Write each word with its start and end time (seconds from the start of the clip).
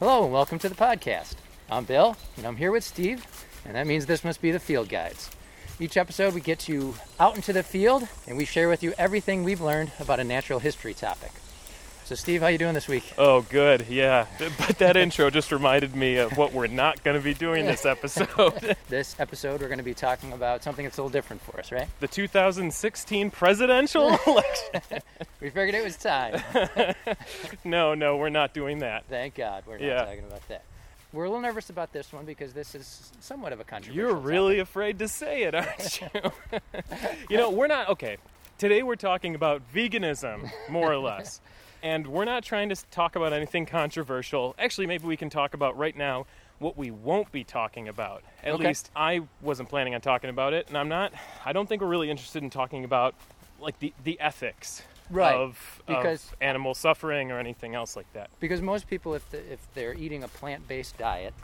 Hello 0.00 0.24
and 0.24 0.32
welcome 0.32 0.58
to 0.60 0.68
the 0.70 0.74
podcast. 0.74 1.34
I'm 1.70 1.84
Bill 1.84 2.16
and 2.38 2.46
I'm 2.46 2.56
here 2.56 2.72
with 2.72 2.84
Steve, 2.84 3.22
and 3.66 3.74
that 3.74 3.86
means 3.86 4.06
this 4.06 4.24
must 4.24 4.40
be 4.40 4.50
the 4.50 4.58
Field 4.58 4.88
Guides. 4.88 5.28
Each 5.78 5.98
episode 5.98 6.32
we 6.32 6.40
get 6.40 6.70
you 6.70 6.94
out 7.18 7.36
into 7.36 7.52
the 7.52 7.62
field 7.62 8.08
and 8.26 8.38
we 8.38 8.46
share 8.46 8.70
with 8.70 8.82
you 8.82 8.94
everything 8.96 9.44
we've 9.44 9.60
learned 9.60 9.92
about 10.00 10.18
a 10.18 10.24
natural 10.24 10.58
history 10.58 10.94
topic. 10.94 11.32
So 12.10 12.16
Steve, 12.16 12.40
how 12.40 12.48
you 12.48 12.58
doing 12.58 12.74
this 12.74 12.88
week? 12.88 13.04
Oh, 13.18 13.42
good. 13.42 13.86
Yeah. 13.88 14.26
But 14.58 14.78
that 14.78 14.96
intro 14.96 15.30
just 15.30 15.52
reminded 15.52 15.94
me 15.94 16.16
of 16.16 16.36
what 16.36 16.52
we're 16.52 16.66
not 16.66 17.04
going 17.04 17.16
to 17.16 17.22
be 17.22 17.34
doing 17.34 17.66
this 17.66 17.86
episode. 17.86 18.76
This 18.88 19.14
episode 19.20 19.60
we're 19.60 19.68
going 19.68 19.78
to 19.78 19.84
be 19.84 19.94
talking 19.94 20.32
about 20.32 20.64
something 20.64 20.84
that's 20.84 20.98
a 20.98 21.02
little 21.02 21.12
different 21.12 21.40
for 21.42 21.60
us, 21.60 21.70
right? 21.70 21.86
the 22.00 22.08
2016 22.08 23.30
presidential 23.30 24.08
election. 24.26 25.02
We 25.40 25.50
figured 25.50 25.76
it 25.76 25.84
was 25.84 25.96
time. 25.96 26.42
No, 27.64 27.94
no, 27.94 28.16
we're 28.16 28.28
not 28.28 28.54
doing 28.54 28.80
that. 28.80 29.04
Thank 29.08 29.36
God 29.36 29.62
we're 29.64 29.78
not 29.78 29.86
Yeah. 29.86 30.04
talking 30.04 30.24
about 30.24 30.48
that. 30.48 30.64
We're 31.12 31.26
a 31.26 31.28
little 31.28 31.42
nervous 31.42 31.70
about 31.70 31.92
this 31.92 32.12
one 32.12 32.24
because 32.24 32.52
this 32.52 32.74
is 32.74 33.12
somewhat 33.20 33.52
of 33.52 33.60
a 33.60 33.64
controversial. 33.64 33.94
You're 33.94 34.16
really 34.16 34.56
topic. 34.56 34.68
afraid 34.68 34.98
to 34.98 35.06
say 35.06 35.44
it, 35.44 35.54
aren't 35.54 36.00
you? 36.00 36.08
you 37.30 37.36
know, 37.36 37.50
we're 37.50 37.68
not 37.68 37.88
okay. 37.90 38.16
Today 38.58 38.82
we're 38.82 38.96
talking 38.96 39.36
about 39.36 39.62
veganism, 39.72 40.50
more 40.68 40.90
or 40.92 40.98
less. 40.98 41.40
And 41.82 42.06
we're 42.06 42.24
not 42.24 42.44
trying 42.44 42.68
to 42.68 42.76
talk 42.90 43.16
about 43.16 43.32
anything 43.32 43.64
controversial. 43.66 44.54
Actually, 44.58 44.86
maybe 44.86 45.06
we 45.06 45.16
can 45.16 45.30
talk 45.30 45.54
about 45.54 45.76
right 45.78 45.96
now 45.96 46.26
what 46.58 46.76
we 46.76 46.90
won't 46.90 47.32
be 47.32 47.42
talking 47.42 47.88
about. 47.88 48.22
At 48.42 48.52
Okay. 48.54 48.68
least 48.68 48.90
I 48.94 49.22
wasn't 49.40 49.68
planning 49.70 49.94
on 49.94 50.00
talking 50.02 50.28
about 50.28 50.52
it, 50.52 50.68
and 50.68 50.76
I'm 50.76 50.88
not. 50.88 51.12
I 51.44 51.52
don't 51.52 51.66
think 51.68 51.80
we're 51.80 51.88
really 51.88 52.10
interested 52.10 52.42
in 52.42 52.50
talking 52.50 52.84
about 52.84 53.14
like 53.58 53.78
the, 53.78 53.92
the 54.04 54.18
ethics 54.20 54.82
Right, 55.10 55.34
of, 55.34 55.82
because- 55.86 56.24
of 56.30 56.36
animal 56.40 56.74
suffering 56.74 57.30
or 57.32 57.38
anything 57.38 57.74
else 57.74 57.96
like 57.96 58.10
that. 58.12 58.30
Because 58.40 58.60
most 58.62 58.86
people, 58.88 59.14
if, 59.14 59.28
the, 59.30 59.38
if 59.52 59.58
they're 59.74 59.94
eating 59.94 60.22
a 60.22 60.28
plant 60.28 60.68
based 60.68 60.96
diet 60.98 61.34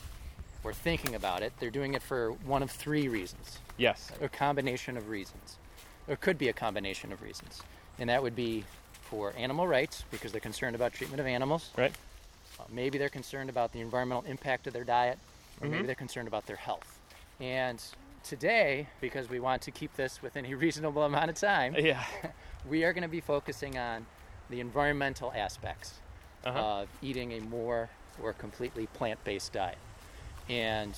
or 0.65 0.73
thinking 0.73 1.15
about 1.15 1.43
it, 1.43 1.53
they're 1.59 1.71
doing 1.71 1.95
it 1.95 2.03
for 2.03 2.33
one 2.33 2.63
of 2.63 2.71
three 2.71 3.09
reasons 3.09 3.59
Yes. 3.79 4.13
a 4.21 4.29
combination 4.29 4.97
of 4.97 5.09
reasons. 5.09 5.57
Or 6.09 6.17
could 6.17 6.39
be 6.39 6.49
a 6.49 6.53
combination 6.53 7.11
of 7.13 7.23
reasons. 7.23 7.63
And 7.99 8.09
that 8.11 8.23
would 8.23 8.37
be 8.37 8.65
for 9.11 9.33
animal 9.37 9.67
rights, 9.67 10.05
because 10.11 10.33
they're 10.33 10.41
concerned 10.41 10.75
about 10.75 10.93
treatment 10.93 11.21
of 11.21 11.27
animals. 11.27 11.71
Right? 11.77 11.93
Uh, 12.59 12.65
maybe 12.71 12.99
they're 12.99 13.09
concerned 13.09 13.51
about 13.51 13.73
the 13.73 13.81
environmental 13.81 14.25
impact 14.31 14.67
of 14.67 14.73
their 14.73 14.85
diet, 14.85 15.19
or 15.61 15.69
maybe 15.69 15.83
Mhm. 15.83 15.87
they're 15.87 15.95
concerned 15.95 16.29
about 16.29 16.47
their 16.47 16.57
health. 16.57 16.99
And 17.41 17.83
today, 18.25 18.89
because 19.01 19.29
we 19.29 19.39
want 19.41 19.63
to 19.63 19.71
keep 19.71 19.95
this 19.97 20.23
within 20.23 20.47
a 20.47 20.55
reasonable 20.65 21.03
amount 21.05 21.31
of 21.31 21.37
time, 21.37 21.75
Yeah. 21.79 22.05
we 22.69 22.85
are 22.85 22.93
going 22.93 23.03
to 23.03 23.09
be 23.09 23.21
focusing 23.21 23.79
on 23.79 24.07
the 24.51 24.61
environmental 24.61 25.33
aspects 25.35 25.95
Uh-huh. 26.45 26.59
of 26.59 26.89
eating 27.03 27.33
a 27.33 27.41
more 27.41 27.89
or 28.23 28.33
completely 28.33 28.87
plant-based 28.89 29.53
diet. 29.53 29.79
And 30.49 30.95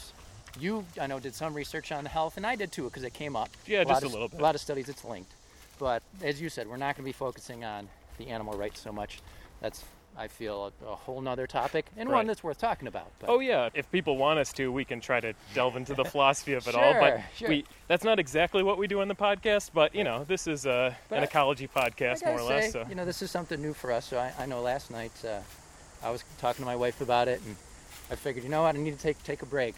you, 0.61 0.85
I 1.01 1.07
know, 1.07 1.19
did 1.21 1.35
some 1.35 1.55
research 1.55 1.91
on 1.93 2.05
health, 2.07 2.37
and 2.37 2.47
I 2.47 2.55
did 2.57 2.71
too, 2.73 2.85
because 2.85 3.03
it 3.03 3.13
came 3.15 3.35
up. 3.37 3.49
Yeah, 3.67 3.79
lot 3.81 3.89
just 3.89 4.03
a 4.03 4.07
of- 4.07 4.13
little 4.13 4.29
bit. 4.29 4.41
A 4.41 4.43
lot 4.43 4.55
of 4.55 4.61
studies, 4.61 4.89
it's 4.89 5.05
linked. 5.05 5.33
But 5.79 6.03
as 6.23 6.41
you 6.41 6.49
said, 6.49 6.67
we're 6.67 6.77
not 6.77 6.97
going 6.97 7.05
to 7.05 7.09
be 7.09 7.13
focusing 7.13 7.65
on 7.65 7.89
the 8.19 8.29
animal 8.29 8.57
rights 8.57 8.81
so 8.81 8.93
much. 8.93 9.21
That's, 9.61 9.85
I 10.17 10.29
feel, 10.29 10.73
a, 10.83 10.87
a 10.87 10.97
whole 10.97 11.21
nother 11.21 11.47
topic, 11.47 11.87
and 11.97 12.09
one 12.09 12.27
that's 12.27 12.43
worth 12.43 12.59
talking 12.59 12.89
about. 12.89 13.11
But 13.21 13.31
Oh 13.31 13.39
yeah, 13.39 13.69
if 13.75 13.91
people 13.91 14.17
want 14.17 14.39
us 14.41 14.53
to, 14.55 14.71
we 14.73 14.85
can 14.85 15.01
try 15.01 15.21
to 15.21 15.33
delve 15.55 15.77
into 15.77 15.95
the 15.95 16.05
philosophy 16.13 16.55
of 16.55 16.67
it 16.67 16.75
all. 16.75 16.93
But 16.95 17.09
Sure, 17.09 17.25
sure. 17.37 17.49
we 17.49 17.65
that's 17.87 18.05
not 18.05 18.19
exactly 18.19 18.63
what 18.63 18.79
we 18.79 18.87
do 18.89 19.01
on 19.01 19.09
the 19.09 19.15
podcast. 19.15 19.71
But 19.73 19.95
you 19.95 20.05
know, 20.05 20.25
this 20.25 20.47
is 20.47 20.65
But 20.65 20.95
an 21.11 21.23
ecology 21.23 21.69
podcast, 21.69 22.25
more 22.25 22.39
or 22.39 22.43
less. 22.43 22.73
So 22.73 22.85
you 22.89 22.95
know, 22.97 23.05
this 23.05 23.23
is 23.23 23.31
something 23.31 23.61
new 23.63 23.75
for 23.75 23.93
us. 23.93 24.07
So 24.07 24.19
I, 24.19 24.33
I 24.39 24.47
know 24.47 24.61
last 24.61 24.91
night 24.91 25.13
uh, 25.25 25.39
I 26.03 26.11
was 26.11 26.25
talking 26.39 26.63
to 26.63 26.67
my 26.67 26.77
wife 26.77 27.01
about 27.01 27.29
it, 27.29 27.41
and 27.47 27.57
I 28.11 28.17
figured, 28.17 28.45
you 28.45 28.51
know 28.51 28.63
what, 28.63 28.75
I 28.75 28.79
need 28.79 28.97
to 28.97 29.03
take 29.03 29.23
take 29.23 29.43
a 29.43 29.47
break 29.47 29.77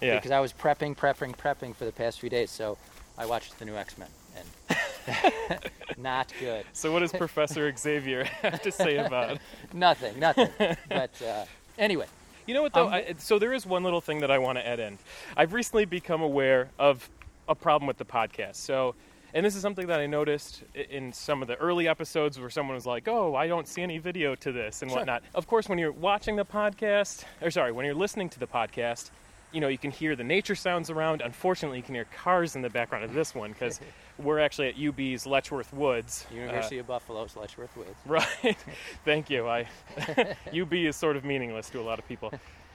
yeah, 0.00 0.16
because 0.16 0.30
I 0.30 0.40
was 0.40 0.52
prepping, 0.52 0.96
prepping, 0.96 1.36
prepping 1.36 1.74
for 1.74 1.84
the 1.84 1.92
past 1.92 2.20
few 2.20 2.30
days. 2.30 2.50
So 2.50 2.76
I 3.16 3.26
watched 3.26 3.58
the 3.58 3.64
new 3.64 3.76
X 3.76 3.96
Men, 3.98 4.08
and 4.36 4.78
not 5.98 6.32
good. 6.40 6.64
So 6.72 6.92
what 6.92 7.00
does 7.00 7.12
Professor 7.12 7.74
Xavier 7.76 8.24
have 8.42 8.62
to 8.62 8.72
say 8.72 8.96
about? 8.96 9.32
it? 9.32 9.40
Nothing, 9.72 10.18
nothing. 10.18 10.48
but 10.88 11.22
uh, 11.22 11.44
anyway, 11.78 12.06
You 12.46 12.54
know 12.54 12.62
what 12.62 12.72
though? 12.74 12.86
Um, 12.86 12.92
I, 12.94 13.14
so 13.18 13.38
there 13.38 13.52
is 13.52 13.66
one 13.66 13.82
little 13.84 14.00
thing 14.00 14.20
that 14.20 14.30
I 14.30 14.38
want 14.38 14.58
to 14.58 14.66
add 14.66 14.80
in. 14.80 14.98
I've 15.36 15.52
recently 15.52 15.84
become 15.84 16.22
aware 16.22 16.68
of 16.78 17.08
a 17.48 17.54
problem 17.54 17.86
with 17.86 17.98
the 17.98 18.04
podcast. 18.04 18.56
So. 18.56 18.94
And 19.34 19.44
this 19.44 19.54
is 19.54 19.60
something 19.60 19.88
that 19.88 20.00
I 20.00 20.06
noticed 20.06 20.62
in 20.88 21.12
some 21.12 21.42
of 21.42 21.48
the 21.48 21.56
early 21.56 21.88
episodes 21.88 22.40
where 22.40 22.48
someone 22.48 22.74
was 22.74 22.86
like, 22.86 23.06
"Oh, 23.06 23.34
I 23.34 23.46
don't 23.48 23.68
see 23.68 23.82
any 23.82 23.98
video 23.98 24.34
to 24.36 24.50
this 24.50 24.80
and 24.80 24.90
Sure. 24.90 25.00
whatnot." 25.00 25.24
Of 25.34 25.46
course, 25.46 25.68
when 25.68 25.78
you're 25.78 25.92
watching 25.92 26.36
the 26.36 26.44
podcast, 26.46 27.24
or 27.42 27.50
sorry, 27.50 27.70
when 27.70 27.84
you're 27.84 27.94
listening 27.94 28.30
to 28.30 28.38
the 28.38 28.46
podcast, 28.46 29.10
you 29.56 29.62
know 29.62 29.68
you 29.68 29.78
can 29.78 29.90
hear 29.90 30.14
the 30.14 30.22
nature 30.22 30.54
sounds 30.54 30.90
around. 30.90 31.22
Unfortunately, 31.22 31.78
you 31.78 31.82
can 31.82 31.94
hear 31.94 32.04
cars 32.14 32.56
in 32.56 32.60
the 32.60 32.68
background 32.68 33.06
of 33.06 33.14
this 33.14 33.34
one 33.34 33.52
because 33.52 33.80
we're 34.18 34.38
actually 34.38 34.68
at 34.68 34.78
UB's 34.78 35.26
Letchworth 35.26 35.72
Woods. 35.72 36.26
uh, 36.30 36.34
University 36.34 36.76
of 36.76 36.86
Buffalo's 36.86 37.34
Letchworth 37.36 37.74
Woods. 37.74 37.96
Right. 38.06 38.58
Thank 39.06 39.30
you. 39.30 39.48
I 39.48 39.66
UB 40.54 40.74
is 40.74 40.94
sort 40.94 41.16
of 41.16 41.24
meaningless 41.24 41.70
to 41.70 41.80
a 41.80 41.82
lot 41.82 41.98
of 41.98 42.06
people. 42.06 42.34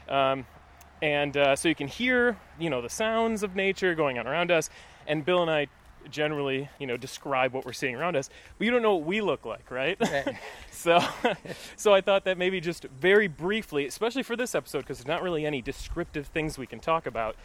Um, 0.09 0.43
and 1.03 1.37
uh, 1.37 1.55
so 1.55 1.69
you 1.69 1.75
can 1.75 1.87
hear, 1.87 2.35
you 2.59 2.71
know, 2.71 2.81
the 2.81 2.89
sounds 2.89 3.43
of 3.43 3.55
nature 3.55 3.93
going 3.93 4.17
on 4.17 4.25
around 4.25 4.49
us. 4.49 4.71
And 5.05 5.23
Bill 5.23 5.43
and 5.43 5.51
I 5.51 5.67
generally, 6.09 6.69
you 6.79 6.87
know, 6.87 6.97
describe 6.97 7.53
what 7.53 7.65
we're 7.65 7.73
seeing 7.73 7.95
around 7.95 8.15
us. 8.15 8.29
But 8.57 8.65
you 8.65 8.71
don't 8.71 8.81
know 8.81 8.95
what 8.95 9.05
we 9.05 9.21
look 9.21 9.45
like, 9.45 9.69
right? 9.69 9.97
Right. 9.99 10.35
so, 10.71 10.99
so 11.75 11.93
I 11.93 12.01
thought 12.01 12.25
that 12.25 12.37
maybe 12.37 12.59
just 12.59 12.85
very 12.85 13.27
briefly, 13.27 13.85
especially 13.85 14.23
for 14.23 14.35
this 14.35 14.55
episode, 14.55 14.79
because 14.79 14.97
there's 14.97 15.07
not 15.07 15.21
really 15.21 15.45
any 15.45 15.61
descriptive 15.61 16.27
things 16.27 16.57
we 16.57 16.67
can 16.67 16.79
talk 16.79 17.05
about. 17.05 17.35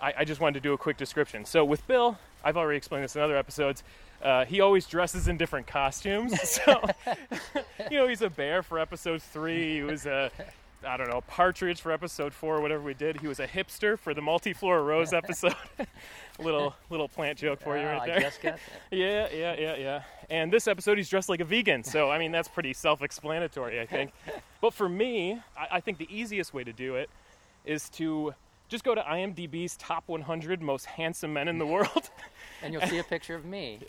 I, 0.00 0.14
I 0.18 0.24
just 0.24 0.40
wanted 0.40 0.54
to 0.54 0.60
do 0.60 0.72
a 0.72 0.78
quick 0.78 0.96
description. 0.96 1.44
So 1.44 1.64
with 1.64 1.86
Bill, 1.86 2.18
I've 2.44 2.56
already 2.56 2.76
explained 2.76 3.04
this 3.04 3.16
in 3.16 3.22
other 3.22 3.36
episodes. 3.36 3.82
Uh, 4.22 4.44
he 4.44 4.60
always 4.60 4.86
dresses 4.86 5.28
in 5.28 5.36
different 5.36 5.66
costumes. 5.66 6.32
So, 6.52 6.82
you 7.90 7.98
know, 7.98 8.08
he's 8.08 8.22
a 8.22 8.30
bear 8.30 8.62
for 8.62 8.78
episode 8.78 9.22
three. 9.22 9.76
He 9.76 9.82
was 9.82 10.06
a, 10.06 10.30
I 10.86 10.96
don't 10.96 11.08
know, 11.08 11.22
partridge 11.22 11.80
for 11.80 11.90
episode 11.92 12.32
four, 12.32 12.60
whatever 12.60 12.82
we 12.82 12.94
did. 12.94 13.20
He 13.20 13.26
was 13.26 13.40
a 13.40 13.46
hipster 13.46 13.98
for 13.98 14.12
the 14.12 14.20
multiflora 14.20 14.84
rose 14.84 15.12
episode. 15.12 15.54
Little 16.42 16.74
little 16.90 17.08
plant 17.08 17.38
joke 17.38 17.60
for 17.60 17.76
you 17.76 17.84
right 17.84 18.02
I 18.02 18.06
there. 18.06 18.20
just 18.20 18.42
got 18.42 18.54
that. 18.54 18.60
Yeah, 18.98 19.28
yeah, 19.32 19.54
yeah, 19.58 19.76
yeah. 19.76 20.02
And 20.30 20.52
this 20.52 20.66
episode, 20.66 20.98
he's 20.98 21.08
dressed 21.08 21.28
like 21.28 21.40
a 21.40 21.44
vegan. 21.44 21.84
So, 21.84 22.10
I 22.10 22.18
mean, 22.18 22.32
that's 22.32 22.48
pretty 22.48 22.72
self 22.72 23.02
explanatory, 23.02 23.80
I 23.80 23.86
think. 23.86 24.12
but 24.60 24.72
for 24.74 24.88
me, 24.88 25.40
I, 25.56 25.76
I 25.76 25.80
think 25.80 25.98
the 25.98 26.08
easiest 26.10 26.54
way 26.54 26.64
to 26.64 26.72
do 26.72 26.96
it 26.96 27.10
is 27.64 27.88
to 27.90 28.34
just 28.68 28.84
go 28.84 28.94
to 28.94 29.02
IMDb's 29.02 29.76
top 29.76 30.04
100 30.06 30.62
most 30.62 30.86
handsome 30.86 31.34
men 31.34 31.46
in 31.46 31.58
the 31.58 31.66
world. 31.66 32.10
And 32.62 32.72
you'll 32.72 32.82
see 32.88 32.98
a 32.98 33.04
picture 33.04 33.34
of 33.34 33.44
me. 33.44 33.80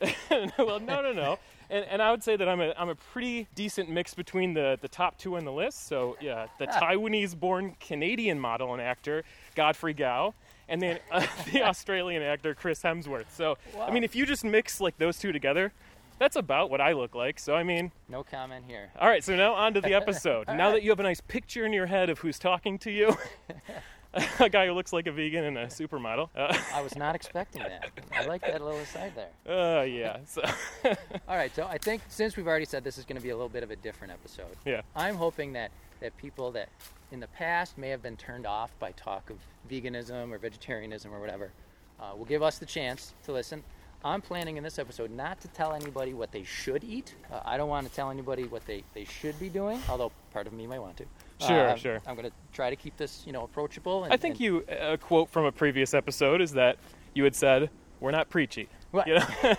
well, 0.59 0.79
no, 0.79 1.01
no, 1.01 1.13
no. 1.13 1.39
And, 1.69 1.85
and 1.85 2.01
I 2.01 2.11
would 2.11 2.21
say 2.21 2.35
that 2.35 2.49
I'm 2.49 2.59
a, 2.59 2.73
I'm 2.77 2.89
a 2.89 2.95
pretty 2.95 3.47
decent 3.55 3.89
mix 3.89 4.13
between 4.13 4.53
the, 4.53 4.77
the 4.81 4.89
top 4.89 5.17
two 5.17 5.37
on 5.37 5.45
the 5.45 5.51
list. 5.51 5.87
So, 5.87 6.17
yeah, 6.19 6.47
the 6.59 6.67
ah. 6.69 6.79
Taiwanese 6.81 7.39
born 7.39 7.75
Canadian 7.79 8.39
model 8.39 8.73
and 8.73 8.81
actor, 8.81 9.23
Godfrey 9.55 9.93
Gao, 9.93 10.33
and 10.69 10.81
then 10.81 10.99
uh, 11.11 11.25
the 11.51 11.63
Australian 11.63 12.21
actor, 12.23 12.53
Chris 12.55 12.81
Hemsworth. 12.81 13.25
So, 13.31 13.57
I 13.79 13.91
mean, 13.91 14.03
if 14.03 14.15
you 14.15 14.25
just 14.25 14.43
mix 14.43 14.79
like 14.81 14.97
those 14.97 15.17
two 15.17 15.31
together, 15.31 15.71
that's 16.19 16.35
about 16.35 16.69
what 16.69 16.79
I 16.79 16.93
look 16.93 17.15
like. 17.15 17.39
So, 17.39 17.55
I 17.55 17.63
mean, 17.63 17.91
No 18.07 18.23
comment 18.23 18.65
here. 18.67 18.89
all 18.99 19.07
right, 19.09 19.23
so 19.23 19.35
now 19.35 19.53
on 19.53 19.73
to 19.73 19.81
the 19.81 19.93
episode. 20.01 20.47
now 20.47 20.71
that 20.71 20.83
you 20.83 20.89
have 20.91 20.99
a 20.99 21.03
nice 21.03 21.21
picture 21.21 21.65
in 21.65 21.73
your 21.73 21.87
head 21.87 22.09
of 22.09 22.19
who's 22.19 22.37
talking 22.39 22.77
to 22.79 22.91
you, 22.91 23.17
a 24.39 24.49
guy 24.49 24.67
who 24.67 24.73
looks 24.73 24.93
like 24.93 25.07
a 25.07 25.11
vegan 25.11 25.43
and 25.45 25.57
a 25.57 25.65
supermodel. 25.67 26.29
Uh, 26.35 26.55
I 26.73 26.81
was 26.81 26.95
not 26.95 27.15
expecting 27.15 27.63
that. 27.63 27.89
I 28.15 28.25
like 28.25 28.41
that 28.41 28.61
little 28.61 28.79
aside 28.79 29.13
there. 29.15 29.79
uh, 29.79 29.83
yeah, 29.83 30.17
so, 30.25 30.41
All 31.27 31.35
right, 31.35 31.53
so 31.55 31.65
I 31.65 31.77
think 31.77 32.01
since 32.09 32.37
we've 32.37 32.47
already 32.47 32.65
said 32.65 32.83
this 32.83 32.97
is 32.97 33.05
going 33.05 33.17
to 33.17 33.23
be 33.23 33.29
a 33.29 33.35
little 33.35 33.49
bit 33.49 33.63
of 33.63 33.71
a 33.71 33.75
different 33.75 34.13
episode, 34.13 34.55
yeah. 34.65 34.81
I'm 34.95 35.15
hoping 35.15 35.53
that, 35.53 35.71
that 35.99 36.15
people 36.17 36.51
that 36.51 36.69
in 37.11 37.19
the 37.19 37.27
past 37.27 37.77
may 37.77 37.89
have 37.89 38.03
been 38.03 38.17
turned 38.17 38.45
off 38.45 38.77
by 38.79 38.91
talk 38.91 39.29
of 39.29 39.37
veganism 39.69 40.31
or 40.31 40.37
vegetarianism 40.37 41.11
or 41.13 41.19
whatever 41.19 41.51
uh, 41.99 42.15
will 42.15 42.25
give 42.25 42.43
us 42.43 42.59
the 42.59 42.65
chance 42.65 43.13
to 43.25 43.31
listen. 43.31 43.63
I'm 44.05 44.21
planning 44.21 44.57
in 44.57 44.63
this 44.63 44.79
episode 44.79 45.11
not 45.11 45.39
to 45.41 45.47
tell 45.49 45.73
anybody 45.73 46.13
what 46.13 46.31
they 46.31 46.43
should 46.43 46.83
eat. 46.83 47.15
Uh, 47.31 47.39
I 47.45 47.55
don't 47.55 47.69
want 47.69 47.87
to 47.87 47.93
tell 47.93 48.11
anybody 48.11 48.43
what 48.43 48.65
they, 48.67 48.83
they 48.93 49.05
should 49.05 49.39
be 49.39 49.47
doing, 49.47 49.79
although 49.89 50.11
part 50.33 50.45
of 50.45 50.53
me 50.53 50.67
might 50.67 50.79
want 50.79 50.97
to. 50.97 51.05
Sure, 51.39 51.69
Uh, 51.69 51.75
sure. 51.75 52.01
I'm 52.07 52.15
going 52.15 52.27
to 52.29 52.35
try 52.53 52.69
to 52.69 52.75
keep 52.75 52.95
this, 52.97 53.23
you 53.25 53.33
know, 53.33 53.43
approachable. 53.43 54.03
And, 54.05 54.13
I 54.13 54.17
think 54.17 54.35
and- 54.35 54.41
you, 54.41 54.65
a 54.69 54.97
quote 54.97 55.29
from 55.29 55.45
a 55.45 55.51
previous 55.51 55.93
episode 55.93 56.41
is 56.41 56.51
that 56.53 56.77
you 57.13 57.23
had 57.23 57.35
said, 57.35 57.69
We're 57.99 58.11
not 58.11 58.29
preachy. 58.29 58.69
Right. 58.91 59.07
You 59.07 59.15
know? 59.15 59.55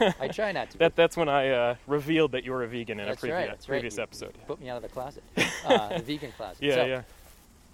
I 0.20 0.28
try 0.28 0.52
not 0.52 0.70
to. 0.70 0.78
that, 0.78 0.96
that's 0.96 1.16
when 1.16 1.28
I 1.28 1.50
uh, 1.50 1.74
revealed 1.86 2.32
that 2.32 2.44
you 2.44 2.52
were 2.52 2.62
a 2.64 2.68
vegan 2.68 2.98
in 3.00 3.06
That's 3.06 3.22
a 3.22 3.26
right, 3.26 3.32
previous, 3.34 3.50
right. 3.60 3.68
previous 3.68 3.96
You- 3.98 4.02
episode. 4.02 4.34
Put 4.46 4.60
me 4.60 4.68
out 4.70 4.76
of 4.78 4.82
the 4.82 4.88
closet, 4.88 5.22
uh, 5.66 5.88
the 5.98 6.02
vegan 6.02 6.32
closet. 6.32 6.62
Yeah, 6.62 6.74
So, 6.74 6.84
yeah. 6.86 7.02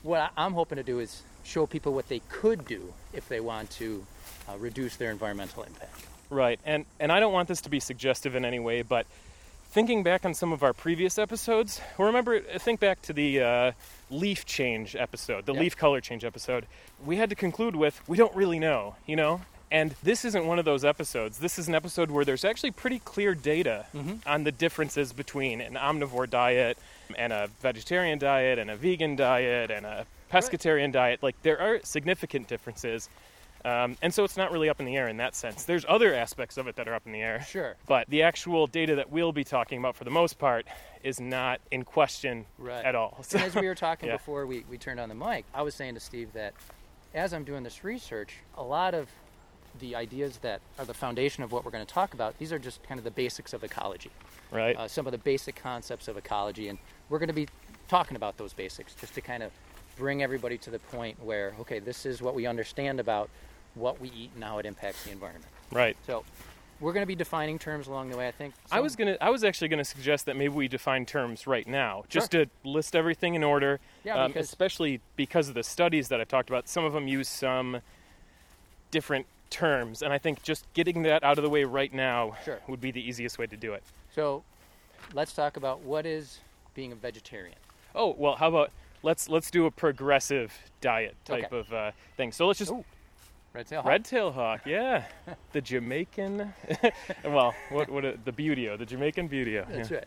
what 0.02 0.30
I'm 0.36 0.52
hoping 0.52 0.76
to 0.76 0.82
do 0.82 0.98
is 0.98 1.22
show 1.44 1.66
people 1.66 1.92
what 1.92 2.08
they 2.08 2.20
could 2.28 2.66
do 2.66 2.92
if 3.12 3.28
they 3.28 3.40
want 3.40 3.70
to 3.72 4.04
uh, 4.48 4.56
reduce 4.58 4.96
their 4.96 5.10
environmental 5.10 5.62
impact. 5.62 6.06
Right, 6.30 6.58
and 6.64 6.86
and 6.98 7.12
I 7.12 7.20
don't 7.20 7.32
want 7.32 7.46
this 7.48 7.60
to 7.62 7.68
be 7.68 7.78
suggestive 7.78 8.34
in 8.34 8.44
any 8.44 8.58
way, 8.58 8.82
but 8.82 9.06
thinking 9.72 10.02
back 10.02 10.24
on 10.24 10.34
some 10.34 10.52
of 10.52 10.62
our 10.62 10.72
previous 10.74 11.18
episodes, 11.18 11.80
remember, 11.98 12.40
think 12.40 12.78
back 12.78 13.00
to 13.02 13.12
the 13.12 13.40
uh, 13.40 13.72
leaf 14.10 14.44
change 14.44 14.94
episode, 14.94 15.46
the 15.46 15.54
Yeah. 15.54 15.60
leaf 15.60 15.76
color 15.76 16.00
change 16.00 16.24
episode. 16.24 16.66
We 17.04 17.16
had 17.16 17.30
to 17.30 17.36
conclude 17.36 17.74
with, 17.74 18.00
we 18.06 18.18
don't 18.18 18.34
really 18.36 18.58
know, 18.58 18.96
you 19.06 19.16
know? 19.16 19.40
And 19.70 19.94
this 20.02 20.26
isn't 20.26 20.44
one 20.46 20.58
of 20.58 20.66
those 20.66 20.84
episodes. 20.84 21.38
This 21.38 21.58
is 21.58 21.66
an 21.66 21.74
episode 21.74 22.10
where 22.10 22.26
there's 22.26 22.44
actually 22.44 22.72
pretty 22.72 22.98
clear 22.98 23.34
data 23.34 23.86
on 24.26 24.44
the 24.44 24.52
differences 24.52 25.14
between 25.14 25.62
an 25.62 25.74
omnivore 25.74 26.28
diet 26.28 26.76
and 27.16 27.32
a 27.32 27.48
vegetarian 27.62 28.18
diet 28.18 28.58
and 28.58 28.70
a 28.70 28.76
vegan 28.76 29.16
diet 29.16 29.70
and 29.70 29.86
a 29.86 30.04
pescatarian 30.30 30.92
diet. 30.92 31.22
Like, 31.22 31.40
there 31.42 31.58
are 31.58 31.80
significant 31.84 32.48
differences. 32.48 33.08
Um, 33.64 33.96
and 34.02 34.12
so 34.12 34.24
it's 34.24 34.36
not 34.36 34.50
really 34.50 34.68
up 34.68 34.80
in 34.80 34.86
the 34.86 34.96
air 34.96 35.08
in 35.08 35.16
that 35.18 35.34
sense. 35.34 35.64
There's 35.64 35.84
other 35.88 36.14
aspects 36.14 36.56
of 36.56 36.66
it 36.66 36.76
that 36.76 36.88
are 36.88 36.94
up 36.94 37.06
in 37.06 37.12
the 37.12 37.20
air. 37.22 37.44
Sure. 37.48 37.76
But 37.86 38.08
the 38.08 38.22
actual 38.22 38.66
data 38.66 38.96
that 38.96 39.10
we'll 39.10 39.32
be 39.32 39.44
talking 39.44 39.78
about 39.78 39.96
for 39.96 40.04
the 40.04 40.10
most 40.10 40.38
part 40.38 40.66
is 41.02 41.20
not 41.20 41.60
in 41.70 41.84
question 41.84 42.44
Right. 42.58 42.84
at 42.84 42.94
all. 42.94 43.18
So, 43.22 43.38
as 43.38 43.54
we 43.54 43.66
were 43.66 43.74
talking 43.74 44.08
Yeah. 44.08 44.16
before 44.16 44.46
we, 44.46 44.64
we 44.68 44.78
turned 44.78 45.00
on 45.00 45.08
the 45.08 45.14
mic, 45.14 45.44
I 45.54 45.62
was 45.62 45.74
saying 45.74 45.94
to 45.94 46.00
Steve 46.00 46.32
that 46.34 46.54
as 47.14 47.32
I'm 47.32 47.44
doing 47.44 47.62
this 47.62 47.84
research, 47.84 48.34
a 48.56 48.62
lot 48.62 48.94
of 48.94 49.08
the 49.80 49.94
ideas 49.96 50.38
that 50.38 50.60
are 50.78 50.84
the 50.84 50.94
foundation 50.94 51.42
of 51.42 51.50
what 51.52 51.64
we're 51.64 51.70
going 51.70 51.84
to 51.86 51.92
talk 51.92 52.14
about, 52.14 52.38
these 52.38 52.52
are 52.52 52.58
just 52.58 52.82
kind 52.82 52.98
of 52.98 53.04
the 53.04 53.10
basics 53.10 53.52
of 53.52 53.64
ecology, 53.64 54.10
right? 54.50 54.76
uh, 54.76 54.86
some 54.88 55.06
of 55.06 55.12
the 55.12 55.18
basic 55.18 55.54
concepts 55.56 56.08
of 56.08 56.16
ecology. 56.16 56.68
And 56.68 56.78
we're 57.08 57.18
going 57.18 57.28
to 57.28 57.34
be 57.34 57.48
talking 57.88 58.16
about 58.16 58.36
those 58.38 58.52
basics 58.52 58.94
just 58.94 59.14
to 59.14 59.20
kind 59.20 59.42
of 59.42 59.50
bring 59.96 60.22
everybody 60.22 60.58
to 60.58 60.70
the 60.70 60.78
point 60.78 61.22
where, 61.22 61.52
okay, 61.60 61.78
this 61.78 62.04
is 62.06 62.20
what 62.22 62.34
we 62.34 62.46
understand 62.46 63.00
about 63.00 63.30
what 63.74 64.00
we 64.00 64.08
eat 64.10 64.30
and 64.34 64.44
how 64.44 64.58
it 64.58 64.66
impacts 64.66 65.04
the 65.04 65.10
environment. 65.10 65.46
right. 65.70 65.96
So 66.06 66.24
we're 66.80 66.92
going 66.92 67.02
to 67.02 67.06
be 67.08 67.14
defining 67.14 67.58
terms 67.60 67.86
along 67.86 68.10
the 68.10 68.16
way, 68.16 68.26
I 68.26 68.32
think. 68.32 68.54
I 68.72 68.80
was 68.80 68.96
gonna. 68.96 69.16
I 69.20 69.30
was 69.30 69.44
actually 69.44 69.68
gonna 69.68 69.84
suggest 69.84 70.26
that 70.26 70.36
maybe 70.36 70.52
we 70.52 70.66
define 70.66 71.06
terms 71.06 71.46
right 71.46 71.66
now, 71.66 72.02
just 72.08 72.32
to 72.32 72.46
list 72.64 72.96
everything 72.96 73.34
in 73.34 73.44
order. 73.44 73.78
Yeah, 74.02 74.20
um, 74.24 74.32
because- 74.32 74.48
especially 74.48 75.00
because 75.14 75.48
of 75.48 75.54
the 75.54 75.62
studies 75.62 76.08
that 76.08 76.20
I 76.20 76.24
talked 76.24 76.50
about. 76.50 76.68
Some 76.68 76.84
of 76.84 76.92
them 76.92 77.06
use 77.06 77.28
some 77.28 77.80
different 78.90 79.26
terms, 79.48 80.02
and 80.02 80.12
I 80.12 80.18
think 80.18 80.42
just 80.42 80.64
getting 80.74 81.02
that 81.04 81.22
out 81.22 81.38
of 81.38 81.44
the 81.44 81.50
way 81.50 81.64
right 81.64 81.92
now 81.92 82.36
Sure. 82.44 82.58
would 82.66 82.80
be 82.80 82.90
the 82.90 83.06
easiest 83.06 83.38
way 83.38 83.46
to 83.46 83.56
do 83.56 83.74
it. 83.74 83.82
So 84.14 84.42
let's 85.14 85.32
talk 85.34 85.56
about 85.56 85.80
what 85.80 86.04
is 86.06 86.40
being 86.74 86.90
a 86.90 86.94
vegetarian. 86.96 87.56
Oh 87.94 88.14
well, 88.18 88.34
how 88.36 88.48
about 88.48 88.72
let's 89.02 89.28
let's 89.28 89.50
do 89.50 89.66
a 89.66 89.70
progressive 89.70 90.52
diet 90.80 91.14
type 91.24 91.44
Okay. 91.44 91.56
of 91.58 91.72
uh, 91.72 91.90
thing. 92.16 92.32
So 92.32 92.46
let's 92.46 92.58
just 92.58 92.72
Ooh, 92.72 92.84
Red 93.54 93.66
tail 93.66 93.82
hawk. 93.82 93.88
Red 93.90 94.04
tail 94.04 94.32
hawk, 94.32 94.60
yeah, 94.64 95.04
the 95.52 95.60
Jamaican. 95.60 96.52
well, 97.24 97.54
what 97.70 97.90
what 97.90 98.04
a, 98.04 98.18
the 98.24 98.32
buteo, 98.32 98.78
the 98.78 98.86
Jamaican 98.86 99.28
buteo. 99.28 99.66
That's 99.70 99.90
yeah. 99.90 100.00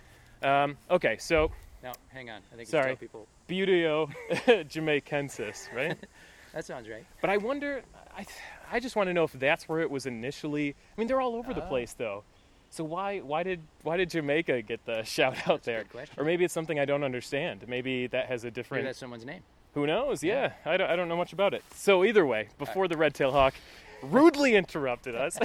right. 0.44 0.64
Um, 0.64 0.78
okay, 0.90 1.18
so 1.20 1.52
Now, 1.84 1.94
hang 2.10 2.30
on. 2.30 2.42
I 2.52 2.56
think 2.56 2.68
Sorry. 2.70 2.92
you 2.92 2.96
people 2.98 3.28
buteo 3.48 4.12
jamaicensis, 4.48 5.74
right? 5.76 5.98
that 6.54 6.66
sounds 6.66 6.90
right. 6.90 7.06
but 7.22 7.30
I 7.30 7.38
wonder, 7.38 7.84
I 8.18 8.26
I 8.72 8.80
just 8.80 8.96
want 8.96 9.08
to 9.10 9.14
know 9.14 9.24
if 9.24 9.34
that's 9.34 9.70
where 9.70 9.82
it 9.82 9.90
was 9.92 10.06
initially. 10.06 10.72
I 10.72 11.00
mean, 11.00 11.08
they're 11.08 11.22
all 11.22 11.36
over 11.36 11.54
the 11.54 11.64
Oh. 11.64 11.68
place 11.70 11.94
though. 11.94 12.24
So 12.72 12.84
why 12.84 13.20
why 13.20 13.44
did 13.44 13.62
why 13.84 13.96
did 13.98 14.10
Jamaica 14.10 14.64
get 14.64 14.86
the 14.86 15.04
shout 15.04 15.48
out 15.48 15.64
there? 15.64 15.84
good 15.84 15.92
question. 15.92 16.20
Or 16.20 16.26
maybe 16.26 16.44
it's 16.46 16.54
something 16.54 16.80
I 16.80 16.86
don't 16.86 17.04
understand. 17.04 17.64
Maybe 17.68 18.08
that 18.08 18.26
has 18.28 18.44
a 18.44 18.48
Maybe 18.48 18.54
different. 18.56 18.86
that's 18.86 18.98
someone's 19.00 19.26
name. 19.26 19.42
Who 19.76 19.86
knows? 19.86 20.24
Yeah, 20.24 20.54
Yeah. 20.66 20.72
I, 20.72 20.78
don't, 20.78 20.90
I 20.90 20.96
don't 20.96 21.08
know 21.10 21.18
much 21.18 21.34
about 21.34 21.54
it. 21.54 21.64
So 21.76 22.04
either 22.04 22.26
way, 22.26 22.48
before 22.58 22.88
the 22.88 22.98
red 22.98 23.14
tail 23.14 23.32
hawk 23.32 23.54
rudely 24.02 24.56
interrupted 24.56 25.16
us. 25.16 25.38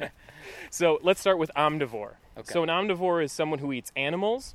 so 0.70 0.98
let's 1.02 1.20
start 1.20 1.38
with 1.38 1.50
omnivore. 1.56 2.14
Okay. 2.36 2.52
So 2.52 2.62
an 2.62 2.68
omnivore 2.68 3.22
is 3.22 3.30
someone 3.30 3.58
who 3.58 3.72
eats 3.72 3.92
animals, 3.94 4.54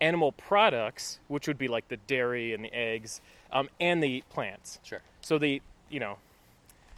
animal 0.00 0.32
products, 0.32 1.18
which 1.28 1.46
would 1.46 1.58
be 1.58 1.68
like 1.68 1.88
the 1.88 1.98
dairy 1.98 2.54
and 2.54 2.64
the 2.64 2.72
eggs, 2.74 3.20
um, 3.52 3.68
and 3.80 4.02
they 4.02 4.08
eat 4.08 4.28
plants. 4.30 4.78
Sure. 4.82 5.02
So 5.20 5.38
they, 5.38 5.60
you 5.90 6.00
know, 6.00 6.16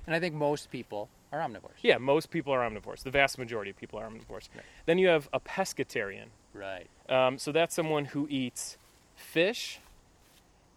And 0.06 0.14
I 0.14 0.20
think 0.20 0.34
most 0.34 0.70
people 0.70 1.08
are 1.32 1.40
omnivores. 1.40 1.72
yeah, 1.82 1.98
most 1.98 2.30
people 2.30 2.52
are 2.52 2.60
omnivores. 2.60 3.02
The 3.02 3.10
vast 3.10 3.38
majority 3.38 3.70
of 3.72 3.76
people 3.76 3.98
are 3.98 4.06
omnivores. 4.08 4.48
Right. 4.54 4.64
Then 4.86 4.98
you 4.98 5.08
have 5.08 5.28
a 5.32 5.40
pescatarian. 5.40 6.26
Right. 6.52 6.86
Um, 7.08 7.38
so 7.38 7.50
that's 7.50 7.74
someone 7.74 8.04
who 8.06 8.28
eats 8.30 8.76
fish 9.16 9.80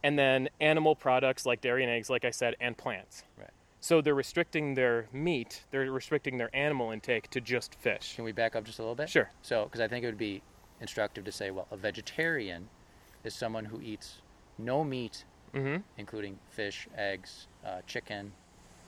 and 0.07 0.17
then 0.17 0.47
animal 0.61 0.95
products 0.95 1.45
like 1.45 1.59
dairy 1.59 1.83
and 1.83 1.91
eggs, 1.91 2.09
like 2.09 2.23
I 2.23 2.31
said, 2.31 2.55
and 2.61 2.77
plants. 2.77 3.23
Right. 3.37 3.49
So 3.81 3.99
they're 3.99 4.15
restricting 4.15 4.73
their 4.73 5.07
meat, 5.11 5.63
they're 5.69 5.91
restricting 5.91 6.37
their 6.37 6.49
animal 6.55 6.91
intake 6.91 7.29
to 7.31 7.41
just 7.41 7.75
fish. 7.75 8.13
Can 8.15 8.23
we 8.23 8.31
back 8.31 8.55
up 8.55 8.63
just 8.63 8.79
a 8.79 8.83
little 8.83 8.95
bit? 8.95 9.09
Sure. 9.09 9.29
So, 9.41 9.65
because 9.65 9.81
I 9.81 9.87
think 9.89 10.05
it 10.05 10.07
would 10.07 10.17
be 10.17 10.41
instructive 10.79 11.25
to 11.25 11.31
say, 11.33 11.51
well, 11.51 11.67
a 11.71 11.75
vegetarian 11.75 12.69
is 13.25 13.35
someone 13.35 13.65
who 13.65 13.81
eats 13.81 14.19
no 14.57 14.81
meat, 14.85 15.25
hmm 15.53 15.77
including 15.97 16.39
fish, 16.51 16.87
eggs, 16.97 17.47
uh, 17.65 17.81
chicken, 17.85 18.31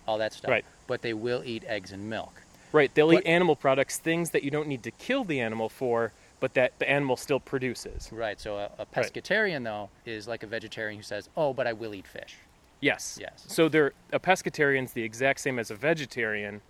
all 0.08 0.18
that 0.20 0.32
stuff. 0.32 0.50
Right. 0.50 0.66
But 0.88 1.02
they 1.02 1.14
will 1.14 1.44
eat 1.46 1.66
eggs 1.68 1.92
and 1.92 2.10
milk. 2.10 2.42
Right. 2.72 2.94
They'll 2.96 3.12
But- 3.12 3.26
eat 3.26 3.28
animal 3.28 3.58
products, 3.58 3.98
things 3.98 4.30
that 4.30 4.44
you 4.44 4.52
don't 4.52 4.70
need 4.70 4.84
to 4.84 4.92
kill 4.92 5.26
the 5.26 5.42
animal 5.42 5.68
for, 5.68 6.14
but 6.40 6.54
that 6.54 6.78
the 6.80 6.90
animal 6.90 7.18
still 7.18 7.40
produces. 7.40 8.10
Right. 8.12 8.40
So 8.40 8.58
a, 8.58 8.70
a 8.80 8.86
pescatarian, 8.86 9.64
though, 9.64 9.90
is 10.06 10.28
like 10.28 10.44
a 10.44 10.48
vegetarian 10.48 10.98
who 10.98 11.04
says, 11.04 11.30
oh, 11.36 11.54
but 11.54 11.68
I 11.68 11.74
will 11.74 11.94
eat 11.94 12.08
fish. 12.08 12.38
Yes. 12.82 13.18
Yes. 13.20 13.46
So 13.48 13.68
they're 13.68 13.94
a 14.14 14.20
pescatarian's 14.20 14.94
the 14.94 15.04
exact 15.04 15.42
same 15.42 15.60
as 15.60 15.70
a 15.70 15.76
vegetarian, 15.76 16.62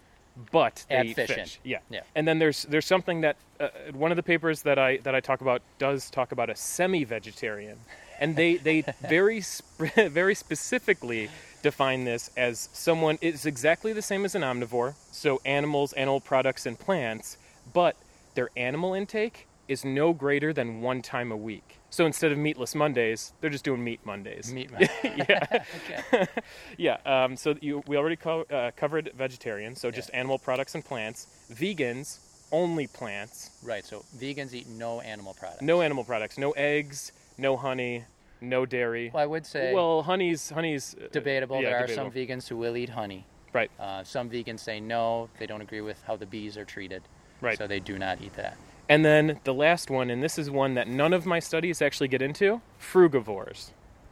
but 0.51 0.86
they 0.89 0.95
Add 0.95 1.06
eat 1.06 1.16
fish 1.16 1.30
fish. 1.30 1.60
Yeah. 1.63 1.80
Yeah. 1.89 2.01
And 2.16 2.27
then 2.27 2.39
there's 2.39 2.63
there's 2.63 2.86
something 2.86 3.21
that 3.21 3.36
uh, 3.60 3.69
one 3.94 4.12
of 4.12 4.16
the 4.16 4.24
papers 4.24 4.63
that 4.63 4.80
I 4.80 4.98
that 4.98 5.13
I 5.13 5.19
talk 5.19 5.42
about 5.42 5.62
does 5.77 6.10
talk 6.10 6.31
about 6.31 6.50
a 6.50 6.56
semi-vegetarian, 6.56 7.77
and 8.19 8.36
they 8.36 8.57
they 8.57 8.81
very 9.07 9.42
sp- 9.44 9.94
very 9.95 10.33
specifically 10.33 11.30
define 11.62 12.06
this 12.06 12.31
as 12.38 12.69
someone 12.72 13.18
it's 13.22 13.45
exactly 13.45 13.94
the 13.94 14.01
same 14.01 14.25
as 14.25 14.33
an 14.33 14.42
omnivore, 14.42 14.95
so 15.12 15.42
animals, 15.45 15.94
animal 15.94 16.22
products, 16.22 16.65
and 16.65 16.80
plants, 16.80 17.38
but 17.74 17.95
their 18.33 18.50
animal 18.56 18.94
intake 18.94 19.45
is 19.69 19.86
no 19.86 20.12
greater 20.13 20.51
than 20.51 20.81
one 20.81 21.01
time 21.01 21.31
a 21.31 21.38
week. 21.38 21.77
So 21.92 22.06
instead 22.06 22.31
of 22.31 22.38
meatless 22.38 22.74
Mondays, 22.75 23.33
they're 23.39 23.50
just 23.51 23.63
doing 23.63 23.83
meat 23.83 24.00
Mondays. 24.04 24.51
Meat. 24.51 24.71
Mondays. 24.71 24.89
yeah. 25.04 25.45
okay. 26.12 26.25
Yeah, 26.77 26.98
um, 27.06 27.38
so 27.38 27.56
you, 27.62 27.83
we 27.88 27.95
already 27.95 28.16
co- 28.16 28.45
uh, 28.50 28.71
covered 28.75 29.12
vegetarian, 29.16 29.75
so 29.75 29.92
just 29.92 30.10
animal 30.13 30.39
products 30.39 30.74
and 30.75 30.83
plants. 30.83 31.27
Vegans, 31.54 32.19
only 32.51 32.88
plants. 32.88 33.51
Right. 33.63 33.86
So 33.86 34.04
vegans 34.18 34.54
eat 34.54 34.68
no 34.68 35.01
animal 35.01 35.36
products. 35.39 35.62
No 35.62 35.81
animal 35.81 36.04
products, 36.04 36.38
no 36.38 36.51
eggs, 36.51 37.12
no 37.38 37.56
honey, 37.57 38.05
no 38.41 38.65
dairy. 38.65 39.12
Well, 39.13 39.24
I 39.24 39.27
would 39.27 39.46
say 39.46 39.74
Well, 39.74 40.01
honey's 40.01 40.50
honey's 40.50 40.96
uh, 40.96 41.08
debatable. 41.12 41.62
yeah, 41.62 41.70
there 41.70 41.84
are 41.84 41.88
some 41.88 42.12
vegans 42.12 42.48
who 42.48 42.58
will 42.58 42.75
eat 42.75 42.89
honey. 42.89 43.25
Right, 43.53 43.72
Uh, 43.79 44.03
some 44.03 44.29
vegans 44.29 44.60
say 44.60 44.79
no, 44.79 45.27
they 45.39 45.48
don't 45.48 45.62
agree 45.62 45.82
with 45.82 46.01
how 46.08 46.15
the 46.15 46.25
bees 46.27 46.55
are 46.58 46.65
treated. 46.65 47.01
right. 47.41 47.58
So 47.58 47.65
they 47.67 47.79
do 47.79 47.98
not 47.98 48.22
eat 48.22 48.36
that. 48.36 48.58
And 48.89 49.05
then 49.05 49.39
the 49.43 49.53
last 49.53 49.89
one, 49.91 50.10
and 50.10 50.22
this 50.22 50.39
is 50.39 50.50
one 50.50 50.74
that 50.74 50.88
none 50.88 51.13
of 51.13 51.25
my 51.27 51.39
studies 51.39 51.81
actually 51.81 52.08
get 52.08 52.22
into: 52.24 52.60
frugivores. 52.81 53.72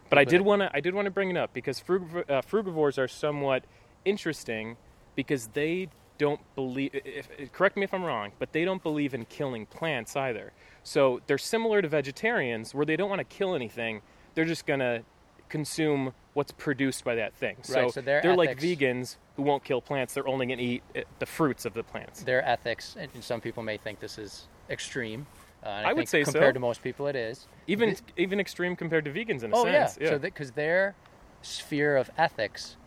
But 0.09 0.19
I 0.19 0.23
did 0.23 0.41
want 0.41 0.61
to 0.61 0.69
I 0.73 0.79
did 0.79 0.93
want 0.93 1.05
to 1.05 1.11
bring 1.11 1.29
it 1.31 1.35
up 1.37 1.51
because 1.53 1.81
frug- 1.81 2.29
uh, 2.29 2.41
frugivores 2.43 2.97
are 2.97 3.07
somewhat 3.07 3.63
interesting 4.05 4.77
because 5.15 5.47
they 5.47 5.89
don't 6.19 6.39
believe. 6.55 6.91
If, 6.93 7.27
if- 7.37 7.51
correct 7.51 7.75
me 7.75 7.83
if 7.83 7.93
I'm 7.93 8.03
wrong, 8.05 8.31
but 8.39 8.53
they 8.53 8.63
don't 8.65 8.81
believe 8.83 9.13
in 9.13 9.25
killing 9.25 9.65
plants 9.65 10.15
either. 10.15 10.53
So 10.83 11.21
they're 11.27 11.37
similar 11.39 11.81
to 11.81 11.87
vegetarians, 11.89 12.73
where 12.73 12.85
they 12.85 12.95
don't 12.95 13.09
want 13.09 13.19
to 13.19 13.25
kill 13.37 13.55
anything. 13.55 14.01
They're 14.35 14.45
just 14.45 14.65
gonna 14.67 15.01
consume 15.49 16.13
what's 16.33 16.51
produced 16.51 17.03
by 17.03 17.15
that 17.15 17.33
thing. 17.33 17.55
So, 17.63 17.81
Right, 17.81 17.91
so 17.91 18.01
their 18.01 18.35
like 18.35 18.49
ethics- 18.51 18.63
vegans 18.63 19.15
who 19.37 19.41
won't 19.43 19.63
kill 19.63 19.81
plants. 19.81 20.13
They're 20.13 20.27
only 20.27 20.45
gonna 20.45 20.61
eat 20.61 20.83
uh, 20.95 21.01
the 21.19 21.25
fruits 21.25 21.65
of 21.65 21.73
the 21.73 21.83
plants. 21.83 22.21
Their 22.23 22.47
ethics, 22.47 22.95
and 22.99 23.09
some 23.23 23.41
people 23.41 23.63
may 23.63 23.77
think 23.77 23.99
this 23.99 24.17
is 24.19 24.47
extreme. 24.69 25.27
Uh, 25.65 25.69
I, 25.69 25.89
I 25.89 25.93
would 25.93 26.07
say 26.07 26.23
so. 26.23 26.31
compared 26.31 26.53
to 26.53 26.59
most 26.59 26.81
people, 26.83 27.07
it 27.07 27.15
is. 27.15 27.47
Even 27.67 27.95
even 28.15 28.39
extreme 28.39 28.75
compared 28.75 29.05
to 29.05 29.11
vegans 29.11 29.43
in 29.43 29.51
a 29.51 29.55
oh 29.55 29.63
sense. 29.65 29.97
yeah. 29.99 30.09
So 30.11 30.19
because 30.19 30.51
their 30.51 30.95
sphere 31.41 31.97
of 31.97 32.09
ethics 32.17 32.77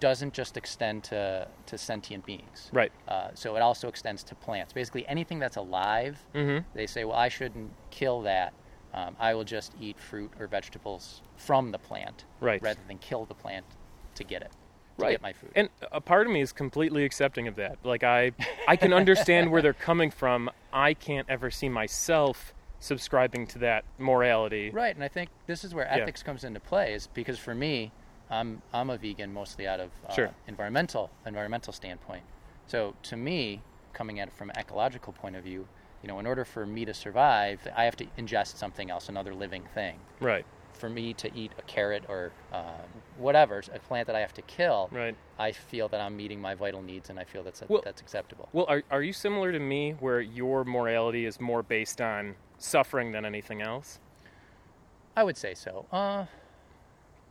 doesn't 0.00 0.32
just 0.34 0.56
extend 0.56 1.04
to 1.04 1.46
to 1.66 1.78
sentient 1.78 2.24
beings. 2.26 2.70
right. 2.72 2.92
Uh, 3.08 3.28
so 3.34 3.56
it 3.56 3.60
also 3.60 3.88
extends 3.88 4.22
to 4.24 4.34
plants. 4.34 4.72
Basically, 4.72 5.06
anything 5.06 5.38
that's 5.38 5.56
alive, 5.56 6.18
Mm-hmm. 6.34 6.66
they 6.74 6.86
say, 6.86 7.04
well, 7.04 7.16
I 7.16 7.28
shouldn't 7.28 7.70
kill 7.90 8.22
that. 8.22 8.52
Um, 8.94 9.16
I 9.18 9.32
will 9.34 9.44
just 9.44 9.72
eat 9.80 9.98
fruit 9.98 10.30
or 10.38 10.46
vegetables 10.46 11.22
from 11.36 11.70
the 11.72 11.78
plant 11.78 12.24
Right. 12.40 12.60
rather 12.62 12.80
than 12.88 12.98
kill 12.98 13.24
the 13.24 13.34
plant 13.34 13.64
to 14.16 14.24
get 14.24 14.42
it, 14.42 14.50
to 14.98 15.04
Right. 15.04 15.10
get 15.12 15.22
my 15.22 15.32
food. 15.32 15.50
And 15.54 15.68
a 15.90 16.00
part 16.00 16.26
of 16.26 16.32
me 16.32 16.40
is 16.42 16.52
completely 16.52 17.04
accepting 17.04 17.46
of 17.48 17.56
that. 17.56 17.78
Like 17.84 18.02
I 18.04 18.32
I 18.68 18.76
can 18.76 18.92
understand 18.92 19.50
where 19.50 19.62
they're 19.62 19.72
coming 19.72 20.10
from. 20.10 20.50
I 20.72 20.94
can't 20.94 21.28
ever 21.28 21.50
see 21.50 21.68
myself 21.68 22.54
subscribing 22.80 23.46
to 23.48 23.58
that 23.60 23.84
morality. 23.98 24.70
Right, 24.70 24.94
and 24.94 25.04
I 25.04 25.08
think 25.08 25.30
this 25.46 25.64
is 25.64 25.74
where 25.74 25.84
Yeah. 25.84 25.98
ethics 26.02 26.22
comes 26.22 26.44
into 26.44 26.60
play. 26.60 26.94
Is 26.94 27.06
because 27.06 27.38
for 27.38 27.54
me, 27.54 27.92
I'm 28.30 28.62
I'm 28.72 28.90
a 28.90 28.96
vegan 28.96 29.32
mostly 29.32 29.66
out 29.68 29.80
of 29.80 29.90
uh, 30.08 30.14
Sure. 30.14 30.30
environmental 30.46 31.10
environmental 31.26 31.72
standpoint. 31.72 32.24
So 32.66 32.94
to 33.04 33.16
me, 33.16 33.60
coming 33.92 34.20
at 34.20 34.28
it 34.28 34.34
from 34.34 34.50
an 34.50 34.56
ecological 34.58 35.12
point 35.12 35.36
of 35.36 35.44
view, 35.44 35.68
you 36.02 36.08
know, 36.08 36.18
in 36.18 36.26
order 36.26 36.44
for 36.44 36.66
me 36.66 36.84
to 36.84 36.94
survive, 36.94 37.60
I 37.76 37.84
have 37.84 37.96
to 37.96 38.06
ingest 38.18 38.56
something 38.56 38.90
else, 38.90 39.08
another 39.08 39.34
living 39.34 39.64
thing. 39.74 40.00
Right. 40.20 40.46
For 40.72 40.88
me 40.88 41.14
to 41.14 41.32
eat 41.36 41.52
a 41.58 41.62
carrot 41.62 42.04
or 42.08 42.32
um, 42.52 42.62
whatever, 43.16 43.62
a 43.72 43.78
plant 43.78 44.06
that 44.08 44.16
I 44.16 44.20
have 44.20 44.34
to 44.34 44.42
kill, 44.42 44.88
Right. 44.90 45.14
I 45.38 45.52
feel 45.52 45.86
that 45.88 46.00
I'm 46.00 46.16
meeting 46.16 46.40
my 46.40 46.54
vital 46.54 46.82
needs, 46.82 47.08
and 47.10 47.18
I 47.20 47.24
feel 47.24 47.42
that's 47.44 47.62
Well- 47.68 47.82
that's 47.84 48.00
acceptable. 48.00 48.48
Well, 48.52 48.66
are 48.68 48.82
are 48.90 49.02
you 49.02 49.12
similar 49.12 49.52
to 49.52 49.58
me, 49.60 49.92
where 49.92 50.20
your 50.20 50.64
morality 50.64 51.24
is 51.24 51.40
more 51.40 51.62
based 51.62 52.00
on 52.00 52.34
suffering 52.58 53.12
than 53.12 53.24
anything 53.24 53.62
else? 53.62 54.00
I 55.16 55.22
would 55.24 55.36
say 55.36 55.54
so. 55.54 55.86
Uh, 55.92 56.24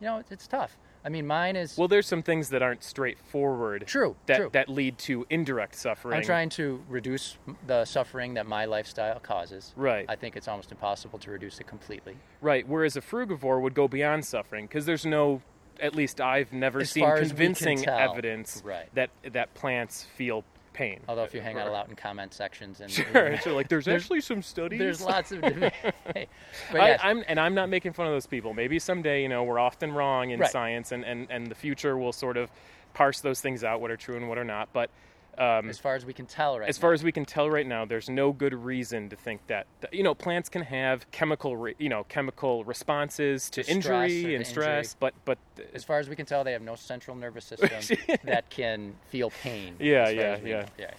you 0.00 0.06
know, 0.06 0.18
it's, 0.18 0.30
it's 0.30 0.46
tough. 0.46 0.78
I 1.04 1.08
mean, 1.08 1.26
mine 1.26 1.56
is 1.56 1.76
Well, 1.76 1.88
there's 1.88 2.06
some 2.06 2.22
things 2.22 2.48
that 2.50 2.62
aren't 2.62 2.84
straightforward. 2.84 3.84
true. 3.86 4.16
That 4.26 4.36
true. 4.36 4.50
that 4.52 4.68
lead 4.68 4.98
to 4.98 5.26
indirect 5.30 5.74
suffering. 5.74 6.16
I'm 6.16 6.22
trying 6.24 6.48
to 6.50 6.82
reduce 6.88 7.36
the 7.66 7.84
suffering 7.84 8.34
that 8.34 8.46
my 8.46 8.64
lifestyle 8.66 9.18
causes. 9.20 9.72
Right. 9.76 10.06
I 10.08 10.16
think 10.16 10.36
it's 10.36 10.48
almost 10.48 10.70
impossible 10.70 11.18
to 11.20 11.30
reduce 11.30 11.58
it 11.60 11.66
completely. 11.66 12.16
Right. 12.40 12.66
Whereas 12.66 12.96
a 12.96 13.00
frugivore 13.00 13.60
would 13.60 13.74
go 13.74 13.88
beyond 13.88 14.24
suffering 14.24 14.66
because 14.66 14.86
there's 14.86 15.04
no, 15.06 15.42
at 15.80 15.94
least 15.94 16.20
I've 16.20 16.52
never 16.52 16.80
As 16.80 16.90
seen 16.90 17.02
far 17.02 17.16
as 17.16 17.20
we 17.20 17.28
can 17.28 17.36
convincing 17.36 17.78
tell. 17.82 17.98
evidence 17.98 18.62
Right. 18.64 18.88
that 18.94 19.10
that 19.32 19.54
plants 19.54 20.04
feel 20.16 20.44
pain. 20.72 21.00
Although 21.08 21.24
if 21.24 21.34
you 21.34 21.40
hang 21.40 21.58
out 21.58 21.68
a 21.68 21.70
lot 21.70 21.88
in 21.88 21.96
comment 21.96 22.32
sections 22.34 22.80
and 22.80 22.90
Sure. 22.90 23.38
so 23.40 23.54
like 23.54 23.68
there's, 23.68 23.84
There's- 23.86 24.02
actually 24.02 24.20
some 24.20 24.42
studies. 24.42 24.78
there's 24.78 25.00
lots 25.02 25.32
of 25.32 25.40
debate. 25.42 25.72
but 26.70 26.80
I, 26.80 26.88
yes, 26.88 27.00
I'm 27.02 27.22
and 27.28 27.38
I'm 27.40 27.54
not 27.54 27.68
making 27.68 27.92
fun 27.92 28.06
of 28.06 28.12
those 28.12 28.26
people. 28.26 28.54
Maybe 28.54 28.78
someday, 28.78 29.22
you 29.22 29.28
know, 29.28 29.44
we're 29.44 29.58
often 29.58 29.92
wrong 29.92 30.30
in 30.30 30.40
Right. 30.40 30.50
science, 30.50 30.92
and, 30.92 31.04
and, 31.04 31.26
and 31.30 31.46
the 31.46 31.54
future 31.54 31.96
will 31.96 32.12
sort 32.12 32.36
of 32.36 32.50
parse 32.94 33.20
those 33.20 33.40
things 33.40 33.64
out, 33.64 33.80
what 33.80 33.90
are 33.90 33.96
true 33.96 34.16
and 34.16 34.28
what 34.28 34.38
are 34.38 34.44
not. 34.44 34.68
But 34.72 34.90
um, 35.38 35.68
as 35.68 35.78
far 35.78 35.94
as 35.94 36.04
we 36.04 36.12
can 36.12 36.26
tell 36.26 36.58
right 36.58 36.68
as 36.68 36.76
far 36.76 36.90
now. 36.90 36.94
as 36.94 37.04
we 37.04 37.12
can 37.12 37.24
tell 37.24 37.48
right 37.50 37.66
now, 37.66 37.84
there's 37.84 38.10
no 38.10 38.32
good 38.32 38.52
reason 38.52 39.08
to 39.08 39.16
think 39.16 39.46
that, 39.46 39.66
you 39.90 40.02
know 40.02 40.14
plants 40.14 40.48
can 40.48 40.62
have 40.62 41.10
chemical 41.10 41.56
re, 41.56 41.74
you 41.78 41.88
know 41.88 42.04
chemical 42.04 42.64
responses 42.64 43.48
to, 43.50 43.62
To 43.62 43.70
injury 43.70 44.22
to 44.22 44.34
and 44.36 44.46
stress, 44.46 44.94
but 44.98 45.14
but 45.24 45.38
as 45.74 45.84
far 45.84 45.98
as 45.98 46.08
we 46.08 46.16
can 46.16 46.26
tell, 46.26 46.44
they 46.44 46.52
have 46.52 46.62
no 46.62 46.74
central 46.76 47.16
nervous 47.16 47.44
system 47.44 47.98
that 48.24 48.50
can 48.50 48.94
feel 49.08 49.30
pain. 49.30 49.76
Yeah, 49.78 50.08
yeah, 50.10 50.38
yeah. 50.44 50.66
yeah. 50.78 50.90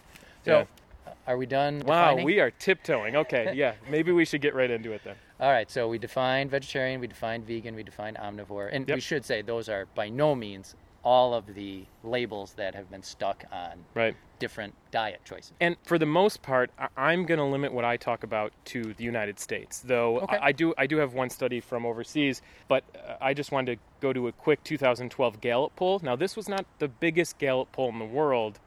So, 0.46 0.52
Yeah. 0.60 0.66
uh, 1.08 1.12
are 1.28 1.38
we 1.38 1.46
done? 1.46 1.84
wow, 1.86 2.16
we 2.16 2.40
are 2.40 2.52
tiptoeing. 2.52 3.16
Okay, 3.16 3.54
yeah, 3.54 3.74
maybe 3.90 4.12
we 4.12 4.26
should 4.26 4.42
get 4.42 4.56
right 4.56 4.72
into 4.72 4.94
it 4.94 5.02
then. 5.04 5.16
All 5.40 5.52
right, 5.52 5.70
so 5.70 5.88
we 5.90 5.98
defined 5.98 6.50
vegetarian, 6.52 7.02
we 7.02 7.08
defined 7.08 7.46
vegan, 7.46 7.76
we 7.76 7.84
defined 7.84 8.18
omnivore, 8.18 8.70
and 8.72 8.88
Yep. 8.88 8.96
we 8.96 9.02
should 9.02 9.26
say 9.26 9.42
those 9.42 9.68
are 9.70 9.88
by 9.94 10.10
no 10.10 10.34
means 10.36 10.76
all 11.04 11.34
of 11.34 11.54
the 11.54 11.86
labels 12.04 12.54
that 12.54 12.74
have 12.76 12.90
been 12.90 13.04
stuck 13.04 13.44
on 13.52 13.84
Right. 13.94 14.16
different 14.40 14.74
diet 14.92 15.20
choices. 15.26 15.52
And 15.60 15.76
for 15.84 15.98
the 15.98 16.06
most 16.06 16.42
part, 16.42 16.72
I'm 16.96 17.26
going 17.26 17.40
to 17.40 17.44
limit 17.46 17.74
what 17.74 17.84
I 17.86 17.98
talk 17.98 18.24
about 18.24 18.54
to 18.66 18.94
the 18.94 19.04
United 19.04 19.38
States. 19.40 19.82
Though 19.82 20.20
Okay. 20.22 20.38
I 20.38 20.48
I 20.48 20.52
do, 20.54 20.74
I 20.78 20.88
do 20.88 20.98
have 20.98 21.14
one 21.14 21.30
study 21.30 21.60
from 21.60 21.86
overseas, 21.86 22.42
but 22.70 22.84
uh, 22.96 23.16
I 23.20 23.34
just 23.34 23.52
wanted 23.52 23.76
to 23.76 23.82
go 24.00 24.14
to 24.14 24.28
a 24.30 24.32
quick 24.32 24.64
2012 24.64 25.42
Gallup 25.42 25.76
poll. 25.76 26.00
Now, 26.04 26.16
this 26.16 26.36
was 26.38 26.48
not 26.48 26.66
the 26.80 26.88
biggest 26.88 27.38
Gallup 27.38 27.72
poll 27.74 27.90
in 27.90 28.00
the 28.00 28.06
world, 28.06 28.60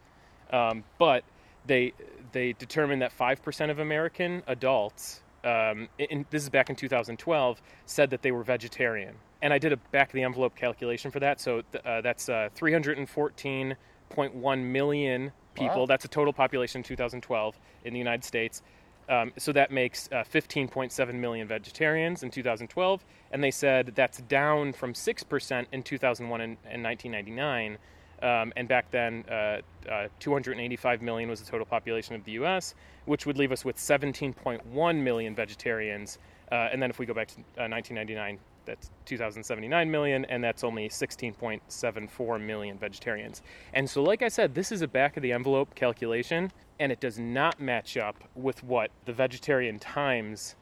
um, 0.50 0.84
but 0.98 1.24
they 1.66 1.92
they 2.32 2.52
determined 2.52 3.00
that 3.02 3.12
five 3.12 3.42
percent 3.42 3.70
of 3.70 3.78
American 3.78 4.42
adults, 4.46 5.22
um, 5.44 5.88
in, 5.98 6.26
this 6.30 6.42
is 6.42 6.50
back 6.50 6.68
in 6.70 6.76
2012, 6.76 7.62
said 7.86 8.10
that 8.10 8.22
they 8.22 8.30
were 8.32 8.42
vegetarian. 8.42 9.14
And 9.42 9.52
I 9.52 9.58
did 9.58 9.72
a 9.72 9.76
back 9.76 10.08
of 10.08 10.14
the 10.14 10.22
envelope 10.22 10.56
calculation 10.56 11.10
for 11.10 11.20
that. 11.20 11.40
So 11.40 11.62
th- 11.72 11.84
uh, 11.84 12.00
that's 12.00 12.28
uh, 12.28 12.48
314.1 12.56 14.64
million 14.64 15.32
people. 15.54 15.80
Wow. 15.80 15.86
That's 15.86 16.04
a 16.04 16.08
total 16.08 16.32
population 16.32 16.80
in 16.80 16.84
2012 16.84 17.58
in 17.84 17.92
the 17.92 17.98
United 17.98 18.24
States. 18.24 18.62
Um, 19.08 19.32
so 19.38 19.52
that 19.52 19.70
makes 19.70 20.08
uh, 20.10 20.24
15.7 20.24 21.14
million 21.14 21.46
vegetarians 21.46 22.22
in 22.22 22.30
2012, 22.30 23.04
and 23.30 23.42
they 23.42 23.52
said 23.52 23.92
that's 23.94 24.18
down 24.22 24.72
from 24.72 24.94
6% 24.94 25.66
in 25.70 25.82
2001 25.82 26.40
and, 26.40 26.56
and 26.68 26.82
1999. 26.82 27.78
Um, 28.22 28.52
and 28.56 28.66
back 28.66 28.90
then, 28.90 29.24
uh, 29.30 29.60
uh, 29.88 30.08
285 30.18 31.02
million 31.02 31.28
was 31.28 31.40
the 31.40 31.48
total 31.48 31.66
population 31.66 32.14
of 32.14 32.24
the 32.24 32.32
U.S., 32.32 32.74
which 33.04 33.26
would 33.26 33.36
leave 33.36 33.52
us 33.52 33.64
with 33.64 33.76
17.1 33.76 35.02
million 35.02 35.34
vegetarians. 35.34 36.18
Uh, 36.50 36.68
and 36.72 36.82
then 36.82 36.90
if 36.90 36.98
we 36.98 37.06
go 37.06 37.14
back 37.14 37.28
to 37.28 37.34
uh, 37.58 37.68
1999, 37.68 38.38
that's 38.66 38.90
2,079 39.06 39.90
million, 39.90 40.24
and 40.26 40.42
that's 40.42 40.64
only 40.64 40.88
16.74 40.88 42.40
million 42.40 42.76
vegetarians. 42.78 43.42
And 43.72 43.88
so, 43.88 44.02
like 44.02 44.22
I 44.22 44.28
said, 44.28 44.54
this 44.54 44.72
is 44.72 44.82
a 44.82 44.88
back 44.88 45.16
of 45.16 45.22
the 45.22 45.32
envelope 45.32 45.74
calculation, 45.74 46.52
and 46.78 46.92
it 46.92 47.00
does 47.00 47.18
not 47.18 47.60
match 47.60 47.96
up 47.96 48.16
with 48.34 48.62
what 48.62 48.90
the 49.04 49.12
Vegetarian 49.12 49.78
Times 49.78 50.56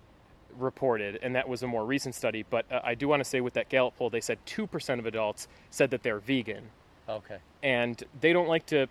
reported, 0.57 1.19
and 1.23 1.35
that 1.35 1.49
was 1.49 1.63
a 1.63 1.67
more 1.67 1.85
recent 1.85 2.15
study. 2.15 2.45
But 2.49 2.71
uh, 2.71 2.81
I 2.85 2.95
do 2.95 3.09
want 3.09 3.21
to 3.21 3.29
say 3.29 3.41
with 3.41 3.55
that 3.55 3.69
Gallup 3.69 3.97
poll, 3.97 4.11
they 4.11 4.21
said 4.21 4.39
2% 4.47 4.99
of 4.99 5.07
adults 5.07 5.49
said 5.71 5.91
that 5.91 6.03
they're 6.03 6.21
vegan, 6.21 6.65
Okay. 7.09 7.39
and 7.63 8.03
they 8.21 8.33
don't 8.33 8.49
like 8.49 8.67
to 8.67 8.87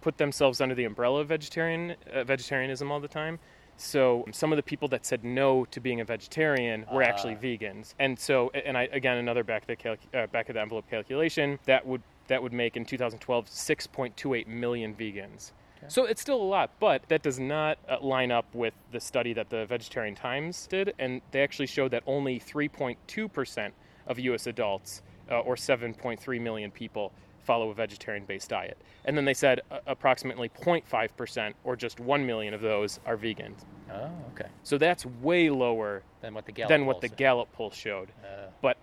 put 0.00 0.16
themselves 0.18 0.60
under 0.60 0.74
the 0.74 0.84
umbrella 0.84 1.20
of 1.20 1.28
vegetarian 1.28 1.94
uh, 2.12 2.24
vegetarianism 2.24 2.90
all 2.90 3.00
the 3.00 3.08
time. 3.08 3.38
So 3.80 4.26
some 4.30 4.52
of 4.52 4.56
the 4.56 4.62
people 4.62 4.88
that 4.88 5.06
said 5.06 5.24
no 5.24 5.64
to 5.66 5.80
being 5.80 6.00
a 6.00 6.04
vegetarian 6.04 6.84
were 6.92 7.02
actually 7.02 7.34
Ah. 7.34 7.42
vegans, 7.42 7.94
and 7.98 8.18
so 8.18 8.50
and 8.50 8.76
I 8.76 8.82
again 8.92 9.16
another 9.16 9.42
back 9.42 9.62
of 9.62 9.68
the 9.68 9.76
calc- 9.76 9.98
uh, 10.14 10.26
back 10.26 10.48
of 10.50 10.54
the 10.54 10.60
envelope 10.60 10.88
calculation 10.90 11.58
that 11.64 11.86
would 11.86 12.02
that 12.28 12.42
would 12.42 12.52
make 12.52 12.76
in 12.76 12.84
2012 12.84 13.46
6.28 13.48 14.46
million 14.46 14.94
vegans. 14.94 15.52
So 15.88 16.04
it's 16.04 16.20
still 16.20 16.40
a 16.40 16.44
lot, 16.44 16.72
but 16.78 17.08
that 17.08 17.22
does 17.22 17.40
not 17.40 17.78
uh, 17.88 17.96
line 18.02 18.30
up 18.30 18.44
with 18.54 18.74
the 18.92 19.00
study 19.00 19.32
that 19.32 19.48
the 19.48 19.64
Vegetarian 19.64 20.14
Times 20.14 20.66
did, 20.66 20.92
and 20.98 21.22
they 21.30 21.42
actually 21.42 21.66
showed 21.66 21.90
that 21.92 22.02
only 22.06 22.38
3.2 22.38 23.32
percent 23.32 23.72
of 24.06 24.18
U.S. 24.18 24.46
adults, 24.46 25.00
uh, 25.30 25.40
or 25.40 25.56
7.3 25.56 26.38
million 26.38 26.70
people, 26.70 27.12
follow 27.42 27.70
a 27.70 27.74
vegetarian-based 27.74 28.48
diet. 28.48 28.76
And 29.04 29.16
then 29.16 29.24
they 29.24 29.34
said 29.34 29.60
uh, 29.70 29.78
approximately 29.86 30.48
0.5 30.48 31.08
percent, 31.16 31.56
or 31.64 31.76
just 31.76 32.00
1 32.00 32.24
million 32.26 32.54
of 32.54 32.60
those, 32.60 33.00
are 33.06 33.16
vegans. 33.16 33.64
Oh, 33.92 34.10
okay. 34.34 34.48
So 34.62 34.78
that's 34.78 35.04
way 35.04 35.50
lower 35.50 36.02
Then 36.20 36.34
what 36.34 36.46
the 36.46 36.52
Gallup 36.52 36.68
than 36.68 36.86
what 36.86 37.00
the. 37.00 37.08
Gallup 37.08 37.52
poll 37.52 37.70
showed. 37.70 38.10
Uh, 38.22 38.46
But 38.62 38.76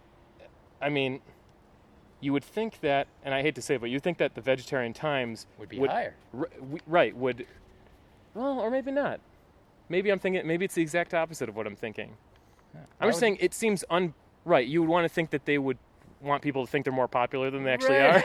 I 0.81 0.89
mean, 0.89 1.21
you 2.19 2.33
would 2.33 2.43
think 2.43 2.79
that, 2.81 3.07
and 3.23 3.33
I 3.33 3.41
hate 3.41 3.55
to 3.55 3.61
say 3.61 3.75
it, 3.75 3.81
but 3.81 3.89
you 3.89 3.99
think 3.99 4.17
that 4.17 4.35
the 4.35 4.41
Vegetarian 4.41 4.93
Times 4.93 5.45
would 5.57 5.69
be 5.69 5.77
higher. 5.77 6.15
R- 6.37 6.49
right 6.87 7.15
would 7.15 7.45
well 8.33 8.59
or 8.59 8.69
maybe 8.69 8.91
not 8.91 9.19
maybe 9.89 10.11
i'm 10.11 10.19
thinking 10.19 10.45
maybe 10.45 10.63
it's 10.63 10.75
the 10.75 10.81
exact 10.81 11.13
opposite 11.15 11.49
of 11.49 11.55
what 11.55 11.65
i'm 11.65 11.75
thinking 11.75 12.15
i'm 12.75 13.07
just 13.07 13.15
would- 13.15 13.19
saying 13.19 13.37
it 13.39 13.51
seems 13.51 13.83
un 13.89 14.13
right 14.45 14.67
you 14.67 14.79
would 14.81 14.89
want 14.89 15.03
to 15.03 15.09
think 15.09 15.31
that 15.31 15.45
they 15.45 15.57
would 15.57 15.77
want 16.21 16.41
people 16.41 16.65
to 16.65 16.71
think 16.71 16.83
they're 16.83 16.93
more 16.93 17.07
popular 17.07 17.49
than 17.51 17.63
they 17.63 17.71
actually 17.71 17.97
Right. 17.97 18.23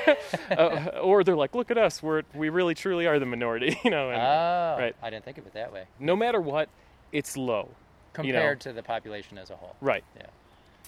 are 0.50 0.58
uh, 0.96 1.00
or 1.00 1.22
they're 1.24 1.36
like 1.36 1.54
look 1.54 1.70
at 1.70 1.76
us 1.78 2.02
we're 2.02 2.22
we 2.34 2.48
really 2.48 2.74
truly 2.74 3.06
are 3.06 3.18
the 3.18 3.26
minority 3.26 3.78
you 3.84 3.90
know 3.90 4.10
and 4.10 4.20
oh, 4.20 4.76
right. 4.78 4.96
I 5.02 5.10
didn't 5.10 5.24
think 5.24 5.38
of 5.38 5.46
it 5.46 5.52
that 5.54 5.72
way. 5.72 5.84
no 6.00 6.16
matter 6.16 6.40
what 6.40 6.68
it's 7.12 7.36
low 7.36 7.68
Compared 8.14 8.60
to 8.62 8.72
the 8.72 8.82
population 8.82 9.38
as 9.38 9.50
a 9.50 9.56
whole. 9.56 9.74
right 9.80 10.04
Yeah. 10.16 10.26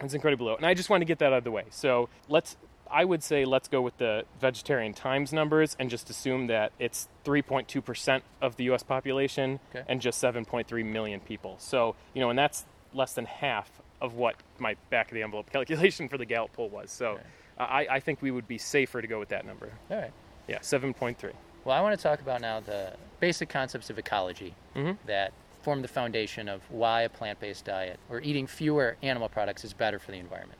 It's 0.02 0.12
incredibly 0.12 0.46
low. 0.46 0.56
And 0.56 0.66
I 0.66 0.74
just 0.74 0.90
want 0.90 1.02
to 1.02 1.04
get 1.04 1.20
that 1.20 1.26
out 1.32 1.38
of 1.38 1.44
the 1.44 1.52
way. 1.52 1.64
So 1.70 2.08
let's, 2.28 2.56
I 2.90 3.04
would 3.04 3.22
say, 3.22 3.44
let's 3.44 3.68
go 3.68 3.80
with 3.80 3.96
the 3.98 4.24
Vegetarian 4.40 4.92
Times 4.92 5.32
numbers 5.32 5.76
and 5.78 5.88
just 5.88 6.10
assume 6.10 6.48
that 6.48 6.72
it's 6.80 7.06
3.2% 7.24 8.22
of 8.42 8.56
the 8.56 8.64
U.S. 8.64 8.82
population 8.82 9.60
Okay. 9.70 9.84
and 9.88 10.00
just 10.00 10.20
7.3 10.20 10.84
million 10.84 11.20
people. 11.20 11.54
So, 11.58 11.94
you 12.12 12.20
know, 12.20 12.28
and 12.28 12.36
that's 12.38 12.64
less 12.92 13.12
than 13.14 13.24
half 13.26 13.70
of 14.00 14.14
what 14.14 14.36
my 14.58 14.76
back 14.90 15.08
of 15.10 15.14
the 15.14 15.22
envelope 15.22 15.50
calculation 15.52 16.08
for 16.08 16.18
the 16.18 16.24
Gallup 16.26 16.52
poll 16.52 16.68
was. 16.68 16.90
So 16.90 17.12
Okay. 17.12 17.22
I, 17.58 17.86
I 17.88 18.00
think 18.00 18.20
we 18.20 18.30
would 18.32 18.48
be 18.48 18.58
safer 18.58 19.00
to 19.00 19.06
go 19.06 19.18
with 19.18 19.28
that 19.28 19.46
number. 19.46 19.70
All 19.90 19.96
right. 19.96 20.12
Yeah, 20.48 20.58
7.3. 20.58 21.32
Well, 21.64 21.76
I 21.76 21.80
want 21.80 21.96
to 21.98 22.02
talk 22.02 22.20
about 22.20 22.40
now 22.40 22.60
the 22.60 22.94
basic 23.20 23.48
concepts 23.48 23.88
of 23.90 23.98
ecology 23.98 24.54
Mhm. 24.74 24.98
that 25.06 25.32
form 25.62 25.80
the 25.80 25.88
foundation 25.88 26.48
of 26.48 26.60
why 26.70 27.02
a 27.02 27.08
plant 27.08 27.40
based 27.40 27.64
diet 27.64 27.98
or 28.10 28.20
eating 28.20 28.46
fewer 28.46 28.96
animal 29.02 29.28
products 29.28 29.64
is 29.64 29.72
better 29.72 29.98
for 29.98 30.10
the 30.10 30.18
environment. 30.18 30.58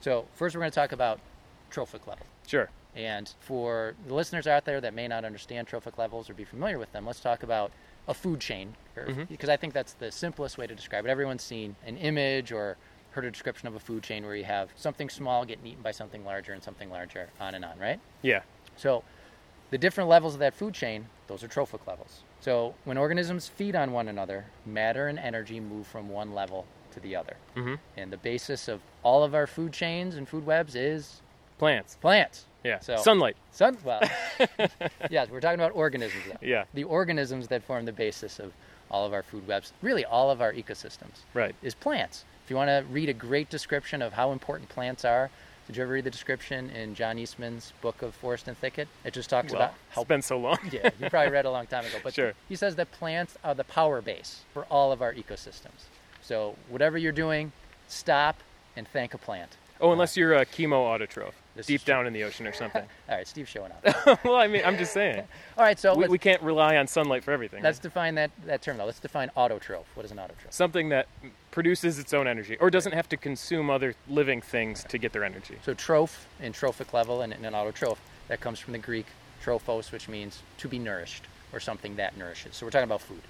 So, 0.00 0.26
first, 0.34 0.54
we're 0.54 0.60
going 0.60 0.70
to 0.72 0.74
talk 0.74 0.92
about 0.92 1.18
trophic 1.70 2.06
level. 2.06 2.26
Sure. 2.46 2.68
And 2.94 3.32
for 3.40 3.94
the 4.06 4.12
listeners 4.12 4.46
out 4.46 4.64
there 4.66 4.80
that 4.82 4.92
may 4.92 5.08
not 5.08 5.24
understand 5.24 5.66
trophic 5.66 5.96
levels 5.96 6.28
or 6.28 6.34
be 6.34 6.44
familiar 6.44 6.78
with 6.78 6.92
them, 6.92 7.06
let's 7.06 7.20
talk 7.20 7.42
about 7.42 7.72
a 8.08 8.14
food 8.14 8.40
chain, 8.40 8.74
Mhm. 8.96 9.28
because 9.28 9.48
I 9.48 9.56
think 9.56 9.72
that's 9.72 9.94
the 9.94 10.10
simplest 10.12 10.58
way 10.58 10.66
to 10.66 10.74
describe 10.74 11.04
it. 11.06 11.08
Everyone's 11.08 11.42
seen 11.42 11.76
an 11.86 11.96
image 11.96 12.52
or 12.52 12.76
heard 13.12 13.24
a 13.24 13.30
description 13.30 13.68
of 13.68 13.74
a 13.74 13.80
food 13.80 14.02
chain 14.02 14.24
where 14.26 14.34
you 14.34 14.44
have 14.44 14.70
something 14.76 15.08
small 15.08 15.44
getting 15.44 15.66
eaten 15.66 15.82
by 15.82 15.92
something 15.92 16.24
larger 16.24 16.52
and 16.52 16.62
something 16.62 16.90
larger, 16.90 17.30
on 17.40 17.54
and 17.54 17.64
on, 17.64 17.78
right? 17.78 18.00
Yeah. 18.22 18.42
So, 18.76 19.04
the 19.70 19.78
different 19.78 20.10
levels 20.10 20.34
of 20.34 20.40
that 20.40 20.52
food 20.54 20.74
chain, 20.74 21.06
those 21.28 21.42
are 21.42 21.48
trophic 21.48 21.86
levels. 21.86 22.22
So, 22.40 22.74
when 22.84 22.98
organisms 22.98 23.48
feed 23.48 23.74
on 23.76 23.92
one 23.92 24.08
another, 24.08 24.46
matter 24.66 25.08
and 25.08 25.18
energy 25.18 25.60
move 25.60 25.86
from 25.86 26.08
one 26.08 26.34
level 26.34 26.66
to 26.92 27.00
the 27.00 27.16
other. 27.16 27.36
hmm 27.54 27.74
And 27.96 28.12
the 28.12 28.16
basis 28.18 28.68
of 28.68 28.80
all 29.02 29.22
of 29.24 29.34
our 29.34 29.46
food 29.46 29.72
chains 29.72 30.14
and 30.16 30.28
food 30.28 30.44
webs 30.44 30.74
is 30.74 31.22
Plants. 31.58 31.96
plants. 31.96 32.46
Yeah. 32.64 32.80
So- 32.80 32.96
Sunlight. 32.96 33.36
Sun, 33.52 33.76
well, 33.84 34.00
yes, 35.10 35.28
we're 35.30 35.40
talking 35.40 35.60
about 35.60 35.72
organisms. 35.74 36.22
Though. 36.28 36.36
Yeah. 36.40 36.64
The 36.74 36.84
organisms 36.84 37.48
that 37.48 37.62
form 37.62 37.84
the 37.84 37.92
basis 37.92 38.38
of 38.40 38.52
all 38.90 39.06
of 39.06 39.12
our 39.12 39.22
food 39.22 39.46
webs, 39.46 39.72
really 39.82 40.04
all 40.04 40.30
of 40.30 40.40
our 40.40 40.52
ecosystems, 40.52 41.22
Right. 41.34 41.54
is 41.62 41.74
plants. 41.74 42.24
If 42.44 42.50
you 42.50 42.56
want 42.56 42.68
to 42.68 42.84
read 42.90 43.08
a 43.08 43.14
great 43.14 43.48
description 43.50 44.02
of 44.02 44.12
how 44.14 44.32
important 44.32 44.68
plants 44.68 45.04
are, 45.04 45.30
did 45.66 45.76
you 45.78 45.82
ever 45.82 45.92
read 45.94 46.04
the 46.04 46.10
description 46.10 46.68
in 46.70 46.94
John 46.94 47.18
Eastman's 47.18 47.72
book 47.80 48.02
of 48.02 48.14
Forest 48.14 48.48
and 48.48 48.58
Thicket? 48.58 48.86
It 49.04 49.14
just 49.14 49.30
talks 49.30 49.50
Well, 49.52 49.62
about 49.62 49.74
how 49.90 50.02
it's 50.02 50.08
been 50.08 50.20
so 50.22 50.36
long. 50.38 50.58
yeah, 50.70 50.90
you 51.00 51.08
probably 51.08 51.32
read 51.32 51.46
a 51.46 51.50
long 51.50 51.66
time 51.66 51.86
ago. 51.86 51.96
But 52.02 52.12
Sure. 52.14 52.34
he 52.48 52.56
says 52.56 52.76
that 52.76 52.90
plants 52.92 53.36
are 53.42 53.54
the 53.54 53.64
power 53.64 54.02
base 54.02 54.42
for 54.52 54.64
all 54.64 54.92
of 54.92 55.00
our 55.00 55.14
ecosystems. 55.14 55.88
So 56.20 56.56
whatever 56.68 56.98
you're 56.98 57.12
doing, 57.12 57.52
stop 57.88 58.36
and 58.76 58.86
thank 58.88 59.14
a 59.14 59.18
plant. 59.18 59.56
Oh, 59.80 59.92
unless 59.92 60.16
you're 60.16 60.34
a 60.34 60.46
chemo 60.46 60.72
autotroph, 60.86 61.32
This 61.56 61.66
deep 61.66 61.80
is 61.80 61.84
down 61.84 62.06
in 62.06 62.12
the 62.12 62.22
ocean 62.24 62.46
or 62.46 62.52
something. 62.52 62.82
All 63.08 63.16
right, 63.16 63.26
Steve's 63.26 63.48
showing 63.50 63.72
up. 63.72 64.24
well, 64.24 64.36
I 64.36 64.46
mean, 64.46 64.62
I'm 64.64 64.78
just 64.78 64.92
saying. 64.92 65.22
all 65.58 65.64
right, 65.64 65.78
so 65.78 65.94
We, 65.94 66.02
let's, 66.02 66.10
we 66.12 66.18
can't 66.18 66.40
rely 66.42 66.76
on 66.76 66.86
sunlight 66.86 67.24
for 67.24 67.32
everything. 67.32 67.62
let's 67.62 67.78
define 67.78 68.14
that, 68.14 68.30
that 68.46 68.62
term 68.62 68.76
though. 68.78 68.84
Let's 68.86 69.00
define 69.00 69.30
autotroph. 69.36 69.84
What 69.94 70.04
is 70.06 70.12
an 70.12 70.18
autotroph? 70.18 70.50
Something 70.50 70.88
that 70.90 71.06
produces 71.50 71.98
its 71.98 72.14
own 72.14 72.26
energy 72.28 72.56
or 72.60 72.70
doesn't 72.70 72.92
have 72.92 73.08
to 73.10 73.16
consume 73.16 73.68
other 73.70 73.94
living 74.08 74.40
things 74.40 74.84
to 74.84 74.98
get 74.98 75.12
their 75.12 75.24
energy. 75.24 75.56
So 75.64 75.74
troph 75.74 76.26
in 76.40 76.52
trophic 76.52 76.92
level 76.92 77.22
and 77.22 77.32
in 77.32 77.44
an 77.44 77.52
autotroph, 77.52 77.98
that 78.28 78.40
comes 78.40 78.58
from 78.58 78.72
the 78.72 78.78
Greek 78.78 79.06
trophos, 79.44 79.92
which 79.92 80.08
means 80.08 80.42
to 80.58 80.68
be 80.68 80.78
nourished 80.78 81.24
or 81.52 81.60
something 81.60 81.96
that 81.96 82.16
nourishes. 82.16 82.56
So 82.56 82.64
we're 82.66 82.70
talking 82.70 82.84
about 82.88 83.02
food. 83.02 83.20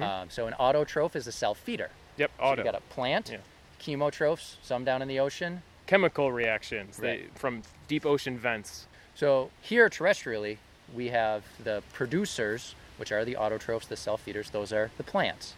Um, 0.00 0.30
so 0.30 0.46
an 0.46 0.54
autotroph 0.58 1.16
is 1.16 1.26
a 1.26 1.32
self 1.32 1.58
feeder. 1.58 1.90
Yep, 2.16 2.30
So 2.38 2.42
auto. 2.44 2.60
you 2.62 2.64
got 2.64 2.74
a 2.74 2.80
plant, 2.94 3.30
Yeah. 3.30 3.38
chemotrophs, 3.80 4.56
some 4.62 4.84
down 4.84 5.02
in 5.02 5.08
the 5.08 5.18
ocean, 5.20 5.62
Chemical 5.92 6.32
reactions 6.32 6.96
they, 6.96 7.24
from 7.34 7.60
deep 7.86 8.06
ocean 8.06 8.38
vents. 8.38 8.86
So 9.14 9.50
here 9.60 9.90
terrestrially, 9.90 10.56
we 10.94 11.08
have 11.08 11.44
the 11.62 11.82
producers, 11.92 12.74
which 12.96 13.12
are 13.12 13.26
the 13.26 13.34
autotrophs, 13.34 13.88
the 13.88 13.96
self 13.98 14.22
feeders. 14.22 14.48
Those 14.48 14.72
are 14.72 14.90
the 14.96 15.02
plants. 15.02 15.52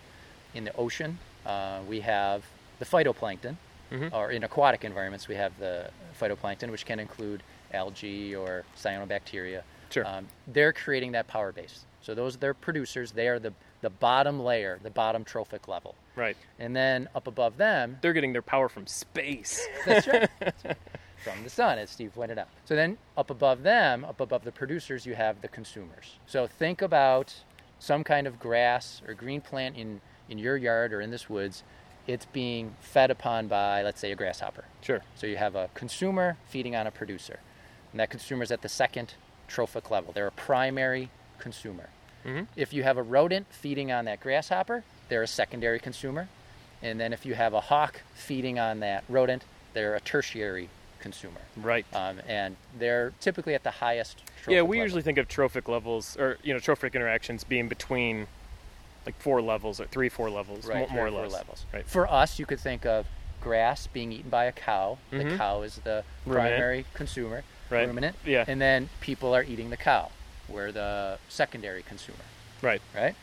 In 0.53 0.65
the 0.65 0.75
ocean, 0.75 1.21
uh, 1.47 1.83
we 1.89 2.01
have 2.01 2.43
the 2.81 2.85
phytoplankton, 2.85 3.59
Mhm. 3.93 4.13
or 4.13 4.33
in 4.33 4.43
aquatic 4.43 4.85
environments, 4.85 5.29
we 5.29 5.37
have 5.37 5.57
the 5.61 5.93
phytoplankton, 6.21 6.69
which 6.73 6.85
can 6.85 6.99
include 6.99 7.45
algae 7.73 8.35
or 8.35 8.65
cyanobacteria. 8.77 9.63
Sure. 9.91 10.05
Um, 10.05 10.27
they're 10.49 10.73
creating 10.73 11.13
that 11.13 11.29
power 11.29 11.53
base. 11.53 11.85
So 12.03 12.13
those 12.13 12.35
are 12.35 12.41
their 12.41 12.55
producers. 12.55 13.13
They 13.13 13.29
are 13.29 13.39
the, 13.39 13.53
the 13.83 13.91
bottom 13.91 14.41
layer, 14.41 14.81
the 14.83 14.91
bottom 14.91 15.23
trophic 15.23 15.69
level. 15.69 15.95
Right. 16.17 16.37
And 16.59 16.75
then 16.77 17.09
up 17.15 17.27
above 17.27 17.57
them, 17.57 17.99
They're 18.01 18.13
getting 18.13 18.33
their 18.33 18.43
power 18.43 18.69
from 18.69 18.87
space. 18.87 19.67
that's 19.87 20.07
right. 20.07 20.29
That's 20.41 20.65
right. 20.65 20.77
From 21.25 21.43
the 21.43 21.51
sun, 21.51 21.79
as 21.79 21.89
Steve 21.91 22.13
pointed 22.15 22.39
out. 22.39 22.49
So 22.67 22.77
then, 22.77 22.99
up 23.17 23.31
above 23.31 23.63
them, 23.63 24.05
up 24.05 24.21
above 24.21 24.45
the 24.45 24.53
producers, 24.53 25.07
you 25.07 25.15
have 25.15 25.41
the 25.41 25.49
consumers. 25.49 26.19
So 26.27 26.47
think 26.47 26.83
about 26.83 27.33
some 27.79 28.05
kind 28.05 28.27
of 28.27 28.39
grass 28.39 29.01
or 29.09 29.15
green 29.15 29.41
plant 29.41 29.77
in, 29.77 30.01
in 30.29 30.39
your 30.39 30.57
yard 30.59 30.93
or 30.93 31.01
in 31.01 31.11
this 31.11 31.31
woods. 31.31 31.63
It's 32.07 32.27
being 32.27 32.75
fed 32.81 33.11
upon 33.11 33.49
by, 33.49 33.83
let's 33.83 33.99
say, 34.01 34.13
a 34.13 34.15
grasshopper. 34.15 34.67
Sure. 34.83 35.01
So 35.15 35.27
you 35.27 35.39
have 35.39 35.55
a 35.55 35.71
consumer 35.73 36.37
feeding 36.47 36.77
on 36.77 36.87
a 36.87 36.91
producer. 36.91 37.41
And 37.93 37.99
that 38.01 38.11
consumer 38.11 38.43
is 38.43 38.53
at 38.53 38.61
the 38.61 38.69
second 38.69 39.15
trophic 39.49 39.91
level. 39.91 40.13
They're 40.13 40.27
a 40.27 40.33
primary 40.33 41.09
consumer. 41.39 41.89
Mhm. 42.27 42.49
If 42.57 42.75
you 42.75 42.83
have 42.83 42.99
a 42.99 43.03
rodent 43.03 43.47
feeding 43.51 43.91
on 43.91 44.05
that 44.05 44.21
grasshopper, 44.21 44.85
they're 45.09 45.23
a 45.23 45.27
secondary 45.29 45.79
consumer. 45.79 46.29
And 46.83 47.01
then 47.01 47.13
if 47.13 47.25
you 47.25 47.35
have 47.35 47.55
a 47.55 47.61
hawk 47.61 48.01
feeding 48.15 48.59
on 48.59 48.81
that 48.81 49.05
rodent, 49.09 49.45
they're 49.73 49.95
a 49.95 50.01
tertiary 50.01 50.69
consumer. 51.01 51.41
Right. 51.57 51.87
Um, 51.95 52.21
and 52.29 52.57
they're 52.79 53.13
typically 53.21 53.55
at 53.55 53.63
the 53.63 53.71
highest 53.71 54.19
trophic 54.43 54.53
yeah, 54.55 54.63
we 54.63 54.77
level. 54.77 54.85
usually 54.85 55.03
think 55.03 55.19
of 55.19 55.29
trophic 55.29 55.69
levels 55.69 56.17
or 56.17 56.39
you 56.43 56.53
know 56.53 56.59
trophic 56.61 56.95
interactions 56.95 57.45
being 57.45 57.69
between 57.69 58.27
like 59.07 59.19
four 59.21 59.43
levels 59.43 59.81
or 59.81 59.87
three, 59.87 60.09
four 60.09 60.31
levels, 60.31 60.67
right, 60.67 60.89
mo- 60.89 60.95
more 60.95 61.07
or 61.07 61.11
less. 61.11 61.33
levels. 61.33 61.67
Right. 61.73 61.87
For 61.87 62.11
us, 62.11 62.39
you 62.39 62.47
could 62.47 62.61
think 62.61 62.87
of 62.87 63.07
grass 63.43 63.87
being 63.87 64.13
eaten 64.13 64.31
by 64.31 64.45
a 64.47 64.53
cow. 64.53 64.97
The 65.11 65.19
Mhm. 65.19 65.37
cow 65.37 65.61
is 65.63 65.77
the 65.85 66.05
Ruminant. 66.25 66.55
primary 66.55 66.87
consumer, 66.95 67.45
Right. 67.69 67.87
ruminant. 67.87 68.17
Yeah. 68.25 68.45
And 68.49 68.61
then 68.63 68.89
people 69.01 69.35
are 69.35 69.43
eating 69.43 69.69
the 69.69 69.77
cow. 69.77 70.11
We're 70.49 70.73
the 70.73 71.19
secondary 71.29 71.83
consumer, 71.83 72.25
Right. 72.63 72.81
right? 72.95 73.15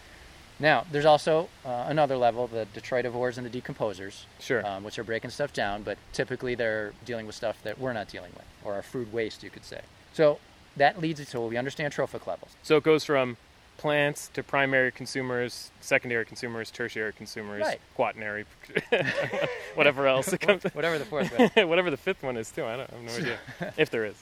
Now, 0.62 0.86
there's 0.91 1.06
also 1.06 1.50
uh, 1.65 1.86
another 1.88 2.15
level, 2.17 2.45
the 2.47 2.67
detritivores 2.76 3.38
and 3.38 3.45
the 3.45 3.62
decomposers, 3.62 4.26
Sure. 4.39 4.65
um, 4.65 4.84
which 4.84 5.00
are 5.00 5.04
breaking 5.04 5.32
stuff 5.32 5.52
down, 5.52 5.82
but 5.82 5.97
typically 6.13 6.54
they're 6.54 6.93
dealing 7.04 7.26
with 7.26 7.36
stuff 7.36 7.62
that 7.63 7.80
we're 7.80 7.93
not 7.93 8.08
dealing 8.08 8.32
with, 8.36 8.45
or 8.63 8.76
our 8.76 8.84
food 8.84 9.12
waste, 9.12 9.41
you 9.43 9.50
could 9.50 9.65
say. 9.65 9.82
So 10.13 10.38
that 10.78 11.02
leads 11.02 11.19
us 11.19 11.32
to 11.32 11.41
we 11.41 11.58
understand 11.58 11.91
trophic 11.93 12.28
levels. 12.28 12.52
So 12.62 12.78
it 12.78 12.84
goes 12.84 13.04
from 13.04 13.38
plants 13.78 14.30
to 14.36 14.43
primary 14.43 14.91
consumers, 14.91 15.71
secondary 15.82 16.26
consumers, 16.26 16.69
tertiary 16.69 17.13
consumers, 17.13 17.62
Right. 17.63 17.80
quaternary, 17.95 18.45
whatever 19.74 20.06
else 20.08 20.32
comes. 20.38 20.63
Whatever 20.74 21.00
the 21.00 21.06
fourth 21.06 21.36
one. 21.56 21.67
whatever 21.69 21.89
the 21.89 21.97
fifth 21.97 22.21
one 22.21 22.38
is 22.38 22.52
too. 22.52 22.63
I 22.65 22.78
don't 22.78 22.89
I 22.91 22.95
have 22.97 23.04
no 23.04 23.15
idea 23.15 23.38
if 23.78 23.89
there 23.89 24.06
is. 24.06 24.15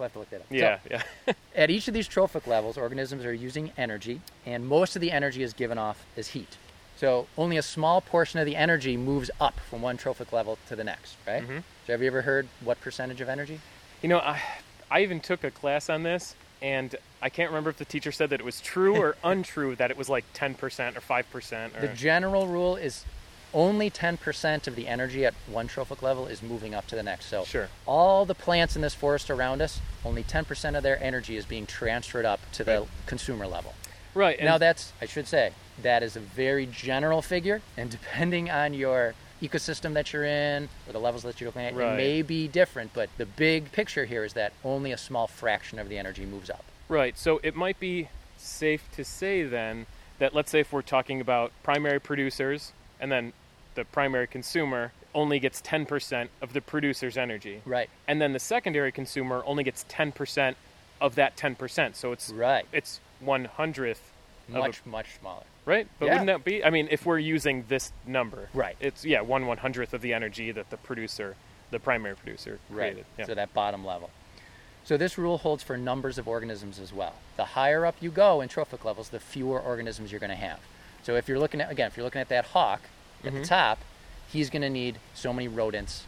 We'll 0.00 0.06
have 0.08 0.12
to 0.14 0.18
look 0.20 0.30
that 0.30 0.40
up. 0.40 0.46
So, 0.48 0.54
Yeah, 0.54 0.78
yeah. 0.90 1.32
At 1.54 1.68
each 1.68 1.86
of 1.86 1.92
these 1.92 2.08
trophic 2.08 2.46
levels, 2.46 2.78
organisms 2.78 3.26
are 3.26 3.34
using 3.34 3.70
energy, 3.76 4.22
and 4.46 4.66
most 4.66 4.96
of 4.96 5.02
the 5.02 5.10
energy 5.12 5.42
is 5.42 5.52
given 5.52 5.76
off 5.76 6.06
as 6.16 6.28
heat. 6.28 6.56
So 6.96 7.26
only 7.36 7.58
a 7.58 7.62
small 7.62 8.00
portion 8.00 8.40
of 8.40 8.46
the 8.46 8.56
energy 8.56 8.96
moves 8.96 9.30
up 9.42 9.60
from 9.68 9.82
one 9.82 9.98
trophic 9.98 10.32
level 10.32 10.56
to 10.68 10.76
the 10.76 10.84
next, 10.84 11.16
right? 11.26 11.46
Mhm. 11.46 11.64
So 11.86 11.92
have 11.92 12.00
you 12.00 12.06
ever 12.06 12.22
heard 12.22 12.48
what 12.62 12.80
percentage 12.80 13.20
of 13.20 13.28
energy? 13.28 13.60
You 14.00 14.08
know, 14.08 14.20
I 14.20 14.40
I 14.90 15.02
even 15.02 15.20
took 15.20 15.44
a 15.44 15.50
class 15.50 15.90
on 15.90 16.02
this, 16.02 16.34
and 16.62 16.96
I 17.20 17.28
can't 17.28 17.50
remember 17.50 17.68
if 17.68 17.76
the 17.76 17.84
teacher 17.84 18.10
said 18.10 18.30
that 18.30 18.40
it 18.40 18.44
was 18.44 18.58
true 18.62 18.96
or 18.96 19.16
untrue 19.24 19.76
that 19.76 19.90
it 19.90 19.98
was 19.98 20.08
like 20.08 20.24
ten 20.32 20.54
percent 20.54 20.96
or 20.96 21.02
five 21.02 21.30
percent. 21.30 21.78
The 21.78 21.88
general 21.88 22.46
rule 22.48 22.76
is 22.76 23.04
only 23.52 23.90
10% 23.90 24.66
of 24.66 24.76
the 24.76 24.86
energy 24.86 25.24
at 25.24 25.34
one 25.46 25.66
trophic 25.68 26.02
level 26.02 26.26
is 26.26 26.42
moving 26.42 26.74
up 26.74 26.86
to 26.88 26.96
the 26.96 27.02
next. 27.02 27.26
So 27.26 27.44
Sure. 27.44 27.68
all 27.86 28.24
the 28.24 28.34
plants 28.34 28.76
in 28.76 28.82
this 28.82 28.94
forest 28.94 29.30
around 29.30 29.60
us, 29.62 29.80
only 30.04 30.22
10% 30.22 30.76
of 30.76 30.82
their 30.82 31.02
energy 31.02 31.36
is 31.36 31.44
being 31.44 31.66
transferred 31.66 32.24
up 32.24 32.40
to 32.52 32.64
the 32.64 32.80
Right. 32.80 32.88
consumer 33.06 33.46
level. 33.46 33.74
right. 34.14 34.38
And 34.38 34.46
now 34.46 34.58
that's 34.58 34.92
I 35.00 35.06
should 35.06 35.28
say 35.28 35.52
that 35.82 36.02
is 36.02 36.16
a 36.16 36.20
very 36.20 36.66
general 36.66 37.22
figure, 37.22 37.62
and 37.76 37.90
depending 37.90 38.50
on 38.50 38.74
your 38.74 39.14
ecosystem 39.40 39.94
that 39.94 40.12
you're 40.12 40.24
in 40.24 40.68
or 40.86 40.92
the 40.92 40.98
levels 41.00 41.22
that 41.22 41.40
you're 41.40 41.48
looking 41.48 41.62
at, 41.62 41.74
Right. 41.74 41.94
it 41.94 41.96
may 41.96 42.22
be 42.22 42.46
different. 42.48 42.92
But 42.92 43.08
the 43.18 43.24
big 43.26 43.72
picture 43.72 44.04
here 44.04 44.24
is 44.24 44.32
that 44.34 44.52
only 44.64 44.92
a 44.92 44.98
small 44.98 45.26
fraction 45.26 45.78
of 45.78 45.88
the 45.88 45.96
energy 45.98 46.26
moves 46.26 46.50
up. 46.50 46.64
Right. 46.88 47.16
So 47.16 47.40
it 47.42 47.54
might 47.54 47.78
be 47.80 48.08
safe 48.36 48.82
to 48.96 49.04
say 49.04 49.42
then 49.44 49.86
that 50.18 50.34
let's 50.34 50.50
say 50.50 50.60
if 50.60 50.72
we're 50.72 50.82
talking 50.82 51.20
about 51.20 51.52
primary 51.62 52.00
producers 52.00 52.72
and 53.00 53.10
then 53.10 53.32
the 53.74 53.84
primary 53.84 54.26
consumer 54.26 54.92
only 55.14 55.38
gets 55.40 55.60
10% 55.62 56.28
of 56.40 56.52
the 56.52 56.60
producer's 56.60 57.16
energy. 57.16 57.62
Right. 57.64 57.90
And 58.06 58.20
then 58.20 58.32
the 58.32 58.38
secondary 58.38 58.92
consumer 58.92 59.42
only 59.46 59.64
gets 59.64 59.84
10% 59.88 60.54
of 61.00 61.14
that 61.16 61.36
10%. 61.36 61.96
So 61.96 62.12
it's 62.12 62.30
Right. 62.30 62.64
it's 62.72 63.00
100th 63.20 64.12
of 64.48 64.54
a- 64.54 64.58
Much 64.58 64.84
much 64.86 65.06
smaller. 65.18 65.44
right? 65.64 65.86
But 65.98 66.06
Yeah. 66.06 66.12
wouldn't 66.12 66.26
that 66.28 66.44
be 66.44 66.64
I 66.64 66.70
mean 66.70 66.88
if 66.90 67.06
we're 67.06 67.18
using 67.18 67.64
this 67.68 67.92
number. 68.06 68.48
Right. 68.54 68.76
It's 68.80 69.04
yeah, 69.04 69.20
1 69.20 69.46
100th 69.46 69.92
of 69.92 70.00
the 70.00 70.12
energy 70.14 70.50
that 70.52 70.70
the 70.70 70.76
producer, 70.76 71.36
the 71.70 71.78
primary 71.80 72.14
producer 72.16 72.58
created. 72.72 72.96
Right. 72.98 73.06
Yeah. 73.18 73.24
So 73.26 73.34
that 73.34 73.52
bottom 73.54 73.84
level. 73.84 74.10
So 74.84 74.96
this 74.96 75.18
rule 75.18 75.38
holds 75.38 75.62
for 75.62 75.76
numbers 75.76 76.18
of 76.18 76.26
organisms 76.26 76.78
as 76.78 76.92
well. 76.92 77.14
The 77.36 77.44
higher 77.44 77.84
up 77.84 77.96
you 78.00 78.10
go 78.10 78.40
in 78.40 78.48
trophic 78.48 78.84
levels, 78.84 79.10
the 79.10 79.20
fewer 79.20 79.60
organisms 79.60 80.10
you're 80.10 80.20
going 80.20 80.30
to 80.30 80.36
have. 80.36 80.60
So 81.02 81.16
if 81.16 81.28
you're 81.28 81.38
looking 81.38 81.60
at 81.60 81.70
again, 81.70 81.86
if 81.88 81.96
you're 81.96 82.04
looking 82.04 82.20
at 82.20 82.28
that 82.28 82.46
hawk 82.46 82.80
at 83.24 83.30
Mm-hmm. 83.32 83.40
the 83.42 83.46
top, 83.46 83.78
he's 84.28 84.48
going 84.50 84.62
to 84.62 84.70
need 84.70 84.98
so 85.14 85.32
many 85.32 85.46
rodents 85.48 86.04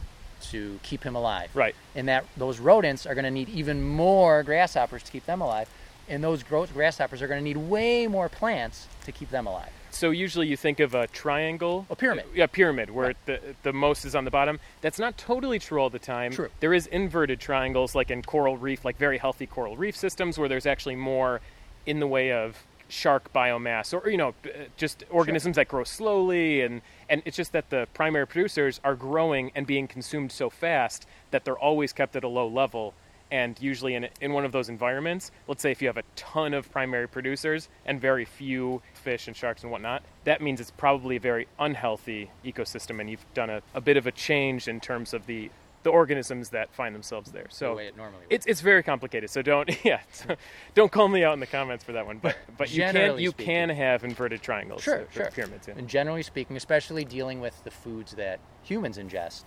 to 0.49 0.79
keep 0.83 1.03
him 1.03 1.15
alive. 1.15 1.49
Right. 1.53 1.75
And 1.95 2.07
that 2.07 2.25
those 2.35 2.59
rodents 2.59 3.05
are 3.05 3.13
going 3.15 3.25
to 3.25 3.31
need 3.31 3.49
even 3.49 3.83
more 3.83 4.43
grasshoppers 4.43 5.03
to 5.03 5.11
keep 5.11 5.25
them 5.25 5.39
alive, 5.41 5.69
and 6.09 6.23
those 6.23 6.43
grasshoppers 6.43 7.21
are 7.21 7.27
going 7.27 7.39
to 7.39 7.43
need 7.43 7.57
way 7.57 8.07
more 8.07 8.27
plants 8.29 8.87
to 9.05 9.11
keep 9.11 9.29
them 9.29 9.47
alive. 9.47 9.69
So 9.91 10.09
usually 10.09 10.47
you 10.47 10.57
think 10.57 10.79
of 10.79 10.95
a 10.95 11.05
triangle, 11.07 11.85
A 11.89 11.95
pyramid. 11.95 12.25
Yeah, 12.33 12.47
pyramid, 12.47 12.89
where 12.89 13.07
Right. 13.07 13.17
the 13.27 13.39
the 13.61 13.71
most 13.73 14.05
is 14.05 14.15
on 14.15 14.25
the 14.25 14.31
bottom. 14.31 14.59
That's 14.81 14.97
not 14.97 15.17
totally 15.19 15.59
true 15.59 15.79
all 15.79 15.91
the 15.91 15.99
time. 15.99 16.31
True. 16.31 16.49
There 16.61 16.73
is 16.73 16.87
inverted 16.87 17.39
triangles, 17.39 17.93
like 17.93 18.09
in 18.09 18.23
coral 18.23 18.57
reef, 18.57 18.83
like 18.83 18.97
very 18.97 19.19
healthy 19.19 19.45
coral 19.45 19.77
reef 19.77 19.95
systems, 19.95 20.39
where 20.39 20.49
there's 20.49 20.65
actually 20.65 20.95
more 20.95 21.41
in 21.85 21.99
the 21.99 22.07
way 22.07 22.31
of 22.31 22.57
shark 22.93 23.33
biomass, 23.33 23.93
or 23.93 24.09
you 24.09 24.17
know, 24.17 24.29
uh, 24.45 24.65
just 24.77 25.03
organisms 25.09 25.55
that 25.55 25.67
grow 25.67 25.83
slowly, 25.83 26.61
and 26.61 26.81
and 27.09 27.21
it's 27.25 27.35
just 27.35 27.51
that 27.51 27.69
the 27.69 27.87
primary 27.93 28.27
producers 28.27 28.79
are 28.83 28.95
growing 28.95 29.51
and 29.55 29.65
being 29.67 29.87
consumed 29.87 30.31
so 30.31 30.49
fast 30.49 31.07
that 31.31 31.43
they're 31.43 31.57
always 31.57 31.91
kept 31.91 32.15
at 32.15 32.23
a 32.23 32.27
low 32.27 32.47
level. 32.47 32.93
And 33.31 33.59
usually, 33.59 33.95
in, 33.95 34.07
in 34.21 34.31
one 34.31 34.45
of 34.45 34.51
those 34.51 34.69
environments, 34.69 35.31
let's 35.47 35.63
say 35.63 35.71
if 35.71 35.81
you 35.81 35.87
have 35.87 35.97
a 35.97 36.03
ton 36.15 36.53
of 36.53 36.71
primary 36.71 37.07
producers 37.07 37.67
and 37.83 37.99
very 37.99 38.25
few 38.25 38.81
fish 38.93 39.27
and 39.27 39.35
sharks 39.35 39.63
and 39.63 39.71
whatnot, 39.71 40.03
that 40.25 40.39
means 40.39 40.61
it's 40.61 40.69
probably 40.69 41.15
a 41.15 41.19
very 41.19 41.47
unhealthy 41.57 42.29
ecosystem, 42.45 43.01
and 43.01 43.09
you've 43.09 43.25
done 43.33 43.49
a, 43.49 43.61
a 43.73 43.81
bit 43.81 43.97
of 43.97 44.05
a 44.05 44.11
change 44.11 44.67
in 44.67 44.79
terms 44.79 45.15
of 45.15 45.25
the 45.25 45.49
the 45.83 45.89
organisms 45.89 46.49
that 46.49 46.73
find 46.73 46.95
themselves 46.95 47.31
there. 47.31 47.47
So 47.49 47.69
the 47.69 47.75
way 47.75 47.87
it 47.87 47.97
normally 47.97 48.23
it's 48.29 48.45
it's 48.45 48.61
very 48.61 48.83
complicated. 48.83 49.29
So 49.29 49.41
don't 49.41 49.69
yeah, 49.85 50.01
so 50.11 50.35
don't 50.73 50.91
call 50.91 51.07
me 51.07 51.23
out 51.23 51.33
in 51.33 51.39
the 51.39 51.47
comments 51.47 51.83
for 51.83 51.91
that 51.91 52.05
one. 52.05 52.17
But 52.17 52.37
but 52.57 52.71
you 52.71 52.81
can 52.81 53.19
you 53.19 53.29
speaking. 53.29 53.45
can 53.45 53.69
have 53.69 54.03
inverted 54.03 54.41
triangles. 54.41 54.81
Sure, 54.81 55.05
for 55.05 55.13
sure. 55.13 55.31
Pyramids. 55.31 55.67
Yeah. 55.67 55.75
And 55.77 55.87
generally 55.87 56.23
speaking, 56.23 56.57
especially 56.57 57.05
dealing 57.05 57.39
with 57.39 57.63
the 57.63 57.71
foods 57.71 58.13
that 58.13 58.39
humans 58.63 58.97
ingest, 58.97 59.45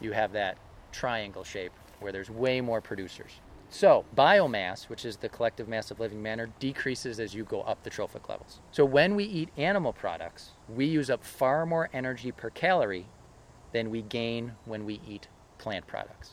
you 0.00 0.12
have 0.12 0.32
that 0.32 0.58
triangle 0.92 1.44
shape 1.44 1.72
where 2.00 2.12
there's 2.12 2.30
way 2.30 2.60
more 2.60 2.80
producers. 2.80 3.32
So, 3.68 4.04
biomass, 4.16 4.88
which 4.88 5.04
is 5.04 5.16
the 5.16 5.28
collective 5.28 5.66
mass 5.66 5.90
of 5.90 5.98
living 5.98 6.22
matter, 6.22 6.48
decreases 6.60 7.18
as 7.18 7.34
you 7.34 7.42
go 7.42 7.62
up 7.62 7.82
the 7.82 7.90
trophic 7.90 8.28
levels. 8.28 8.60
So, 8.70 8.84
when 8.84 9.16
we 9.16 9.24
eat 9.24 9.48
animal 9.56 9.92
products, 9.92 10.50
we 10.68 10.86
use 10.86 11.10
up 11.10 11.24
far 11.24 11.66
more 11.66 11.90
energy 11.92 12.30
per 12.30 12.50
calorie 12.50 13.06
than 13.72 13.90
we 13.90 14.02
gain 14.02 14.52
when 14.64 14.84
we 14.84 15.00
eat 15.06 15.26
plant 15.58 15.86
products 15.86 16.32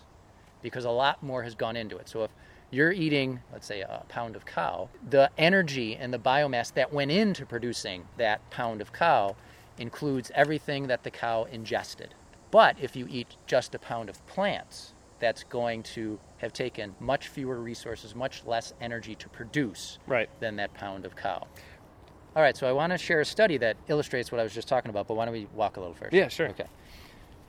because 0.61 0.85
a 0.85 0.89
lot 0.89 1.21
more 1.21 1.43
has 1.43 1.55
gone 1.55 1.75
into 1.75 1.97
it. 1.97 2.07
So, 2.07 2.23
if 2.23 2.31
you're 2.71 2.91
eating, 2.91 3.39
let's 3.51 3.67
say, 3.67 3.81
a 3.81 4.03
pound 4.09 4.35
of 4.35 4.45
cow, 4.45 4.89
the 5.09 5.29
energy 5.37 5.95
and 5.95 6.13
the 6.13 6.17
biomass 6.17 6.73
that 6.73 6.91
went 6.91 7.11
into 7.11 7.45
producing 7.45 8.07
that 8.17 8.49
pound 8.49 8.81
of 8.81 8.91
cow 8.93 9.35
includes 9.77 10.31
everything 10.33 10.87
that 10.87 11.03
the 11.03 11.11
cow 11.11 11.43
ingested. 11.51 12.15
But 12.51 12.77
if 12.79 12.95
you 12.95 13.07
eat 13.09 13.35
just 13.47 13.75
a 13.75 13.79
pound 13.79 14.09
of 14.09 14.25
plants, 14.27 14.93
that's 15.19 15.43
going 15.43 15.83
to 15.83 16.19
have 16.37 16.51
taken 16.53 16.95
much 16.99 17.27
fewer 17.27 17.59
resources, 17.59 18.13
much 18.15 18.45
less 18.45 18.73
energy 18.81 19.15
to 19.15 19.29
produce 19.29 19.97
Right. 20.07 20.29
than 20.39 20.55
that 20.57 20.73
pound 20.73 21.05
of 21.05 21.15
cow. 21.15 21.47
All 22.35 22.41
right, 22.41 22.57
so 22.57 22.67
I 22.67 22.71
want 22.71 22.91
to 22.91 22.97
share 22.97 23.21
a 23.21 23.25
study 23.25 23.57
that 23.57 23.77
illustrates 23.87 24.31
what 24.31 24.41
I 24.41 24.43
was 24.43 24.53
just 24.53 24.67
talking 24.67 24.89
about, 24.89 25.07
but 25.07 25.13
why 25.15 25.25
don't 25.25 25.33
we 25.33 25.47
walk 25.53 25.77
a 25.77 25.79
little 25.79 25.93
first? 25.95 26.13
Yeah, 26.13 26.27
sure. 26.27 26.49
Okay. 26.49 26.65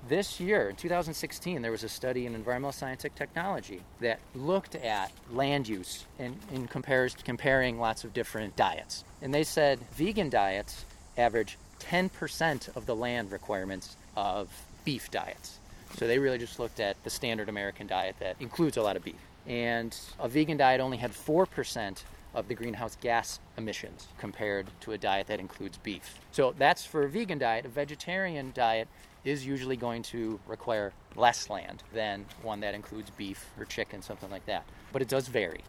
This 0.07 0.39
year, 0.39 0.69
in 0.69 0.77
2016, 0.77 1.63
there 1.63 1.71
was 1.71 1.83
a 1.83 1.89
study 1.89 2.27
in 2.27 2.35
environmental 2.35 2.73
science 2.73 3.05
and 3.05 3.17
technology 3.17 3.81
that 4.01 4.21
looked 4.35 4.75
at 4.75 5.11
land 5.33 5.67
use 5.67 6.05
and, 6.19 6.37
and 6.53 6.69
compares, 6.69 7.15
comparing 7.15 7.79
lots 7.79 8.05
of 8.05 8.13
different 8.13 8.55
diets. 8.55 9.05
And 9.23 9.33
they 9.33 9.45
said 9.45 9.79
vegan 9.93 10.29
diets 10.29 10.85
average 11.17 11.57
10% 11.81 12.77
of 12.77 12.85
the 12.85 12.95
land 12.95 13.33
requirements 13.33 13.97
of 14.15 14.51
beef 14.85 15.11
diets. 15.11 15.59
So 15.97 16.07
they 16.07 16.19
really 16.19 16.39
just 16.39 16.59
looked 16.59 16.81
at 16.81 17.03
the 17.03 17.11
standard 17.11 17.49
American 17.49 17.87
diet 17.87 18.17
that 18.21 18.37
includes 18.41 18.77
a 18.77 18.83
lot 18.83 18.97
of 18.97 19.05
beef. 19.05 19.15
And 19.47 19.97
a 20.19 20.29
vegan 20.29 20.59
diet 20.59 20.83
only 20.83 20.99
had 20.99 21.13
4% 21.13 22.03
of 22.35 22.49
the 22.49 22.55
greenhouse 22.55 22.97
gas 23.01 23.41
emissions 23.57 24.09
compared 24.19 24.67
to 24.81 24.93
a 24.93 24.99
diet 24.99 25.29
that 25.29 25.41
includes 25.41 25.79
beef. 25.79 26.19
So 26.33 26.55
that's 26.59 26.85
for 26.85 27.05
a 27.05 27.09
vegan 27.09 27.39
diet. 27.39 27.65
A 27.65 27.69
vegetarian 27.69 28.53
diet 28.55 28.89
is 29.25 29.47
usually 29.47 29.77
going 29.77 30.03
to 30.03 30.39
require 30.47 30.93
less 31.17 31.49
land 31.49 31.83
than 31.93 32.27
one 32.43 32.61
that 32.61 32.75
includes 32.75 33.11
beef 33.11 33.47
or 33.59 33.65
chicken, 33.65 34.03
something 34.03 34.31
like 34.31 34.47
that. 34.47 34.65
But 34.93 35.03
it 35.03 35.09
does 35.09 35.29
vary. 35.29 35.63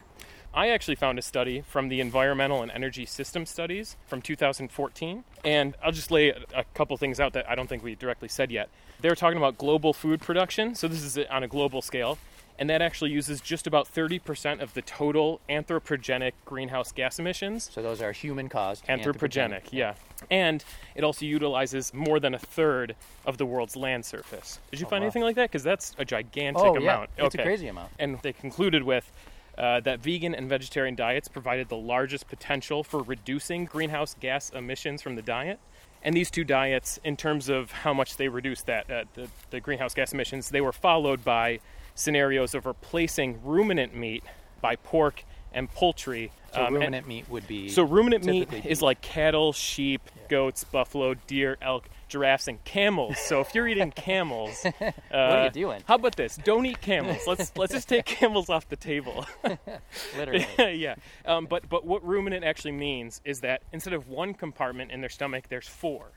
I 0.54 0.70
actually 0.70 0.96
found 0.96 1.20
a 1.20 1.22
study 1.22 1.62
from 1.68 1.90
the 1.90 2.00
Environmental 2.00 2.62
and 2.62 2.72
Energy 2.72 3.06
System 3.06 3.46
Studies 3.46 3.98
from 4.08 4.22
2014, 4.22 5.26
and 5.44 5.76
I'll 5.84 5.92
just 5.92 6.12
lay 6.12 6.30
a, 6.30 6.64
couple 6.74 6.96
things 6.96 7.20
out 7.20 7.34
that 7.34 7.50
I 7.50 7.56
don't 7.56 7.68
think 7.68 7.84
we 7.84 7.96
directly 7.96 8.30
said 8.30 8.52
yet. 8.52 8.70
They 9.02 9.10
were 9.10 9.16
talking 9.16 9.38
about 9.38 9.58
global 9.58 9.92
food 9.92 10.22
production, 10.22 10.74
so 10.74 10.88
this 10.88 11.04
is 11.04 11.18
on 11.30 11.44
a 11.44 11.48
global 11.50 11.82
scale, 11.82 12.18
and 12.58 12.70
that 12.70 12.82
actually 12.82 13.12
uses 13.12 13.42
just 13.42 13.68
about 13.68 13.94
30% 13.94 14.62
of 14.62 14.74
the 14.74 14.82
total 14.82 15.42
anthropogenic 15.50 16.32
greenhouse 16.46 16.92
gas 16.92 17.20
emissions. 17.20 17.70
So 17.74 17.82
those 17.82 18.02
are 18.02 18.12
human 18.12 18.48
caused. 18.50 18.86
Anthropogenic, 18.86 19.64
yeah. 19.72 19.96
And 20.32 20.64
it 20.96 21.04
also 21.04 21.26
utilizes 21.26 21.94
more 21.94 22.20
than 22.20 22.34
a 22.34 22.40
third 22.40 22.96
of 23.26 23.38
the 23.38 23.46
world's 23.46 23.76
land 23.76 24.06
surface. 24.06 24.60
Did 24.72 24.80
you 24.80 24.86
Oh, 24.86 24.90
find 24.90 25.02
wow. 25.02 25.08
anything 25.08 25.24
like 25.24 25.36
that? 25.36 25.50
Because 25.52 25.64
that's 25.64 25.94
a 25.98 26.06
gigantic 26.06 26.64
Oh, 26.64 26.78
yeah. 26.78 26.94
amount. 26.94 27.10
It's 27.18 27.36
a 27.36 27.40
crazy 27.44 27.68
amount. 27.68 27.92
And 28.00 28.20
they 28.22 28.32
concluded 28.34 28.84
with 28.84 29.12
uh, 29.58 29.80
that 29.82 30.00
vegan 30.02 30.34
and 30.36 30.50
vegetarian 30.50 30.96
diets 30.96 31.28
provided 31.28 31.70
the 31.70 31.78
largest 31.78 32.28
potential 32.28 32.84
for 32.84 33.02
reducing 33.02 33.66
greenhouse 33.66 34.16
gas 34.20 34.50
emissions 34.50 35.02
from 35.02 35.16
the 35.16 35.22
diet. 35.22 35.60
And 36.04 36.16
these 36.16 36.30
two 36.30 36.44
diets, 36.44 37.00
in 37.04 37.18
terms 37.18 37.50
of 37.50 37.72
how 37.72 37.94
much 37.94 38.18
they 38.18 38.28
reduced 38.28 38.66
that 38.68 38.90
uh, 38.92 39.04
the, 39.16 39.28
the 39.50 39.60
greenhouse 39.60 39.94
gas 39.94 40.14
emissions, 40.14 40.50
they 40.50 40.62
were 40.62 40.74
followed 40.74 41.24
by 41.24 41.60
scenarios 41.96 42.54
of 42.54 42.66
replacing 42.66 43.40
ruminant 43.44 43.96
meat 43.96 44.24
by 44.62 44.76
pork 44.76 45.24
and 45.54 45.70
poultry. 45.72 46.32
So 46.54 46.60
um, 46.62 46.68
and- 46.68 46.76
ruminant 46.76 47.08
meat 47.08 47.30
would 47.30 47.48
be. 47.48 47.70
so 47.70 47.84
ruminant 47.84 48.26
meat 48.26 48.50
typically 48.50 48.70
is 48.70 48.82
like 48.82 49.02
cattle, 49.02 49.52
sheep, 49.54 50.02
goats, 50.30 50.64
buffalo, 50.64 51.14
deer, 51.28 51.58
elk, 51.62 51.90
giraffes, 52.08 52.48
and 52.48 52.64
camels. 52.64 53.18
So 53.20 53.42
if 53.42 53.54
you're 53.56 53.68
eating 53.68 53.92
camels, 53.92 54.66
uh, 54.66 54.72
what 54.82 55.20
are 55.20 55.44
you 55.46 55.50
doing? 55.52 55.82
How 55.88 55.96
about 55.96 56.16
this? 56.16 56.38
Don't 56.38 56.66
eat 56.66 56.80
camels. 56.82 57.20
Let's 57.28 57.52
let's 57.58 57.74
just 57.74 57.90
take 57.90 58.06
camels 58.20 58.50
off 58.50 58.70
the 58.70 58.76
table. 58.76 59.26
literally. 60.18 60.46
yeah. 60.76 60.96
Um, 61.26 61.46
but 61.46 61.68
but 61.68 61.86
what 61.86 62.06
ruminant 62.06 62.44
actually 62.46 62.74
means 62.74 63.22
is 63.26 63.42
that 63.42 63.62
instead 63.74 63.94
of 63.94 64.08
one 64.08 64.34
compartment 64.34 64.92
in 64.92 65.02
their 65.02 65.10
stomach, 65.10 65.46
there's 65.50 65.68
four. 65.68 66.12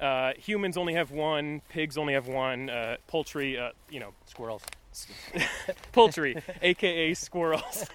Uh, 0.00 0.32
humans 0.36 0.76
only 0.76 0.94
have 0.94 1.12
one. 1.12 1.60
Pigs 1.68 1.96
only 1.96 2.14
have 2.14 2.26
one. 2.26 2.68
Uh, 2.68 2.96
poultry, 3.06 3.56
uh, 3.56 3.70
you 3.88 4.00
know, 4.00 4.12
Squirrels. 4.26 4.62
poultry, 5.92 6.36
aka 6.60 7.14
squirrels. 7.14 7.86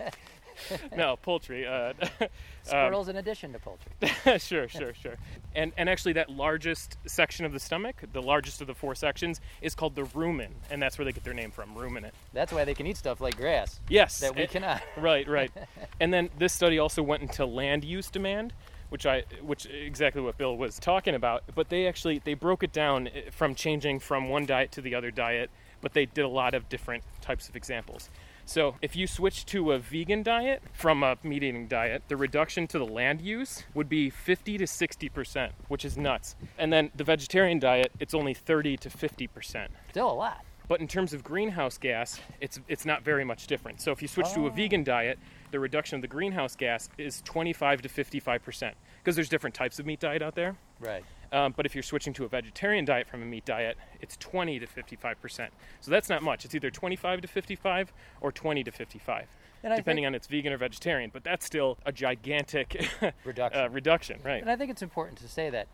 no, 0.95 1.15
poultry. 1.17 1.65
Uh, 1.67 1.93
um, 2.21 2.27
Squirrels 2.63 3.07
in 3.07 3.15
addition 3.17 3.53
to 3.53 3.59
poultry. 3.59 3.91
sure, 4.39 4.67
sure, 4.67 4.93
sure. 4.93 5.15
And 5.55 5.71
and 5.77 5.87
actually, 5.89 6.13
that 6.13 6.29
largest 6.29 6.97
section 7.05 7.45
of 7.45 7.53
the 7.53 7.59
stomach, 7.59 7.95
the 8.11 8.21
largest 8.21 8.61
of 8.61 8.67
the 8.67 8.73
four 8.73 8.95
sections, 8.95 9.39
is 9.61 9.75
called 9.75 9.95
the 9.95 10.03
rumen, 10.03 10.49
and 10.71 10.81
that's 10.81 10.97
where 10.97 11.05
they 11.05 11.11
get 11.11 11.23
their 11.23 11.33
name 11.33 11.51
from, 11.51 11.75
ruminant. 11.75 12.13
That's 12.33 12.51
why 12.51 12.65
they 12.65 12.73
can 12.73 12.87
eat 12.87 12.97
stuff 12.97 13.21
like 13.21 13.37
grass 13.37 13.79
Yes, 13.89 14.19
that 14.19 14.35
we 14.35 14.43
it- 14.43 14.49
cannot. 14.51 14.81
Right, 14.97 15.27
right. 15.27 15.51
and 15.99 16.13
then 16.13 16.29
this 16.37 16.53
study 16.53 16.79
also 16.79 17.01
went 17.03 17.21
into 17.21 17.45
land 17.45 17.83
use 17.83 18.09
demand, 18.09 18.53
which 18.89 19.05
I, 19.05 19.23
which 19.41 19.65
exactly 19.67 20.21
what 20.21 20.37
Bill 20.37 20.57
was 20.57 20.79
talking 20.79 21.13
about. 21.15 21.43
But 21.55 21.69
they 21.69 21.87
actually 21.87 22.19
they 22.19 22.33
broke 22.33 22.63
it 22.63 22.73
down 22.73 23.07
eh, 23.07 23.29
from 23.31 23.53
changing 23.55 23.99
from 23.99 24.29
one 24.29 24.45
diet 24.45 24.71
to 24.73 24.81
the 24.81 24.95
other 24.95 25.11
diet, 25.11 25.49
but 25.81 25.93
they 25.93 26.05
did 26.05 26.23
a 26.25 26.27
lot 26.29 26.53
of 26.53 26.69
different 26.69 27.03
types 27.21 27.47
of 27.49 27.55
examples. 27.55 28.09
So 28.45 28.75
if 28.81 28.95
you 28.95 29.07
switch 29.07 29.45
to 29.47 29.73
a 29.73 29.79
vegan 29.79 30.23
diet 30.23 30.61
from 30.73 31.03
a 31.03 31.17
meat 31.21 31.43
eating 31.43 31.67
diet, 31.67 32.03
the 32.07 32.15
reduction 32.15 32.65
to 32.67 32.79
the 32.79 32.85
land 32.85 33.21
use 33.21 33.63
would 33.73 33.89
be 33.89 34.09
50 34.09 34.57
to 34.59 34.65
60 34.67 35.09
percent, 35.09 35.51
which 35.67 35.83
is 35.83 35.97
nuts. 35.97 36.35
And 36.57 36.71
then 36.71 36.91
the 36.95 37.03
vegetarian 37.03 37.59
diet, 37.59 37.91
it's 37.99 38.13
only 38.13 38.33
30 38.33 38.77
to 38.77 38.89
50 38.89 39.27
percent. 39.27 39.71
Still 39.89 40.09
a 40.09 40.13
lot. 40.13 40.45
But 40.69 40.81
in 40.81 40.87
terms 40.87 41.13
of 41.13 41.23
greenhouse 41.23 41.77
gas, 41.77 42.19
it's 42.41 42.59
it's 42.69 42.85
not 42.85 43.01
very 43.03 43.23
much 43.25 43.47
different. 43.47 43.81
So 43.81 43.91
if 43.91 44.01
you 44.01 44.07
switch 44.07 44.31
to 44.33 44.41
Oh. 44.41 44.47
a 44.47 44.49
vegan 44.51 44.83
diet, 44.83 45.19
the 45.51 45.59
reduction 45.59 45.95
of 45.95 46.01
the 46.01 46.07
greenhouse 46.09 46.55
gas 46.55 46.89
is 46.97 47.21
25 47.23 47.81
to 47.83 47.89
55 47.89 48.43
percent 48.43 48.75
because 49.07 49.15
there's 49.15 49.29
different 49.29 49.53
types 49.55 49.79
of 49.79 49.85
meat 49.85 50.01
diet 50.01 50.21
out 50.21 50.35
there. 50.35 50.57
Right. 50.81 51.01
Um, 51.31 51.53
but 51.55 51.65
if 51.65 51.73
you're 51.73 51.81
switching 51.81 52.11
to 52.15 52.25
a 52.25 52.27
vegetarian 52.27 52.83
diet 52.83 53.07
from 53.07 53.21
a 53.21 53.25
meat 53.25 53.45
diet, 53.45 53.77
it's 54.01 54.17
20 54.17 54.59
to 54.59 54.67
55 54.67 55.21
percent. 55.21 55.53
So 55.79 55.91
that's 55.91 56.09
not 56.09 56.23
much. 56.23 56.43
It's 56.43 56.53
either 56.53 56.69
25 56.69 57.21
to 57.21 57.27
55 57.29 57.93
or 58.19 58.33
20 58.33 58.65
to 58.65 58.71
55, 58.71 59.27
And 59.63 59.73
depending 59.77 60.03
think- 60.03 60.07
on 60.07 60.15
it's 60.15 60.27
vegan 60.27 60.51
or 60.51 60.57
vegetarian. 60.57 61.09
But 61.13 61.23
that's 61.23 61.45
still 61.45 61.77
a 61.85 61.93
gigantic 61.93 62.85
Reduction. 63.23 63.61
uh, 63.61 63.69
reduction, 63.69 64.19
right? 64.25 64.41
And 64.41 64.51
I 64.51 64.57
think 64.57 64.71
it's 64.71 64.81
important 64.81 65.19
to 65.19 65.29
say 65.29 65.49
that 65.51 65.67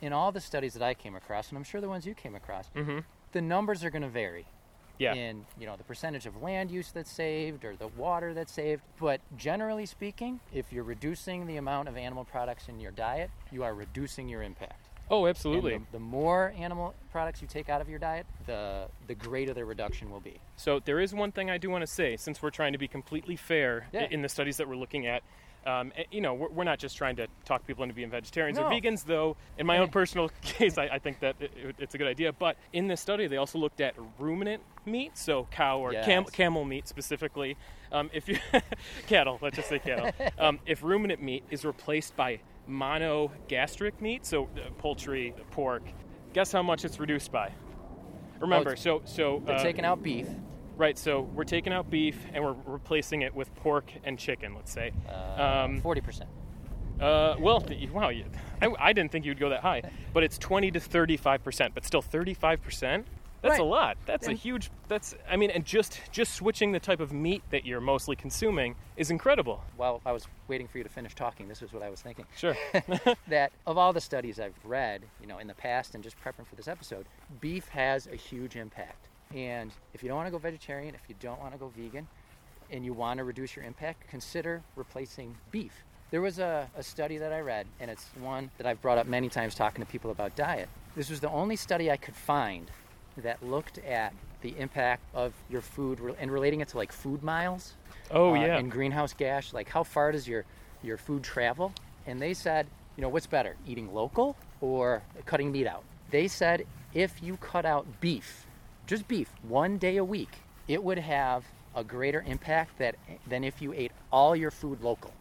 in 0.00 0.12
all 0.12 0.32
the 0.32 0.40
studies 0.40 0.74
that 0.74 0.82
I 0.82 0.94
came 0.94 1.14
across, 1.14 1.50
and 1.50 1.58
I'm 1.58 1.62
sure 1.64 1.80
the 1.80 1.88
ones 1.88 2.06
you 2.06 2.14
came 2.14 2.34
across, 2.34 2.68
the 3.30 3.40
numbers 3.40 3.84
are 3.84 3.90
going 3.90 4.02
to 4.02 4.08
vary. 4.08 4.46
Yeah. 5.00 5.14
In 5.14 5.46
you 5.58 5.66
know 5.66 5.76
the 5.76 5.82
percentage 5.84 6.26
of 6.26 6.42
land 6.42 6.70
use 6.70 6.92
that's 6.92 7.10
saved 7.10 7.64
or 7.64 7.74
the 7.74 7.88
water 7.88 8.34
that's 8.34 8.52
saved, 8.52 8.82
but 9.00 9.20
generally 9.38 9.86
speaking, 9.86 10.40
if 10.52 10.72
you're 10.72 10.84
reducing 10.84 11.46
the 11.46 11.56
amount 11.56 11.88
of 11.88 11.96
animal 11.96 12.24
products 12.24 12.68
in 12.68 12.78
your 12.78 12.92
diet, 12.92 13.30
you 13.50 13.62
are 13.64 13.74
reducing 13.74 14.28
your 14.28 14.42
impact. 14.42 14.86
Oh, 15.12 15.26
absolutely. 15.26 15.78
the, 15.78 15.82
the 15.92 15.98
more 15.98 16.52
animal 16.56 16.94
products 17.10 17.42
you 17.42 17.48
take 17.48 17.68
out 17.68 17.80
of 17.80 17.88
your 17.88 17.98
diet, 17.98 18.26
the 18.46 18.86
the 19.08 19.14
greater 19.14 19.54
the 19.54 19.64
reduction 19.64 20.10
will 20.10 20.20
be. 20.20 20.38
So 20.56 20.80
there 20.84 21.00
is 21.00 21.14
one 21.14 21.32
thing 21.32 21.50
I 21.50 21.56
do 21.58 21.70
want 21.70 21.82
to 21.82 21.86
say, 21.86 22.16
since 22.18 22.42
we're 22.42 22.50
trying 22.50 22.72
to 22.74 22.78
be 22.78 22.86
completely 22.86 23.36
fair 23.36 23.88
Yeah. 23.92 24.06
in 24.10 24.20
the 24.22 24.28
studies 24.28 24.58
that 24.58 24.68
we're 24.68 24.76
looking 24.76 25.06
at. 25.06 25.22
Um, 25.66 25.92
eh, 25.96 26.04
you 26.10 26.20
know, 26.20 26.34
we're, 26.34 26.48
we're 26.48 26.64
not 26.64 26.78
just 26.78 26.96
trying 26.96 27.16
to 27.16 27.26
talk 27.44 27.66
people 27.66 27.82
into 27.82 27.94
being 27.94 28.10
vegetarians 28.10 28.58
or 28.58 28.70
vegans, 28.70 29.04
though. 29.04 29.36
In 29.58 29.66
my 29.66 29.78
own 29.78 29.88
personal 29.88 30.30
case, 30.42 30.78
I, 30.78 30.84
I 30.84 30.98
think 30.98 31.20
that 31.20 31.36
it, 31.40 31.52
it- 31.56 31.76
it's 31.78 31.94
a 31.94 31.98
good 31.98 32.06
idea. 32.06 32.32
But 32.32 32.56
in 32.72 32.86
this 32.88 33.00
study, 33.00 33.26
they 33.26 33.36
also 33.36 33.58
looked 33.58 33.80
at 33.80 33.94
ruminant 34.18 34.62
meat, 34.86 35.18
so 35.18 35.46
cow 35.50 35.78
or 35.78 35.92
cam- 36.04 36.24
camel 36.24 36.64
meat 36.64 36.88
specifically. 36.88 37.56
Um, 37.92 38.08
if 38.12 38.28
you 38.28 38.38
cattle, 39.06 39.38
let's 39.42 39.56
just 39.56 39.68
say 39.68 39.78
cattle. 39.78 40.10
Um, 40.38 40.58
if 40.64 40.82
ruminant 40.82 41.20
meat 41.22 41.44
is 41.50 41.64
replaced 41.66 42.16
by 42.16 42.40
monogastric 42.68 44.00
meat, 44.00 44.24
so 44.24 44.44
uh, 44.56 44.70
poultry, 44.78 45.34
pork, 45.50 45.82
guess 46.32 46.52
how 46.52 46.62
much 46.62 46.84
it's 46.84 46.98
reduced 46.98 47.30
by? 47.32 47.52
Remember, 48.40 48.70
it's- 48.70 48.82
so 48.82 49.02
so 49.04 49.42
They're 49.44 49.56
uh, 49.56 49.62
taking 49.62 49.84
out 49.84 50.02
beef. 50.02 50.26
Right, 50.80 50.96
so 50.96 51.28
we're 51.34 51.44
taking 51.44 51.74
out 51.74 51.90
beef 51.90 52.16
and 52.32 52.42
we're 52.42 52.56
replacing 52.64 53.20
it 53.20 53.34
with 53.34 53.54
pork 53.56 53.92
and 54.02 54.18
chicken, 54.18 54.54
let's 54.54 54.72
say. 54.72 54.92
Um, 55.36 55.82
Forty 55.82 56.00
percent. 56.00 56.30
uh, 56.98 57.36
well, 57.38 57.62
wow, 57.92 58.08
you, 58.08 58.24
I, 58.62 58.72
I 58.78 58.94
didn't 58.94 59.12
think 59.12 59.26
you'd 59.26 59.38
go 59.38 59.50
that 59.50 59.60
high, 59.60 59.82
but 60.14 60.22
it's 60.22 60.38
20 60.38 60.70
to 60.70 60.80
35 60.80 61.44
percent, 61.44 61.74
but 61.74 61.84
still 61.84 62.00
35 62.00 62.62
percent. 62.62 63.06
That's 63.42 63.58
a 63.58 63.62
lot. 63.62 63.98
That's 64.06 64.26
a 64.28 64.32
huge. 64.32 64.70
That's. 64.88 65.14
I 65.30 65.36
mean, 65.36 65.50
and 65.50 65.66
just 65.66 66.00
just 66.12 66.32
switching 66.32 66.72
the 66.72 66.80
type 66.80 67.00
of 67.00 67.12
meat 67.12 67.42
that 67.50 67.66
you're 67.66 67.82
mostly 67.82 68.16
consuming 68.16 68.74
is 68.96 69.10
incredible. 69.10 69.62
While 69.76 70.00
I 70.06 70.12
was 70.12 70.28
waiting 70.48 70.66
for 70.66 70.78
you 70.78 70.84
to 70.84 70.90
finish 70.90 71.14
talking, 71.14 71.46
this 71.46 71.60
is 71.60 71.74
what 71.74 71.82
I 71.82 71.90
was 71.90 72.00
thinking. 72.00 72.24
Sure. 72.38 72.56
that 73.28 73.52
of 73.66 73.76
all 73.76 73.92
the 73.92 74.00
studies 74.00 74.40
I've 74.40 74.58
read, 74.64 75.02
you 75.20 75.26
know, 75.26 75.40
in 75.40 75.46
the 75.46 75.54
past 75.54 75.94
and 75.94 76.02
just 76.02 76.16
prepping 76.24 76.46
for 76.46 76.56
this 76.56 76.68
episode, 76.68 77.04
beef 77.38 77.68
has 77.68 78.06
a 78.06 78.16
huge 78.16 78.56
impact. 78.56 79.09
And 79.34 79.70
if 79.94 80.02
you 80.02 80.08
don't 80.08 80.16
want 80.16 80.26
to 80.26 80.32
go 80.32 80.38
vegetarian, 80.38 80.94
if 80.94 81.02
you 81.08 81.14
don't 81.20 81.40
want 81.40 81.52
to 81.52 81.58
go 81.58 81.68
vegan, 81.76 82.06
and 82.70 82.84
you 82.84 82.92
want 82.92 83.18
to 83.18 83.24
reduce 83.24 83.56
your 83.56 83.64
impact, 83.64 84.08
consider 84.08 84.62
replacing 84.76 85.36
beef. 85.50 85.72
There 86.10 86.20
was 86.20 86.38
a, 86.38 86.68
a 86.76 86.82
study 86.82 87.18
that 87.18 87.32
I 87.32 87.40
read, 87.40 87.66
and 87.80 87.90
it's 87.90 88.06
one 88.20 88.50
that 88.58 88.66
I've 88.66 88.80
brought 88.82 88.98
up 88.98 89.06
many 89.06 89.28
times 89.28 89.54
talking 89.54 89.84
to 89.84 89.90
people 89.90 90.10
about 90.10 90.34
diet. 90.36 90.68
This 90.96 91.10
was 91.10 91.20
the 91.20 91.30
only 91.30 91.56
study 91.56 91.90
I 91.90 91.96
could 91.96 92.14
find 92.14 92.70
that 93.18 93.44
looked 93.44 93.78
at 93.78 94.12
the 94.40 94.54
impact 94.58 95.02
of 95.14 95.32
your 95.50 95.60
food 95.60 96.00
re- 96.00 96.14
and 96.18 96.30
relating 96.30 96.60
it 96.60 96.68
to 96.68 96.76
like 96.78 96.92
food 96.92 97.22
miles 97.22 97.74
Oh 98.10 98.30
uh, 98.30 98.34
yeah. 98.34 98.56
and 98.56 98.70
greenhouse 98.70 99.12
gas 99.12 99.52
like 99.52 99.68
how 99.68 99.82
far 99.82 100.12
does 100.12 100.26
your 100.26 100.44
your 100.82 100.96
food 100.96 101.22
travel 101.22 101.72
and 102.06 102.18
they 102.20 102.32
said 102.32 102.66
you 102.96 103.02
know 103.02 103.10
what's 103.10 103.26
better 103.26 103.56
eating 103.66 103.92
local 103.92 104.36
or 104.62 105.02
cutting 105.26 105.52
meat 105.52 105.66
out 105.66 105.82
they 106.10 106.26
said 106.26 106.66
if 106.94 107.22
you 107.22 107.36
cut 107.36 107.66
out 107.66 107.86
beef 108.00 108.46
just 108.90 109.06
beef 109.06 109.30
one 109.48 109.78
day 109.78 109.98
a 109.98 110.04
week 110.04 110.38
it 110.66 110.82
would 110.82 110.98
have 110.98 111.44
a 111.76 111.84
greater 111.84 112.24
impact 112.26 112.76
that 112.78 112.96
than 113.28 113.44
if 113.44 113.62
you 113.62 113.72
ate 113.72 113.92
all 114.12 114.34
your 114.34 114.50
food 114.50 114.82
local 114.82 115.12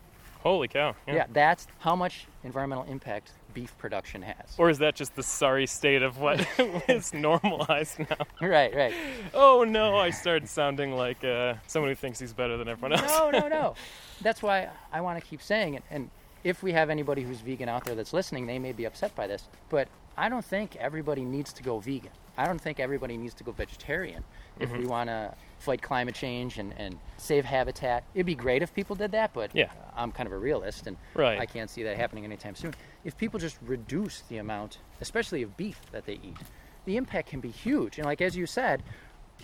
Holy 0.41 0.67
cow. 0.69 0.95
yeah, 1.05 1.27
that's 1.33 1.67
how 1.79 1.95
much 1.95 2.25
environmental 2.43 2.85
impact 2.85 3.33
beef 3.53 3.77
production 3.77 4.23
has 4.23 4.55
Or 4.57 4.71
is 4.71 4.79
that 4.79 4.95
just 4.95 5.15
the 5.15 5.21
sorry 5.21 5.67
state 5.67 6.01
of 6.01 6.17
what 6.17 6.43
is 6.89 7.13
normalized 7.13 7.99
now? 7.99 8.25
right 8.41 8.75
right 8.75 8.93
Oh 9.35 9.63
no, 9.63 9.97
I 9.97 10.09
started 10.09 10.49
sounding 10.49 10.95
like 10.95 11.23
uh, 11.23 11.53
someone 11.67 11.91
who 11.91 11.95
thinks 11.95 12.17
he's 12.19 12.33
better 12.33 12.57
than 12.57 12.67
everyone 12.67 12.93
else. 12.93 13.11
No, 13.11 13.29
no, 13.29 13.47
no. 13.47 13.75
That's 14.21 14.41
why 14.41 14.69
I 14.91 15.01
want 15.01 15.21
to 15.21 15.29
keep 15.29 15.43
saying 15.43 15.75
it. 15.75 15.83
And 15.91 16.09
if 16.43 16.63
we 16.63 16.71
have 16.71 16.89
anybody 16.89 17.21
who's 17.21 17.41
vegan 17.41 17.69
out 17.69 17.85
there 17.85 17.93
that's 17.93 18.13
listening, 18.13 18.47
they 18.47 18.57
may 18.57 18.71
be 18.71 18.85
upset 18.85 19.15
by 19.15 19.27
this. 19.27 19.43
But 19.69 19.89
I 20.17 20.27
don't 20.27 20.45
think 20.45 20.75
everybody 20.77 21.23
needs 21.23 21.53
to 21.53 21.63
go 21.63 21.79
vegan. 21.79 22.11
I 22.39 22.47
don't 22.47 22.59
think 22.61 22.79
everybody 22.79 23.17
needs 23.17 23.33
to 23.35 23.43
go 23.43 23.51
vegetarian 23.51 24.23
if 24.61 24.69
Mm-hmm. 24.69 24.77
we 24.79 24.85
want 24.87 25.09
to 25.09 25.33
fight 25.59 25.81
climate 25.81 26.15
change 26.15 26.57
and, 26.57 26.73
and 26.77 26.97
save 27.17 27.43
habitat. 27.43 28.05
It'd 28.15 28.25
be 28.25 28.33
great 28.35 28.61
if 28.61 28.73
people 28.73 28.95
did 28.95 29.11
that, 29.11 29.33
but 29.33 29.53
Yeah. 29.53 29.69
I'm 29.95 30.13
kind 30.13 30.25
of 30.25 30.31
a 30.31 30.37
realist 30.37 30.87
and 30.87 30.95
Right. 31.15 31.37
I 31.37 31.45
can't 31.45 31.69
see 31.69 31.83
that 31.83 31.97
happening 31.97 32.23
anytime 32.23 32.55
soon. 32.55 32.73
If 33.03 33.17
people 33.17 33.39
just 33.41 33.57
reduce 33.61 34.21
the 34.29 34.37
amount, 34.37 34.77
especially 35.01 35.43
of 35.43 35.57
beef 35.57 35.81
that 35.91 36.05
they 36.05 36.13
eat, 36.13 36.37
the 36.85 36.95
impact 36.95 37.29
can 37.29 37.41
be 37.41 37.49
huge. 37.51 37.97
And 37.97 38.05
like 38.05 38.21
as 38.21 38.37
you 38.37 38.45
said, 38.45 38.83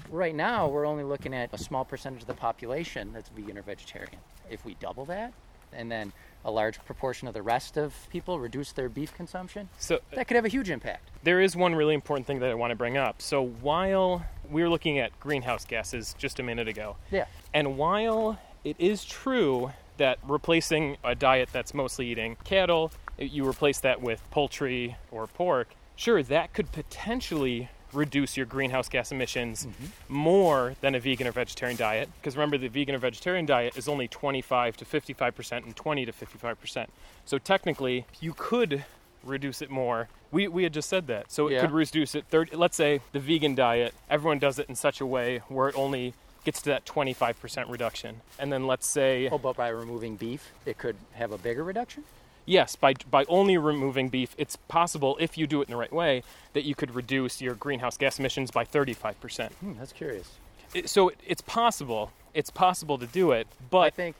right 0.09 0.33
now 0.35 0.69
we're 0.69 0.85
only 0.85 1.03
looking 1.03 1.33
at 1.33 1.49
a 1.53 1.57
small 1.57 1.83
percentage 1.83 2.21
of 2.21 2.27
the 2.27 2.33
population 2.33 3.11
that's 3.11 3.27
vegan 3.27 3.57
or 3.57 3.61
vegetarian. 3.61 4.19
If 4.49 4.63
we 4.63 4.75
double 4.75 5.03
that, 5.05 5.33
and 5.73 5.91
then 5.91 6.13
a 6.45 6.51
large 6.51 6.77
proportion 6.85 7.27
of 7.27 7.33
the 7.33 7.41
rest 7.41 7.75
of 7.75 8.07
people 8.11 8.39
reduce 8.39 8.71
their 8.71 8.87
beef 8.87 9.13
consumption, 9.13 9.67
So 9.79 9.95
uh, 9.95 9.99
that 10.13 10.27
could 10.27 10.35
have 10.35 10.45
a 10.45 10.49
huge 10.49 10.69
impact. 10.69 11.09
there 11.23 11.41
is 11.41 11.55
one 11.55 11.73
really 11.75 11.95
important 11.95 12.27
thing 12.27 12.39
that 12.39 12.51
I 12.51 12.53
want 12.53 12.69
to 12.71 12.75
bring 12.75 12.95
up. 12.97 13.21
So 13.21 13.43
while 13.43 14.23
we 14.49 14.61
were 14.61 14.69
looking 14.69 14.99
at 14.99 15.19
greenhouse 15.19 15.65
gases 15.65 16.15
just 16.19 16.39
a 16.39 16.43
minute 16.43 16.67
ago, 16.67 16.97
Yeah. 17.11 17.25
and 17.53 17.77
while 17.77 18.39
it 18.63 18.75
is 18.79 19.03
true 19.03 19.71
that 19.97 20.19
replacing 20.27 20.97
a 21.03 21.15
diet 21.15 21.49
that's 21.51 21.73
mostly 21.73 22.07
eating 22.07 22.37
cattle, 22.43 22.91
you 23.17 23.47
replace 23.47 23.79
that 23.79 24.01
with 24.01 24.21
poultry 24.29 24.97
or 25.11 25.25
pork, 25.25 25.69
sure, 25.95 26.21
that 26.21 26.53
could 26.53 26.71
potentially 26.71 27.69
reduce 27.95 28.37
your 28.37 28.45
greenhouse 28.45 28.89
gas 28.89 29.11
emissions 29.11 29.65
mm-hmm. 29.65 30.13
more 30.13 30.75
than 30.81 30.95
a 30.95 30.99
vegan 30.99 31.27
or 31.27 31.31
vegetarian 31.31 31.77
diet. 31.77 32.09
Because 32.19 32.35
remember, 32.35 32.57
the 32.57 32.67
vegan 32.67 32.95
or 32.95 32.99
vegetarian 32.99 33.45
diet 33.45 33.77
is 33.77 33.87
only 33.87 34.07
25 34.07 34.77
to 34.77 34.85
55% 34.85 35.63
and 35.63 35.75
20 35.75 36.05
to 36.05 36.11
55%. 36.11 36.87
So 37.25 37.37
technically, 37.37 38.05
you 38.19 38.33
could 38.35 38.85
reduce 39.23 39.61
it 39.61 39.69
more. 39.69 40.09
We, 40.31 40.47
we 40.47 40.63
had 40.63 40.73
just 40.73 40.89
said 40.89 41.07
that. 41.07 41.31
So 41.31 41.47
it 41.47 41.53
Yeah. 41.53 41.61
could 41.61 41.71
reduce 41.71 42.15
it 42.15 42.25
30. 42.29 42.55
Let's 42.55 42.75
say 42.75 43.01
the 43.11 43.19
vegan 43.19 43.55
diet, 43.55 43.93
everyone 44.09 44.39
does 44.39 44.59
it 44.59 44.67
in 44.69 44.75
such 44.75 45.01
a 45.01 45.05
way 45.05 45.41
where 45.47 45.69
it 45.69 45.75
only 45.77 46.13
gets 46.43 46.61
to 46.61 46.69
that 46.69 46.85
25% 46.85 47.69
reduction. 47.69 48.21
And 48.37 48.53
then 48.53 48.67
let's 48.67 48.85
say, 48.85 49.29
Oh, 49.31 49.37
but 49.37 49.55
by 49.55 49.69
removing 49.69 50.15
beef, 50.15 50.51
it 50.65 50.77
could 50.77 50.95
have 51.13 51.31
a 51.31 51.37
bigger 51.37 51.63
reduction? 51.63 52.03
Yes, 52.45 52.75
by, 52.75 52.93
by 53.09 53.25
only 53.25 53.57
removing 53.57 54.09
beef, 54.09 54.35
it's 54.37 54.55
possible, 54.55 55.17
if 55.19 55.37
you 55.37 55.47
do 55.47 55.61
it 55.61 55.67
in 55.67 55.71
the 55.71 55.77
right 55.77 55.91
way, 55.93 56.23
that 56.53 56.63
you 56.63 56.75
could 56.75 56.93
reduce 56.95 57.41
your 57.41 57.55
greenhouse 57.55 57.97
gas 57.97 58.19
emissions 58.19 58.51
by 58.51 58.63
35%. 58.65 59.51
Hmm, 59.53 59.73
that's 59.77 59.91
curious. 59.93 60.31
It- 60.73 60.89
so 60.89 61.09
it, 61.09 61.17
it's 61.25 61.41
possible. 61.41 62.11
It's 62.33 62.49
possible 62.49 62.97
to 62.97 63.05
do 63.07 63.31
it, 63.31 63.47
but. 63.69 63.79
I 63.85 63.89
think, 63.89 64.15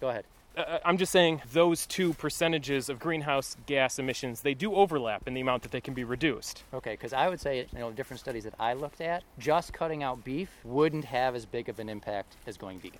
go 0.00 0.08
ahead. 0.08 0.24
uh, 0.56 0.78
I'm 0.84 0.98
just 0.98 1.12
saying 1.12 1.40
those 1.52 1.86
two 1.86 2.14
percentages 2.14 2.88
of 2.88 2.98
greenhouse 2.98 3.56
gas 3.66 3.98
emissions, 4.00 4.40
they 4.40 4.54
do 4.54 4.74
overlap 4.74 5.28
in 5.28 5.34
the 5.34 5.40
amount 5.40 5.62
that 5.62 5.70
they 5.70 5.80
can 5.80 5.94
be 5.94 6.02
reduced. 6.02 6.64
Okay, 6.74 6.92
because 6.92 7.12
I 7.12 7.28
would 7.28 7.40
say, 7.40 7.66
you 7.72 7.78
know, 7.78 7.92
different 7.92 8.18
studies 8.20 8.42
that 8.44 8.54
I 8.58 8.72
looked 8.72 9.00
at, 9.00 9.22
just 9.38 9.72
cutting 9.72 10.02
out 10.02 10.24
beef 10.24 10.50
wouldn't 10.64 11.04
have 11.04 11.36
as 11.36 11.46
big 11.46 11.68
of 11.68 11.78
an 11.78 11.88
impact 11.88 12.34
as 12.46 12.56
going 12.56 12.80
vegan. 12.80 12.98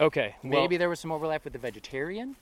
Okay, 0.00 0.34
well, 0.42 0.60
Maybe 0.62 0.76
there 0.76 0.88
was 0.90 1.00
some 1.00 1.10
overlap 1.12 1.44
with 1.44 1.52
the 1.54 1.58
vegetarian. 1.58 2.36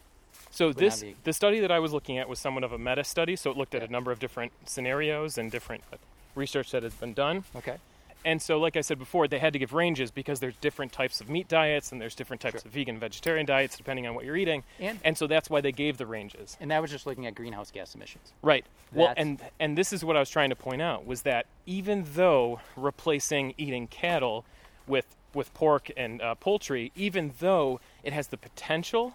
So 0.51 0.73
this 0.73 1.01
vegan. 1.01 1.17
the 1.25 1.33
study 1.33 1.61
that 1.61 1.71
I 1.71 1.79
was 1.79 1.93
looking 1.93 2.19
at 2.19 2.29
was 2.29 2.39
somewhat 2.39 2.65
of 2.65 2.73
a 2.73 2.79
meta 2.79 3.05
study, 3.05 3.37
so 3.37 3.51
it 3.51 3.57
looked 3.57 3.75
at 3.75 3.83
Yeah. 3.83 3.89
a 3.89 3.91
number 3.91 4.11
of 4.13 4.19
different 4.19 4.53
scenarios 4.65 5.39
and 5.39 5.51
different 5.51 5.83
uh, 5.93 5.97
research 6.35 6.71
that 6.73 6.83
has 6.83 6.95
been 6.95 7.15
done. 7.15 7.45
Okay. 7.57 7.77
And 8.23 8.43
so, 8.43 8.59
like 8.59 8.77
I 8.77 8.83
said 8.83 8.99
before, 8.99 9.27
they 9.29 9.39
had 9.39 9.55
to 9.55 9.59
give 9.59 9.73
ranges 9.73 10.11
because 10.11 10.41
there's 10.41 10.57
different 10.57 10.93
types 10.93 11.23
of 11.23 11.31
meat 11.31 11.49
diets 11.49 11.91
and 11.91 11.99
there's 11.99 12.15
different 12.15 12.43
types 12.43 12.61
Sure. 12.61 12.69
of 12.69 12.73
vegan, 12.75 12.99
vegetarian 12.99 13.47
diets 13.47 13.79
depending 13.79 14.07
on 14.07 14.15
what 14.15 14.27
you're 14.27 14.37
eating. 14.37 14.63
And- 14.79 14.99
and 15.03 15.17
so 15.17 15.27
that's 15.27 15.49
why 15.49 15.63
they 15.63 15.73
gave 15.73 15.97
the 15.97 16.05
ranges. 16.05 16.59
And 16.61 16.71
that 16.71 16.83
was 16.83 16.91
just 16.91 17.07
looking 17.07 17.25
at 17.27 17.35
greenhouse 17.35 17.71
gas 17.71 17.95
emissions. 17.95 18.35
Right. 18.43 18.67
Well, 18.93 19.15
and 19.17 19.41
and 19.59 19.79
this 19.79 19.91
is 19.93 20.05
what 20.05 20.17
I 20.17 20.21
was 20.21 20.29
trying 20.29 20.51
to 20.51 20.57
point 20.57 20.83
out 20.83 21.07
was 21.07 21.23
that 21.23 21.47
even 21.65 22.05
though 22.15 22.61
replacing 22.77 23.55
eating 23.57 23.87
cattle 23.87 24.45
with 24.87 25.07
with 25.33 25.55
pork 25.55 25.91
and 25.97 26.21
uh, 26.21 26.35
poultry, 26.35 26.91
even 26.97 27.33
though 27.39 27.81
it 28.03 28.13
has 28.13 28.27
the 28.29 28.37
potential 28.37 29.15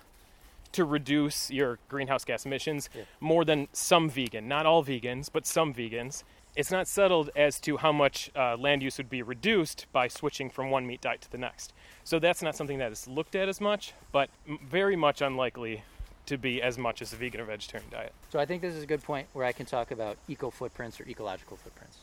to 0.76 0.84
reduce 0.86 1.50
your 1.50 1.80
greenhouse 1.88 2.26
gas 2.26 2.46
emissions 2.46 2.90
Yeah. 2.94 3.04
more 3.20 3.46
than 3.46 3.68
some 3.72 4.10
vegan, 4.10 4.48
not 4.48 4.66
all 4.66 4.84
vegans, 4.84 5.30
but 5.32 5.46
some 5.46 5.74
vegans, 5.74 6.24
it's 6.56 6.72
not 6.72 6.88
settled 6.88 7.30
as 7.36 7.60
to 7.62 7.78
how 7.78 7.92
much 7.92 8.30
uh, 8.36 8.56
land 8.58 8.84
use 8.84 8.98
would 8.98 9.10
be 9.10 9.22
reduced 9.22 9.88
by 9.92 10.08
switching 10.08 10.50
from 10.50 10.70
one 10.70 10.86
meat 10.86 11.02
diet 11.02 11.22
to 11.22 11.32
the 11.32 11.38
next. 11.38 11.74
So 12.04 12.20
that's 12.20 12.42
not 12.42 12.56
something 12.56 12.78
that 12.80 12.92
is 12.92 13.08
looked 13.08 13.36
at 13.36 13.50
as 13.50 13.60
much, 13.60 13.94
but 14.12 14.30
very 14.48 14.96
much 14.96 15.22
unlikely 15.22 15.84
to 16.26 16.38
be 16.38 16.62
as 16.62 16.78
much 16.78 17.02
as 17.02 17.14
a 17.14 17.16
vegan 17.16 17.40
or 17.40 17.46
vegetarian 17.46 17.90
diet. 17.90 18.14
So 18.32 18.40
I 18.40 18.46
think 18.46 18.62
this 18.62 18.74
is 18.74 18.84
a 18.84 18.88
good 18.88 19.04
point 19.04 19.28
where 19.34 19.46
I 19.46 19.52
can 19.52 19.66
talk 19.66 19.92
about 19.92 20.18
eco 20.28 20.50
footprints 20.50 21.00
or 21.00 21.08
ecological 21.08 21.56
footprints. 21.58 21.98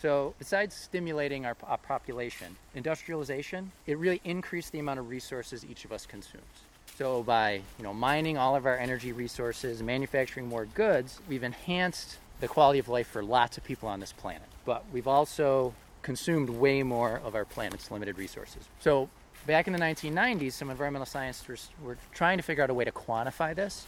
So 0.00 0.34
besides 0.38 0.74
stimulating 0.74 1.46
our, 1.46 1.56
our 1.64 1.78
population, 1.78 2.56
industrialization, 2.74 3.72
it 3.86 3.98
really 3.98 4.20
increased 4.24 4.72
the 4.72 4.78
amount 4.78 4.98
of 5.00 5.08
resources 5.08 5.64
each 5.64 5.84
of 5.84 5.92
us 5.92 6.06
consumes. 6.06 6.44
So 6.98 7.22
by 7.22 7.62
you 7.78 7.84
know 7.84 7.94
mining 7.94 8.36
all 8.36 8.54
of 8.54 8.66
our 8.66 8.76
energy 8.76 9.12
resources, 9.12 9.82
manufacturing 9.82 10.48
more 10.48 10.66
goods, 10.66 11.20
we've 11.28 11.42
enhanced 11.42 12.18
the 12.40 12.48
quality 12.48 12.78
of 12.78 12.88
life 12.88 13.06
for 13.06 13.22
lots 13.22 13.56
of 13.56 13.64
people 13.64 13.88
on 13.88 14.00
this 14.00 14.12
planet. 14.12 14.48
But 14.64 14.84
we've 14.92 15.08
also 15.08 15.74
consumed 16.02 16.50
way 16.50 16.82
more 16.82 17.20
of 17.24 17.34
our 17.34 17.44
planet's 17.44 17.90
limited 17.90 18.18
resources. 18.18 18.68
So 18.80 19.08
back 19.46 19.66
in 19.66 19.72
the 19.72 19.78
1990s, 19.78 20.52
some 20.52 20.68
environmental 20.70 21.06
scientists 21.06 21.68
were 21.82 21.96
trying 22.12 22.38
to 22.38 22.42
figure 22.42 22.64
out 22.64 22.70
a 22.70 22.74
way 22.74 22.84
to 22.84 22.92
quantify 22.92 23.54
this 23.54 23.86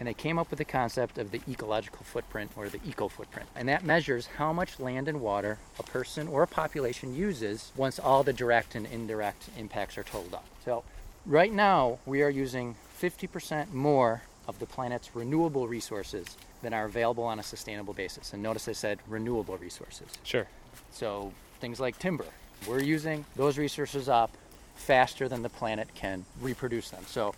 and 0.00 0.08
they 0.08 0.14
came 0.14 0.38
up 0.38 0.48
with 0.48 0.58
the 0.58 0.64
concept 0.64 1.18
of 1.18 1.30
the 1.30 1.42
ecological 1.46 2.04
footprint 2.04 2.50
or 2.56 2.70
the 2.70 2.80
eco 2.88 3.06
footprint. 3.06 3.46
And 3.54 3.68
that 3.68 3.84
measures 3.84 4.26
how 4.38 4.50
much 4.50 4.80
land 4.80 5.08
and 5.08 5.20
water 5.20 5.58
a 5.78 5.82
person 5.82 6.26
or 6.26 6.42
a 6.42 6.46
population 6.46 7.14
uses 7.14 7.70
once 7.76 7.98
all 7.98 8.22
the 8.24 8.32
direct 8.32 8.74
and 8.74 8.86
indirect 8.86 9.50
impacts 9.58 9.98
are 9.98 10.02
totaled 10.02 10.34
up. 10.34 10.46
So, 10.64 10.84
right 11.26 11.52
now, 11.52 11.98
we 12.06 12.22
are 12.22 12.30
using 12.30 12.76
50% 13.00 13.72
more 13.72 14.22
of 14.46 14.58
the 14.58 14.66
planet's 14.66 15.14
renewable 15.14 15.68
resources 15.68 16.36
than 16.62 16.74
are 16.74 16.84
available 16.84 17.24
on 17.24 17.38
a 17.38 17.42
sustainable 17.42 17.94
basis. 17.94 18.32
And 18.32 18.42
notice 18.42 18.68
I 18.68 18.72
said 18.72 18.98
renewable 19.08 19.56
resources. 19.56 20.08
Sure. 20.22 20.46
So 20.90 21.32
things 21.60 21.80
like 21.80 21.98
timber, 21.98 22.26
we're 22.66 22.82
using 22.82 23.24
those 23.36 23.58
resources 23.58 24.08
up 24.08 24.30
faster 24.74 25.28
than 25.28 25.42
the 25.42 25.48
planet 25.48 25.88
can 25.94 26.24
reproduce 26.40 26.90
them. 26.90 27.04
So 27.06 27.34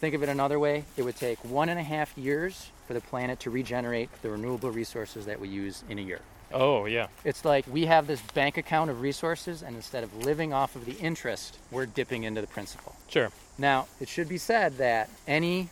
think 0.00 0.14
of 0.14 0.22
it 0.22 0.28
another 0.28 0.58
way, 0.58 0.84
it 0.96 1.02
would 1.02 1.16
take 1.16 1.38
one 1.44 1.68
and 1.68 1.78
a 1.78 1.82
half 1.82 2.16
years 2.16 2.70
for 2.86 2.94
the 2.94 3.00
planet 3.00 3.40
to 3.40 3.50
regenerate 3.50 4.10
the 4.22 4.30
renewable 4.30 4.70
resources 4.70 5.26
that 5.26 5.40
we 5.40 5.48
use 5.48 5.82
in 5.88 5.98
a 5.98 6.02
year. 6.02 6.20
Oh, 6.52 6.86
yeah. 6.86 7.08
It's 7.24 7.44
like 7.44 7.66
we 7.70 7.86
have 7.86 8.06
this 8.06 8.20
bank 8.20 8.56
account 8.56 8.90
of 8.90 9.00
resources, 9.00 9.62
and 9.62 9.76
instead 9.76 10.04
of 10.04 10.24
living 10.24 10.52
off 10.52 10.76
of 10.76 10.84
the 10.84 10.96
interest, 10.98 11.58
we're 11.70 11.86
dipping 11.86 12.24
into 12.24 12.40
the 12.40 12.46
principal. 12.46 12.94
Sure. 13.08 13.30
Now, 13.58 13.86
it 14.00 14.08
should 14.08 14.28
be 14.28 14.38
said 14.38 14.78
that 14.78 15.10
any 15.26 15.70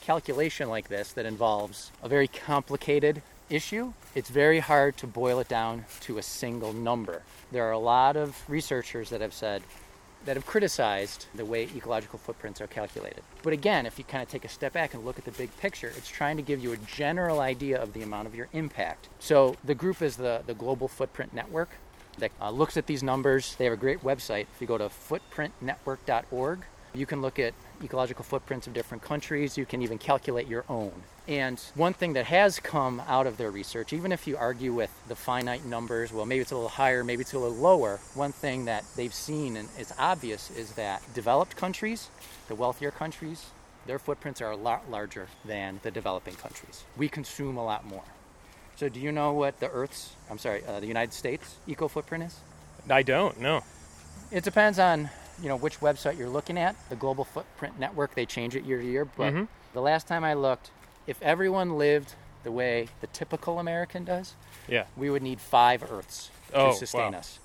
calculation 0.00 0.68
like 0.68 0.88
this 0.88 1.12
that 1.12 1.26
involves 1.26 1.90
a 2.02 2.08
very 2.08 2.28
complicated 2.28 3.22
issue, 3.50 3.92
it's 4.14 4.30
very 4.30 4.60
hard 4.60 4.96
to 4.98 5.06
boil 5.06 5.38
it 5.40 5.48
down 5.48 5.84
to 6.00 6.18
a 6.18 6.22
single 6.22 6.72
number. 6.72 7.22
There 7.52 7.64
are 7.64 7.72
a 7.72 7.78
lot 7.78 8.16
of 8.16 8.36
researchers 8.48 9.10
that 9.10 9.20
have 9.20 9.34
said 9.34 9.62
that 10.24 10.36
have 10.36 10.46
criticized 10.46 11.26
the 11.34 11.44
way 11.44 11.68
ecological 11.74 12.18
footprints 12.18 12.60
are 12.60 12.66
calculated. 12.66 13.22
But 13.42 13.52
again, 13.52 13.86
if 13.86 13.98
you 13.98 14.04
kind 14.04 14.22
of 14.22 14.28
take 14.28 14.44
a 14.44 14.48
step 14.48 14.72
back 14.72 14.94
and 14.94 15.04
look 15.04 15.18
at 15.18 15.24
the 15.24 15.30
big 15.32 15.56
picture, 15.58 15.92
it's 15.96 16.08
trying 16.08 16.36
to 16.36 16.42
give 16.42 16.60
you 16.60 16.72
a 16.72 16.76
general 16.76 17.40
idea 17.40 17.80
of 17.80 17.92
the 17.92 18.02
amount 18.02 18.26
of 18.26 18.34
your 18.34 18.48
impact. 18.52 19.08
So 19.18 19.56
the 19.64 19.74
group 19.74 20.02
is 20.02 20.16
the, 20.16 20.42
the 20.46 20.54
Global 20.54 20.88
Footprint 20.88 21.32
Network 21.32 21.70
that 22.18 22.32
uh, 22.40 22.50
looks 22.50 22.76
at 22.76 22.86
these 22.86 23.02
numbers. 23.02 23.54
They 23.56 23.64
have 23.64 23.72
a 23.72 23.78
great 23.78 24.02
website. 24.02 24.46
If 24.54 24.60
you 24.60 24.66
go 24.66 24.78
to 24.78 24.88
footprintnetwork.org, 24.88 26.60
you 26.94 27.06
can 27.06 27.22
look 27.22 27.38
at 27.38 27.54
ecological 27.82 28.24
footprints 28.24 28.66
of 28.66 28.74
different 28.74 29.02
countries. 29.02 29.56
You 29.56 29.66
can 29.66 29.82
even 29.82 29.98
calculate 29.98 30.46
your 30.46 30.64
own. 30.68 30.92
And 31.28 31.60
one 31.74 31.92
thing 31.92 32.14
that 32.14 32.24
has 32.24 32.58
come 32.58 33.02
out 33.06 33.26
of 33.26 33.36
their 33.36 33.50
research, 33.50 33.92
even 33.92 34.12
if 34.12 34.26
you 34.26 34.38
argue 34.38 34.72
with 34.72 34.90
the 35.08 35.14
finite 35.14 35.64
numbers, 35.66 36.10
well, 36.10 36.24
maybe 36.24 36.40
it's 36.40 36.52
a 36.52 36.54
little 36.54 36.70
higher, 36.70 37.04
maybe 37.04 37.20
it's 37.20 37.34
a 37.34 37.38
little 37.38 37.56
lower, 37.56 38.00
one 38.14 38.32
thing 38.32 38.64
that 38.64 38.84
they've 38.96 39.12
seen 39.12 39.56
and 39.56 39.68
it's 39.78 39.92
obvious 39.98 40.50
is 40.50 40.72
that 40.72 41.02
developed 41.12 41.54
countries, 41.54 42.08
the 42.48 42.54
wealthier 42.54 42.90
countries, 42.90 43.50
their 43.86 43.98
footprints 43.98 44.40
are 44.40 44.50
a 44.50 44.56
lot 44.56 44.90
larger 44.90 45.28
than 45.44 45.80
the 45.82 45.90
developing 45.90 46.34
countries. 46.34 46.84
We 46.96 47.08
consume 47.08 47.56
a 47.58 47.64
lot 47.64 47.86
more. 47.86 48.04
So, 48.76 48.88
do 48.88 49.00
you 49.00 49.12
know 49.12 49.32
what 49.32 49.58
the 49.60 49.70
Earth's, 49.70 50.12
I'm 50.30 50.38
sorry, 50.38 50.62
uh, 50.64 50.78
the 50.80 50.86
United 50.86 51.12
States 51.12 51.56
eco 51.66 51.88
footprint 51.88 52.24
is? 52.24 52.38
I 52.88 53.02
don't. 53.02 53.40
No. 53.40 53.64
It 54.30 54.44
depends 54.44 54.78
on 54.78 55.10
you 55.42 55.48
know 55.48 55.56
which 55.56 55.80
website 55.80 56.18
you're 56.18 56.28
looking 56.28 56.58
at. 56.58 56.76
The 56.88 56.96
Global 56.96 57.24
Footprint 57.24 57.78
Network 57.78 58.14
they 58.14 58.26
change 58.26 58.56
it 58.56 58.64
year 58.64 58.78
to 58.80 58.86
year, 58.86 59.04
but 59.04 59.32
Mhm. 59.34 59.48
the 59.72 59.80
last 59.80 60.06
time 60.06 60.24
I 60.24 60.34
looked, 60.34 60.70
if 61.06 61.20
everyone 61.22 61.78
lived 61.78 62.14
the 62.44 62.52
way 62.52 62.88
the 63.00 63.06
typical 63.08 63.58
American 63.58 64.04
does, 64.04 64.34
Yeah. 64.66 64.84
we 64.96 65.10
would 65.10 65.22
need 65.22 65.40
five 65.40 65.82
Earths 65.90 66.30
Oh, 66.54 66.70
to 66.70 66.76
sustain 66.76 67.12
wow. 67.12 67.18
us. 67.18 67.38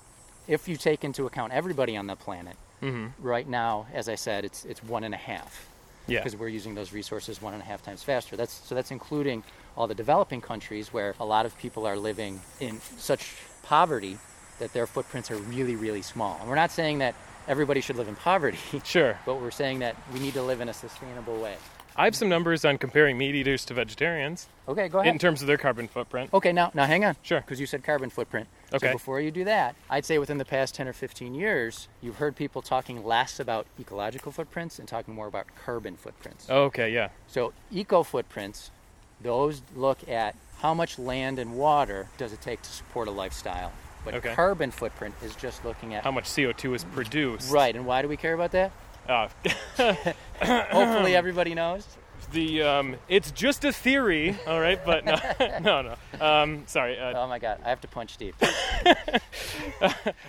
If 0.46 0.68
you 0.68 0.76
take 0.76 1.04
into 1.04 1.26
account 1.26 1.52
everybody 1.52 1.96
on 1.96 2.06
the 2.06 2.16
planet, 2.16 2.56
hmm 2.80 3.08
right 3.18 3.48
now, 3.48 3.86
as 3.92 4.08
I 4.08 4.14
said, 4.14 4.44
it's 4.44 4.64
it's 4.64 4.82
one 4.82 5.04
and 5.04 5.14
a 5.14 5.18
half 5.18 5.66
Yeah. 6.06 6.18
because 6.20 6.36
we're 6.36 6.48
using 6.48 6.74
those 6.74 6.92
resources 6.92 7.40
one 7.40 7.54
and 7.54 7.62
a 7.62 7.66
half 7.66 7.82
times 7.82 8.02
faster. 8.02 8.36
That's 8.36 8.52
so 8.52 8.74
that's 8.74 8.90
including 8.90 9.42
all 9.76 9.86
the 9.86 9.94
developing 9.94 10.40
countries 10.40 10.92
where 10.92 11.14
a 11.18 11.24
lot 11.24 11.46
of 11.46 11.56
people 11.58 11.86
are 11.86 11.96
living 11.96 12.40
in 12.60 12.80
such 12.98 13.36
poverty 13.62 14.18
that 14.58 14.72
their 14.72 14.86
footprints 14.86 15.30
are 15.30 15.36
really 15.36 15.76
really 15.76 16.02
small. 16.02 16.36
And 16.40 16.48
we're 16.48 16.54
not 16.56 16.70
saying 16.70 16.98
that 16.98 17.14
everybody 17.48 17.80
should 17.80 17.96
live 17.96 18.08
in 18.08 18.16
poverty, 18.16 18.58
Sure. 18.84 19.18
but 19.26 19.40
we're 19.40 19.50
saying 19.50 19.80
that 19.80 19.96
we 20.12 20.20
need 20.20 20.34
to 20.34 20.42
live 20.42 20.60
in 20.60 20.68
a 20.68 20.74
sustainable 20.74 21.36
way. 21.40 21.56
I 21.96 22.06
have 22.06 22.16
some 22.16 22.28
numbers 22.28 22.64
on 22.64 22.76
comparing 22.78 23.16
meat 23.16 23.36
eaters 23.36 23.64
to 23.66 23.74
vegetarians 23.74 24.48
Okay, 24.66 24.88
go 24.88 24.98
ahead. 24.98 25.12
in 25.12 25.18
terms 25.20 25.42
of 25.42 25.46
their 25.46 25.56
carbon 25.58 25.86
footprint. 25.86 26.30
Okay, 26.34 26.50
now 26.50 26.72
now 26.74 26.86
hang 26.86 27.04
on. 27.04 27.14
Sure. 27.22 27.40
Because 27.40 27.60
you 27.60 27.66
said 27.66 27.84
carbon 27.84 28.10
footprint. 28.10 28.48
Okay. 28.72 28.88
So 28.88 28.92
before 28.94 29.20
you 29.20 29.30
do 29.30 29.44
that, 29.44 29.76
I'd 29.88 30.04
say 30.04 30.18
within 30.18 30.38
the 30.38 30.44
past 30.44 30.74
10 30.74 30.88
or 30.88 30.92
15 30.92 31.36
years, 31.36 31.86
you've 32.02 32.16
heard 32.16 32.34
people 32.34 32.62
talking 32.62 33.04
less 33.04 33.38
about 33.38 33.68
ecological 33.78 34.32
footprints 34.32 34.80
and 34.80 34.88
talking 34.88 35.14
more 35.14 35.28
about 35.28 35.46
carbon 35.64 35.94
footprints. 35.96 36.50
Okay. 36.50 36.92
Yeah. 36.92 37.10
So 37.28 37.52
eco 37.70 38.02
footprints, 38.02 38.72
those 39.20 39.62
look 39.76 40.08
at 40.08 40.34
how 40.58 40.74
much 40.74 40.98
land 40.98 41.38
and 41.38 41.54
water 41.54 42.08
does 42.18 42.32
it 42.32 42.40
take 42.40 42.60
to 42.62 42.70
support 42.70 43.06
a 43.06 43.12
lifestyle. 43.12 43.70
But 44.04 44.14
Okay. 44.16 44.34
carbon 44.34 44.70
footprint 44.70 45.14
is 45.22 45.34
just 45.36 45.64
looking 45.64 45.94
at 45.94 46.04
How 46.04 46.10
much 46.10 46.24
CO2 46.24 46.74
is 46.74 46.84
produced? 46.84 47.50
right. 47.50 47.74
And 47.74 47.86
why 47.86 48.02
do 48.02 48.08
we 48.08 48.16
care 48.16 48.34
about 48.34 48.50
that? 48.52 48.72
Uh, 49.08 49.28
Hopefully 50.42 51.14
everybody 51.16 51.54
knows. 51.54 51.86
the 52.32 52.62
um, 52.62 52.96
it's 53.08 53.30
just 53.30 53.64
a 53.64 53.72
theory. 53.72 54.36
All 54.46 54.60
right. 54.60 54.80
But 54.84 55.04
no, 55.04 55.16
no, 55.62 55.82
no. 55.82 56.24
Um, 56.26 56.62
sorry. 56.66 56.98
Uh, 56.98 57.12
Oh 57.22 57.26
my 57.28 57.38
God, 57.38 57.60
I 57.64 57.68
have 57.68 57.80
to 57.82 57.88
punch 57.88 58.14
Steve. 58.14 58.34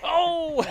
oh. 0.04 0.64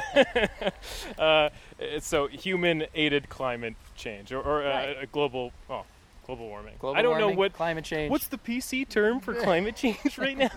uh, 1.18 1.50
it's 1.80 2.08
so 2.08 2.28
human-aided 2.28 3.30
climate 3.30 3.76
change 3.96 4.32
or, 4.32 4.42
or 4.42 4.64
uh, 4.64 4.70
Right. 4.70 4.98
a 5.02 5.06
global 5.08 5.52
oh 5.70 5.84
global 6.26 6.48
warming. 6.48 6.74
Global 6.80 6.98
I 6.98 7.02
don't 7.02 7.12
warming, 7.12 7.30
know 7.30 7.36
what 7.40 7.54
climate 7.54 7.86
change. 7.86 8.10
what's 8.12 8.28
the 8.28 8.38
PC 8.38 8.88
term 8.88 9.20
for 9.20 9.34
climate 9.36 9.76
change 9.76 10.18
right 10.18 10.38
now. 10.38 10.50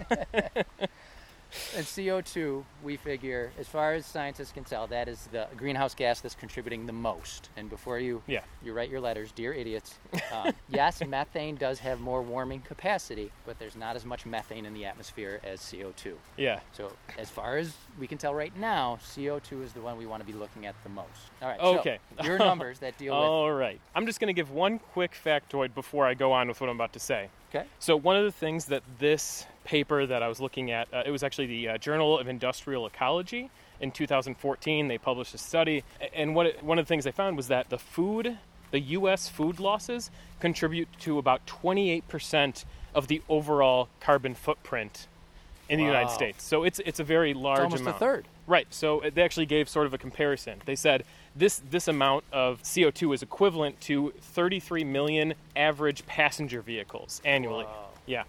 And 1.77 1.85
CO2, 1.85 2.63
we 2.83 2.97
figure, 2.97 3.51
as 3.59 3.67
far 3.67 3.95
as 3.95 4.05
scientists 4.05 4.53
can 4.53 4.65
tell, 4.65 4.87
that 4.89 5.09
is 5.09 5.29
the 5.33 5.47
greenhouse 5.57 5.95
gas 5.95 6.21
that's 6.21 6.35
contributing 6.35 6.87
the 6.87 6.93
most. 6.93 7.49
And 7.57 7.71
before 7.71 7.99
you 7.99 8.23
Yeah. 8.27 8.43
you 8.63 8.73
write 8.73 8.91
your 8.91 9.01
letters, 9.01 9.33
dear 9.33 9.53
idiots, 9.55 9.99
um, 10.33 10.53
yes, 10.69 11.03
methane 11.07 11.57
does 11.57 11.79
have 11.79 12.01
more 12.01 12.21
warming 12.23 12.61
capacity, 12.61 13.31
but 13.47 13.59
there's 13.59 13.77
not 13.77 13.97
as 13.97 14.05
much 14.05 14.27
methane 14.27 14.67
in 14.67 14.75
the 14.75 14.85
atmosphere 14.85 15.41
as 15.43 15.61
CO2. 15.61 16.15
Yeah. 16.37 16.61
So 16.73 16.93
as 17.17 17.31
far 17.31 17.57
as 17.57 17.75
we 17.99 18.07
can 18.07 18.19
tell 18.19 18.35
right 18.35 18.55
now, 18.57 18.99
CO2 19.03 19.63
is 19.65 19.73
the 19.73 19.81
one 19.81 19.97
we 19.97 20.07
want 20.07 20.21
to 20.21 20.27
be 20.27 20.39
looking 20.39 20.67
at 20.67 20.75
the 20.83 20.91
most. 20.91 21.09
All 21.41 21.49
right. 21.49 21.61
Okay. 21.61 21.99
So 22.19 22.25
your 22.25 22.39
numbers 22.39 22.79
that 22.81 22.99
deal 22.99 23.15
with. 23.15 23.23
All 23.25 23.51
right. 23.53 23.81
I'm 23.95 24.05
just 24.07 24.21
going 24.21 24.29
to 24.29 24.35
give 24.39 24.51
one 24.51 24.79
quick 24.79 25.17
factoid 25.25 25.75
before 25.75 26.07
I 26.07 26.15
go 26.15 26.33
on 26.33 26.49
with 26.49 26.61
what 26.61 26.69
I'm 26.69 26.77
about 26.77 26.93
to 26.93 27.01
say. 27.01 27.29
Okay. 27.55 27.65
So 27.79 27.97
one 27.97 28.17
of 28.17 28.25
the 28.25 28.33
things 28.33 28.67
that 28.67 28.83
this 28.99 29.47
paper 29.69 30.07
that 30.07 30.23
I 30.23 30.29
was 30.29 30.41
looking 30.41 30.71
at, 30.71 30.89
uh, 30.93 31.03
it 31.05 31.11
was 31.11 31.23
actually 31.23 31.47
the 31.47 31.69
uh, 31.69 31.79
Journal 31.79 32.19
of 32.19 32.27
Industrial 32.27 32.87
Ecology 32.87 33.51
in 33.81 33.91
2014. 33.91 34.89
They 34.89 34.97
published 34.97 35.35
a 35.35 35.39
study, 35.39 35.85
and 36.15 36.35
what 36.35 36.47
it, 36.47 36.65
one 36.65 36.79
of 36.79 36.87
the 36.87 36.89
things 36.89 37.05
they 37.05 37.13
found 37.13 37.37
was 37.37 37.49
that 37.49 37.69
the 37.69 37.79
food, 37.79 38.39
the 38.71 38.81
U.S. 38.81 39.29
food 39.29 39.61
losses, 39.61 40.11
contribute 40.41 40.89
to 41.01 41.19
about 41.19 41.47
28% 41.47 42.65
of 42.95 43.09
the 43.09 43.21
overall 43.29 43.89
carbon 44.01 44.35
footprint 44.35 45.07
in 45.69 45.79
the 45.79 45.85
United 45.85 46.11
States. 46.11 46.43
So 46.43 46.65
it's 46.65 46.81
it's 46.87 46.99
a 46.99 47.05
very 47.05 47.35
large 47.35 47.59
It's 47.59 47.65
almost 47.65 47.83
amount. 47.83 47.97
a 47.97 48.01
third. 48.01 48.29
Right. 48.47 48.67
So 48.71 49.03
they 49.15 49.23
actually 49.23 49.45
gave 49.45 49.69
sort 49.69 49.87
of 49.87 49.93
a 49.93 49.99
comparison. 49.99 50.63
They 50.65 50.77
said 50.77 51.05
this 51.37 51.61
this 51.71 51.89
amount 51.89 52.25
of 52.33 52.63
CO2 52.63 53.15
is 53.15 53.23
equivalent 53.23 53.79
to 53.83 54.15
33 54.19 54.85
million 54.85 55.35
average 55.55 56.07
passenger 56.07 56.63
vehicles 56.63 57.21
annually. 57.23 57.65
Wow. 57.67 57.89
Yeah. 58.07 58.25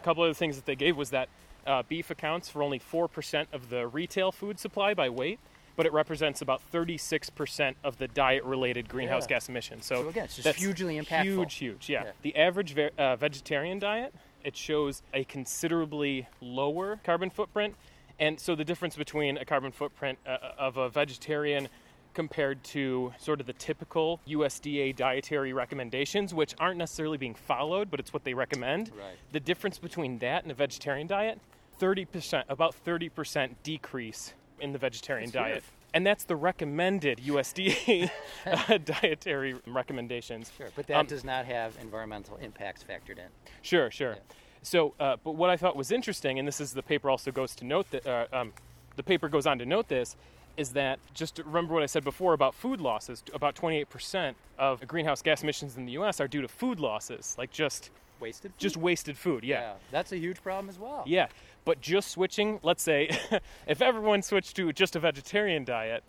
A 0.00 0.04
couple 0.04 0.24
of 0.24 0.30
the 0.30 0.34
things 0.34 0.56
that 0.56 0.64
they 0.64 0.76
gave 0.76 0.96
was 0.96 1.10
that 1.10 1.28
uh, 1.66 1.82
beef 1.88 2.10
accounts 2.10 2.48
for 2.48 2.62
only 2.62 2.78
4% 2.80 3.46
of 3.52 3.68
the 3.68 3.86
retail 3.86 4.32
food 4.32 4.58
supply 4.58 4.94
by 4.94 5.10
weight, 5.10 5.38
but 5.76 5.84
it 5.84 5.92
represents 5.92 6.40
about 6.40 6.62
36% 6.72 7.74
of 7.84 7.98
the 7.98 8.08
diet-related 8.08 8.88
greenhouse 8.88 9.24
Yeah. 9.24 9.36
gas 9.36 9.48
emissions. 9.50 9.84
So, 9.84 10.02
So 10.02 10.08
again, 10.08 10.24
it's 10.24 10.36
just 10.36 10.44
that's 10.44 10.58
hugely 10.58 10.98
impactful. 10.98 11.24
Huge, 11.24 11.54
huge. 11.54 11.88
Yeah. 11.90 12.04
Yeah. 12.04 12.10
The 12.22 12.36
average 12.36 12.72
ve- 12.72 12.90
uh, 12.96 13.16
vegetarian 13.16 13.78
diet 13.78 14.14
it 14.42 14.56
shows 14.56 15.02
a 15.12 15.24
considerably 15.24 16.26
lower 16.40 16.98
carbon 17.04 17.28
footprint, 17.28 17.74
and 18.18 18.40
so 18.40 18.54
the 18.54 18.64
difference 18.64 18.96
between 18.96 19.36
a 19.36 19.44
carbon 19.44 19.70
footprint 19.70 20.18
uh, 20.26 20.38
of 20.58 20.78
a 20.78 20.88
vegetarian 20.88 21.68
compared 22.14 22.62
to 22.64 23.12
sort 23.18 23.40
of 23.40 23.46
the 23.46 23.52
typical 23.52 24.20
USDA 24.28 24.94
dietary 24.96 25.52
recommendations, 25.52 26.34
which 26.34 26.54
aren't 26.58 26.78
necessarily 26.78 27.18
being 27.18 27.34
followed, 27.34 27.90
but 27.90 28.00
it's 28.00 28.12
what 28.12 28.24
they 28.24 28.34
recommend. 28.34 28.88
Right. 28.90 29.16
The 29.32 29.40
difference 29.40 29.78
between 29.78 30.18
that 30.18 30.42
and 30.42 30.50
a 30.50 30.54
vegetarian 30.54 31.06
diet, 31.06 31.40
30%, 31.80 32.44
about 32.48 32.74
30% 32.84 33.50
decrease 33.62 34.34
in 34.60 34.72
the 34.72 34.78
vegetarian 34.78 35.30
That's 35.30 35.34
diet. 35.44 35.54
huge. 35.54 35.64
And 35.92 36.06
that's 36.06 36.22
the 36.24 36.36
recommended 36.36 37.18
USDA 37.18 38.10
uh, 38.46 38.78
dietary 38.78 39.56
recommendations. 39.66 40.52
Sure. 40.56 40.68
But 40.76 40.86
that 40.86 40.96
Um, 40.98 41.06
does 41.06 41.24
not 41.24 41.46
have 41.46 41.76
environmental 41.80 42.36
impacts 42.36 42.84
factored 42.84 43.18
in. 43.18 43.26
Sure, 43.62 43.90
sure. 43.90 44.12
Yeah. 44.12 44.34
So, 44.62 44.94
uh, 45.00 45.16
but 45.24 45.32
what 45.32 45.48
I 45.50 45.56
thought 45.56 45.74
was 45.74 45.90
interesting, 45.90 46.38
and 46.38 46.46
this 46.46 46.60
is 46.60 46.74
the 46.74 46.82
paper 46.82 47.08
also 47.10 47.32
goes 47.32 47.54
to 47.56 47.64
note 47.64 47.90
that 47.90 48.06
uh, 48.06 48.26
um, 48.32 48.52
the 48.96 49.02
paper 49.02 49.28
goes 49.28 49.46
on 49.46 49.58
to 49.58 49.66
note 49.66 49.88
this, 49.88 50.16
is 50.60 50.74
that 50.74 50.98
just 51.14 51.40
remember 51.44 51.72
what 51.72 51.82
I 51.82 51.86
said 51.86 52.04
before 52.04 52.34
about 52.34 52.54
food 52.54 52.82
losses. 52.82 53.22
About 53.32 53.54
28% 53.54 54.34
of 54.58 54.86
greenhouse 54.86 55.22
gas 55.22 55.42
emissions 55.42 55.78
in 55.78 55.86
the 55.86 55.92
U.S. 55.92 56.20
are 56.20 56.28
due 56.28 56.42
to 56.42 56.48
food 56.48 56.78
losses, 56.78 57.34
like 57.38 57.50
just 57.50 57.90
Wasted. 58.20 58.52
just 58.58 58.76
wasted 58.76 59.16
food. 59.16 59.42
Yeah. 59.42 59.72
That's 59.90 60.12
a 60.12 60.18
huge 60.18 60.42
problem 60.42 60.68
as 60.68 60.78
well. 60.78 61.02
Yeah, 61.06 61.28
but 61.64 61.80
just 61.80 62.10
switching, 62.10 62.60
let's 62.62 62.82
say, 62.82 63.18
if 63.66 63.80
everyone 63.80 64.20
switched 64.20 64.54
to 64.56 64.70
just 64.74 64.94
a 64.94 65.00
vegetarian 65.00 65.64
diet, 65.64 66.04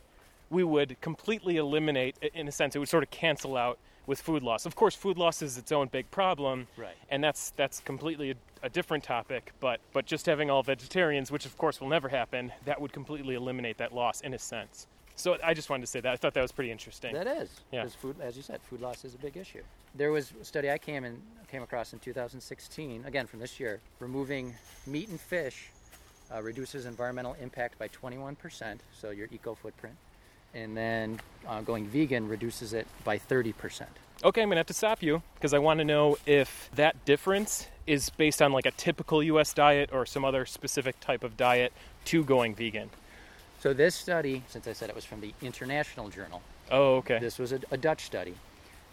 we 0.50 0.66
would 0.66 1.00
completely 1.00 1.56
eliminate, 1.56 2.18
in 2.34 2.50
a 2.50 2.52
sense, 2.52 2.76
it 2.76 2.80
would 2.80 2.90
sort 2.90 3.04
of 3.04 3.10
cancel 3.10 3.56
out 3.56 3.80
with 4.08 4.22
food 4.22 4.44
loss. 4.44 4.66
Of 4.66 4.76
course, 4.76 4.96
food 4.96 5.18
loss 5.18 5.42
is 5.42 5.58
its 5.58 5.72
own 5.72 5.88
big 5.88 6.10
problem, 6.12 6.68
Right. 6.78 6.96
and 7.10 7.24
that's 7.24 7.52
that's 7.52 7.80
completely 7.80 8.32
a, 8.32 8.36
a 8.64 8.70
different 8.70 9.04
topic. 9.04 9.52
But 9.60 9.80
but 9.94 10.06
just 10.06 10.26
having 10.26 10.50
all 10.50 10.64
vegetarians, 10.64 11.32
which 11.32 11.46
of 11.46 11.58
course 11.58 11.80
will 11.82 11.90
never 11.90 12.10
happen, 12.10 12.52
that 12.66 12.80
would 12.82 12.94
completely 12.94 13.36
eliminate 13.36 13.78
that 13.78 13.94
loss 13.94 14.22
in 14.22 14.34
a 14.34 14.40
sense. 14.40 14.88
So 15.18 15.38
I 15.44 15.54
just 15.54 15.70
wanted 15.70 15.82
to 15.82 15.88
say 15.92 16.00
that 16.00 16.12
I 16.12 16.16
thought 16.16 16.34
that 16.34 16.42
was 16.42 16.52
pretty 16.52 16.72
interesting. 16.72 17.14
That 17.14 17.28
is. 17.28 17.62
Yeah. 17.72 17.82
Because 17.82 17.96
food, 17.96 18.16
as 18.22 18.36
you 18.38 18.42
said, 18.42 18.60
food 18.64 18.82
loss 18.82 19.06
is 19.06 19.14
a 19.14 19.18
big 19.20 19.38
issue. 19.38 19.62
There 19.94 20.12
was 20.12 20.34
a 20.42 20.46
study 20.46 20.72
I 20.72 20.78
came 20.80 21.04
in 21.04 21.22
came 21.48 21.62
across 21.62 21.92
in 21.94 22.00
2016, 22.00 23.04
again 23.06 23.28
from 23.28 23.40
this 23.40 23.60
year, 23.60 23.82
removing 24.00 24.56
meat 24.88 25.10
and 25.10 25.20
fish 25.20 25.70
uh, 26.34 26.42
reduces 26.42 26.86
environmental 26.86 27.36
impact 27.42 27.78
by 27.78 27.90
21%, 27.90 28.80
so 28.98 29.10
your 29.10 29.28
eco 29.32 29.54
footprint, 29.54 29.96
and 30.54 30.76
then 30.76 31.20
uh, 31.48 31.62
going 31.62 31.88
vegan 31.88 32.28
reduces 32.28 32.74
it 32.74 32.88
by 33.04 33.18
30%. 33.18 33.86
Okay, 34.24 34.42
I'm 34.44 34.50
gonna 34.50 34.60
have 34.60 34.68
to 34.68 34.74
stop 34.74 35.02
you 35.02 35.24
because 35.36 35.54
I 35.54 35.60
want 35.60 35.80
to 35.80 35.86
know 35.86 36.18
if 36.28 36.70
that 36.76 37.06
difference 37.06 37.68
is 37.88 38.10
based 38.12 38.42
on 38.42 38.52
like 38.54 38.68
a 38.68 38.72
typical 38.72 39.24
U.S. 39.24 39.54
diet 39.54 39.90
or 39.92 40.06
some 40.06 40.24
other 40.24 40.46
specific 40.46 41.00
type 41.00 41.24
of 41.24 41.36
diet 41.38 41.74
to 42.06 42.24
going 42.24 42.54
vegan. 42.54 42.92
So 43.60 43.74
this 43.74 43.96
study, 43.96 44.44
since 44.48 44.68
I 44.68 44.74
said 44.74 44.90
it 44.90 44.96
was 44.96 45.06
from 45.06 45.22
the 45.22 45.34
International 45.42 46.10
Journal, 46.10 46.42
Oh, 46.70 46.96
okay. 46.98 47.18
this 47.20 47.38
was 47.40 47.52
a, 47.52 47.60
a 47.72 47.78
Dutch 47.78 48.02
study, 48.04 48.36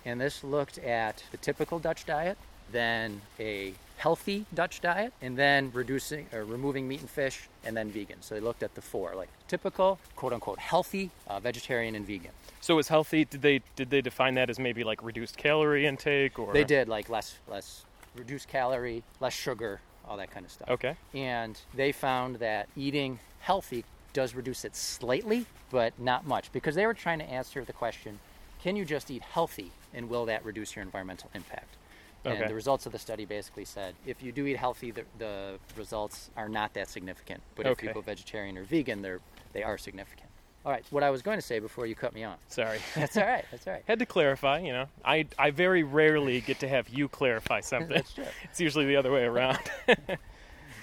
and 0.04 0.18
this 0.20 0.42
looked 0.42 0.78
at 0.78 1.22
the 1.30 1.36
typical 1.36 1.78
Dutch 1.78 2.06
diet, 2.06 2.38
then 2.72 3.20
a 3.38 3.74
healthy 3.98 4.46
Dutch 4.54 4.80
diet, 4.80 5.12
and 5.20 5.36
then 5.36 5.70
reducing 5.74 6.26
or 6.32 6.44
removing 6.44 6.88
meat 6.88 7.00
and 7.00 7.10
fish, 7.10 7.48
and 7.64 7.76
then 7.76 7.90
vegan. 7.90 8.22
So 8.22 8.34
they 8.34 8.40
looked 8.40 8.62
at 8.62 8.74
the 8.74 8.80
four, 8.80 9.14
like 9.14 9.28
typical, 9.48 9.98
quote 10.16 10.32
unquote, 10.32 10.58
healthy, 10.58 11.10
uh, 11.26 11.40
vegetarian, 11.40 11.94
and 11.94 12.06
vegan. 12.06 12.30
So 12.60 12.76
was 12.76 12.88
healthy? 12.88 13.24
Did 13.24 13.42
they 13.42 13.60
did 13.76 13.90
they 13.90 14.00
define 14.00 14.34
that 14.34 14.48
as 14.48 14.58
maybe 14.58 14.84
like 14.84 15.02
reduced 15.02 15.36
calorie 15.36 15.86
intake 15.86 16.38
or 16.38 16.52
They 16.52 16.64
did 16.64 16.88
like 16.88 17.08
less 17.08 17.38
less 17.48 17.84
reduced 18.16 18.48
calorie, 18.48 19.02
less 19.20 19.34
sugar, 19.34 19.80
all 20.08 20.16
that 20.16 20.30
kind 20.30 20.46
of 20.46 20.52
stuff. 20.52 20.70
Okay. 20.70 20.96
And 21.14 21.60
they 21.74 21.92
found 21.92 22.36
that 22.36 22.68
eating 22.76 23.18
healthy 23.40 23.84
does 24.12 24.34
reduce 24.34 24.64
it 24.64 24.74
slightly, 24.74 25.46
but 25.70 25.92
not 25.98 26.26
much, 26.26 26.50
because 26.52 26.74
they 26.74 26.86
were 26.86 26.94
trying 26.94 27.18
to 27.18 27.28
answer 27.28 27.64
the 27.64 27.72
question: 27.72 28.20
Can 28.62 28.76
you 28.76 28.84
just 28.84 29.10
eat 29.10 29.22
healthy, 29.22 29.72
and 29.92 30.08
will 30.08 30.26
that 30.26 30.44
reduce 30.44 30.76
your 30.76 30.84
environmental 30.84 31.30
impact? 31.34 31.77
Okay. 32.26 32.36
And 32.40 32.50
the 32.50 32.54
results 32.54 32.84
of 32.86 32.92
the 32.92 32.98
study 32.98 33.24
basically 33.24 33.64
said 33.64 33.94
if 34.06 34.22
you 34.22 34.32
do 34.32 34.46
eat 34.46 34.56
healthy, 34.56 34.90
the, 34.90 35.04
the 35.18 35.58
results 35.76 36.30
are 36.36 36.48
not 36.48 36.74
that 36.74 36.88
significant. 36.88 37.40
But 37.54 37.66
if 37.66 37.82
you 37.82 37.88
Okay. 37.88 37.94
go 37.94 38.00
vegetarian 38.00 38.58
or 38.58 38.64
vegan, 38.64 39.02
they're 39.02 39.20
they 39.52 39.62
are 39.62 39.78
significant. 39.78 40.28
All 40.66 40.72
right, 40.72 40.84
what 40.90 41.02
I 41.02 41.10
was 41.10 41.22
going 41.22 41.38
to 41.38 41.42
say 41.42 41.60
before 41.60 41.86
you 41.86 41.94
cut 41.94 42.12
me 42.12 42.24
off. 42.24 42.38
Sorry. 42.48 42.80
That's 42.94 43.16
all 43.16 43.24
right. 43.26 43.44
That's 43.50 43.66
all 43.66 43.72
right. 43.72 43.84
Had 43.86 44.00
to 44.00 44.06
clarify, 44.06 44.58
you 44.58 44.72
know. 44.72 44.86
I 45.04 45.26
I 45.38 45.50
very 45.52 45.84
rarely 45.84 46.40
get 46.40 46.58
to 46.60 46.68
have 46.68 46.88
you 46.88 47.08
clarify 47.08 47.60
something. 47.60 47.94
That's 47.94 48.12
true. 48.12 48.24
It's 48.44 48.60
usually 48.60 48.84
the 48.86 48.96
other 48.96 49.12
way 49.12 49.22
around. 49.24 49.58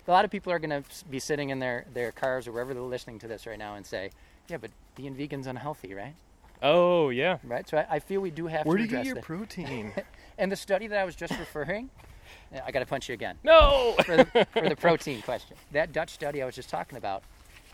A 0.07 0.11
lot 0.11 0.23
of 0.23 0.29
people 0.31 0.51
are 0.51 0.59
going 0.59 0.83
to 0.83 1.05
be 1.09 1.17
sitting 1.19 1.49
in 1.49 1.57
their, 1.57 1.85
their 1.91 2.11
cars 2.11 2.47
or 2.47 2.51
wherever 2.51 2.75
they're 2.75 2.83
listening 2.83 3.17
to 3.19 3.27
this 3.27 3.47
right 3.47 3.57
now 3.57 3.73
and 3.73 3.83
say, 3.83 4.11
yeah, 4.47 4.57
but 4.57 4.69
being 4.95 5.15
vegan's 5.15 5.47
unhealthy, 5.47 5.93
right? 5.95 6.13
oh 6.61 7.09
yeah. 7.09 7.37
Right? 7.43 7.67
So 7.67 7.77
I, 7.77 7.95
I 7.95 7.99
feel 7.99 8.21
we 8.21 8.31
do 8.31 8.45
have 8.47 8.65
Where 8.65 8.77
to 8.77 8.81
Where 8.83 8.87
do 8.87 8.95
you 8.95 8.97
get 8.97 9.05
your 9.05 9.15
that. 9.15 9.23
protein? 9.23 9.91
And 10.37 10.51
the 10.51 10.55
study 10.55 10.87
that 10.87 10.97
I 10.99 11.05
was 11.05 11.15
just 11.15 11.33
referring, 11.39 11.89
I 12.65 12.71
got 12.71 12.79
to 12.79 12.85
punch 12.85 13.09
you 13.09 13.13
again 13.13 13.37
no. 13.43 13.95
for 14.05 14.17
the, 14.17 14.47
for 14.51 14.69
the 14.69 14.75
protein 14.79 15.21
question. 15.21 15.55
That 15.71 15.93
Dutch 15.93 16.09
study 16.09 16.41
I 16.41 16.45
was 16.45 16.55
just 16.55 16.69
talking 16.69 16.97
about, 16.97 17.23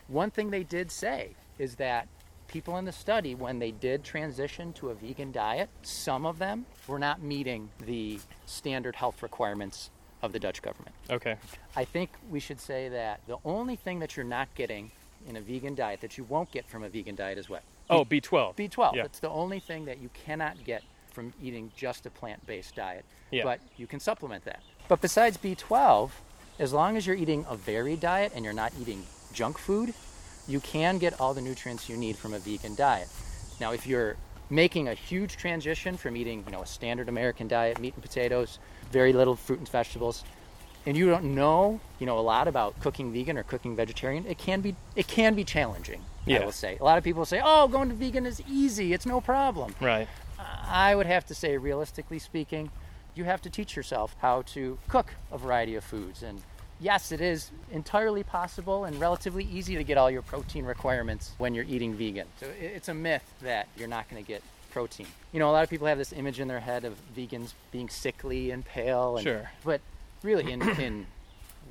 one 0.08 0.32
thing 0.32 0.50
they 0.50 0.64
did 0.64 0.92
say 0.92 1.32
is 1.58 1.76
that 1.76 2.08
people 2.48 2.78
in 2.78 2.86
the 2.86 2.92
study, 2.92 3.34
when 3.34 3.60
they 3.60 3.72
did 3.72 4.04
transition 4.04 4.74
to 4.74 4.90
a 4.90 4.94
vegan 4.94 5.32
diet, 5.32 5.70
some 5.84 6.26
of 6.26 6.40
them 6.40 6.66
were 6.88 7.00
not 7.00 7.22
meeting 7.22 7.70
the 7.86 8.20
standard 8.46 8.96
health 8.96 9.24
requirements 9.24 9.90
of 10.22 10.34
the 10.34 10.40
Dutch 10.40 10.62
government. 10.62 10.96
Okay. 11.10 11.38
I 11.76 11.86
think 11.86 12.12
we 12.30 12.40
should 12.40 12.60
say 12.60 12.90
that 12.90 13.22
the 13.28 13.38
only 13.46 13.76
thing 13.76 14.00
that 14.00 14.16
you're 14.16 14.26
not 14.26 14.54
getting 14.54 14.92
in 15.28 15.36
a 15.36 15.42
vegan 15.42 15.76
diet 15.76 16.02
that 16.02 16.18
you 16.18 16.24
won't 16.24 16.52
get 16.52 16.68
from 16.68 16.84
a 16.84 16.90
vegan 16.90 17.16
diet 17.16 17.38
is 17.38 17.50
what? 17.50 17.64
Oh, 17.90 18.06
B12. 18.06 18.56
B12. 18.56 18.96
Yeah. 18.96 19.04
It's 19.06 19.20
the 19.20 19.30
only 19.30 19.60
thing 19.60 19.86
that 19.86 20.00
you 20.00 20.10
cannot 20.26 20.64
get 20.64 20.84
from 21.12 21.34
eating 21.42 21.72
just 21.76 22.06
a 22.06 22.10
plant 22.10 22.46
based 22.48 22.76
diet. 22.76 23.06
Yeah. 23.30 23.44
But 23.44 23.60
you 23.78 23.88
can 23.88 24.00
supplement 24.00 24.46
that. 24.46 24.62
But 24.88 25.02
besides 25.02 25.38
B12, 25.38 26.12
as 26.60 26.74
long 26.74 26.98
as 26.98 27.06
you're 27.08 27.16
eating 27.16 27.46
a 27.50 27.56
varied 27.56 28.00
diet 28.00 28.32
and 28.36 28.44
you're 28.44 28.54
not 28.54 28.74
eating 28.80 29.04
junk 29.34 29.58
food, 29.58 29.94
you 30.48 30.60
can 30.60 30.98
get 30.98 31.20
all 31.20 31.34
the 31.34 31.42
nutrients 31.42 31.88
you 31.88 31.98
need 31.98 32.18
from 32.18 32.34
a 32.34 32.40
vegan 32.40 32.76
diet. 32.76 33.08
Now, 33.60 33.72
if 33.72 33.86
you're 33.86 34.18
making 34.50 34.90
a 34.90 34.94
huge 34.94 35.38
transition 35.38 35.96
from 35.96 36.18
eating, 36.18 36.44
you 36.46 36.52
know, 36.52 36.62
a 36.62 36.66
standard 36.66 37.08
American 37.08 37.48
diet, 37.48 37.80
meat 37.80 37.94
and 37.94 38.04
potatoes, 38.04 38.60
very 38.92 39.14
little 39.14 39.36
fruit 39.36 39.60
and 39.60 39.70
vegetables, 39.70 40.24
and 40.86 40.98
you 40.98 41.10
don't 41.10 41.36
know, 41.36 41.80
you 42.00 42.06
know, 42.06 42.18
a 42.18 42.22
lot 42.22 42.48
about 42.48 42.80
cooking 42.82 43.14
vegan 43.14 43.38
or 43.38 43.44
cooking 43.44 43.76
vegetarian, 43.76 44.26
it 44.26 44.38
can 44.38 44.62
be 44.62 44.76
it 44.96 45.08
can 45.08 45.36
be 45.36 45.44
challenging. 45.44 46.02
I 46.28 46.46
will 46.46 46.52
say. 46.52 46.78
A 46.80 46.84
lot 46.84 46.98
of 46.98 47.04
people 47.04 47.26
say, 47.26 47.42
"Oh, 47.44 47.68
going 47.68 47.90
to 47.90 47.96
vegan 47.96 48.26
is 48.26 48.42
easy. 48.48 48.94
It's 48.94 49.06
no 49.06 49.22
problem." 49.22 49.74
Right. 49.82 50.08
I 50.68 50.96
would 50.96 51.06
have 51.06 51.26
to 51.28 51.36
say, 51.36 51.58
realistically 51.58 52.20
speaking, 52.20 52.72
you 53.16 53.24
have 53.26 53.42
to 53.42 53.50
teach 53.50 53.76
yourself 53.76 54.16
how 54.20 54.44
to 54.44 54.78
cook 54.88 55.14
a 55.32 55.38
variety 55.38 55.76
of 55.76 55.84
foods. 55.84 56.24
And 56.24 56.42
yes, 56.80 57.12
it 57.12 57.22
is 57.22 57.52
entirely 57.72 58.24
possible 58.24 58.86
and 58.86 59.00
relatively 59.00 59.44
easy 59.44 59.76
to 59.76 59.84
get 59.84 59.98
all 59.98 60.10
your 60.10 60.22
protein 60.22 60.66
requirements 60.66 61.34
when 61.38 61.54
you're 61.54 61.66
eating 61.66 61.94
vegan. 61.96 62.28
So 62.40 62.48
it's 62.60 62.90
a 62.90 62.94
myth 62.94 63.24
that 63.42 63.68
you're 63.78 63.88
not 63.88 64.10
going 64.10 64.24
to 64.24 64.28
get 64.28 64.42
protein. 64.72 65.08
You 65.34 65.40
know, 65.40 65.50
a 65.50 65.54
lot 65.54 65.64
of 65.64 65.70
people 65.70 65.88
have 65.88 65.98
this 65.98 66.14
image 66.14 66.40
in 66.40 66.48
their 66.48 66.60
head 66.60 66.86
of 66.86 66.96
vegans 67.16 67.54
being 67.72 67.90
sickly 67.90 68.52
and 68.52 68.66
pale. 68.66 69.18
And, 69.18 69.24
Sure. 69.24 69.52
But 69.64 69.82
really, 70.24 70.52
in, 70.52 70.62
in 70.80 71.08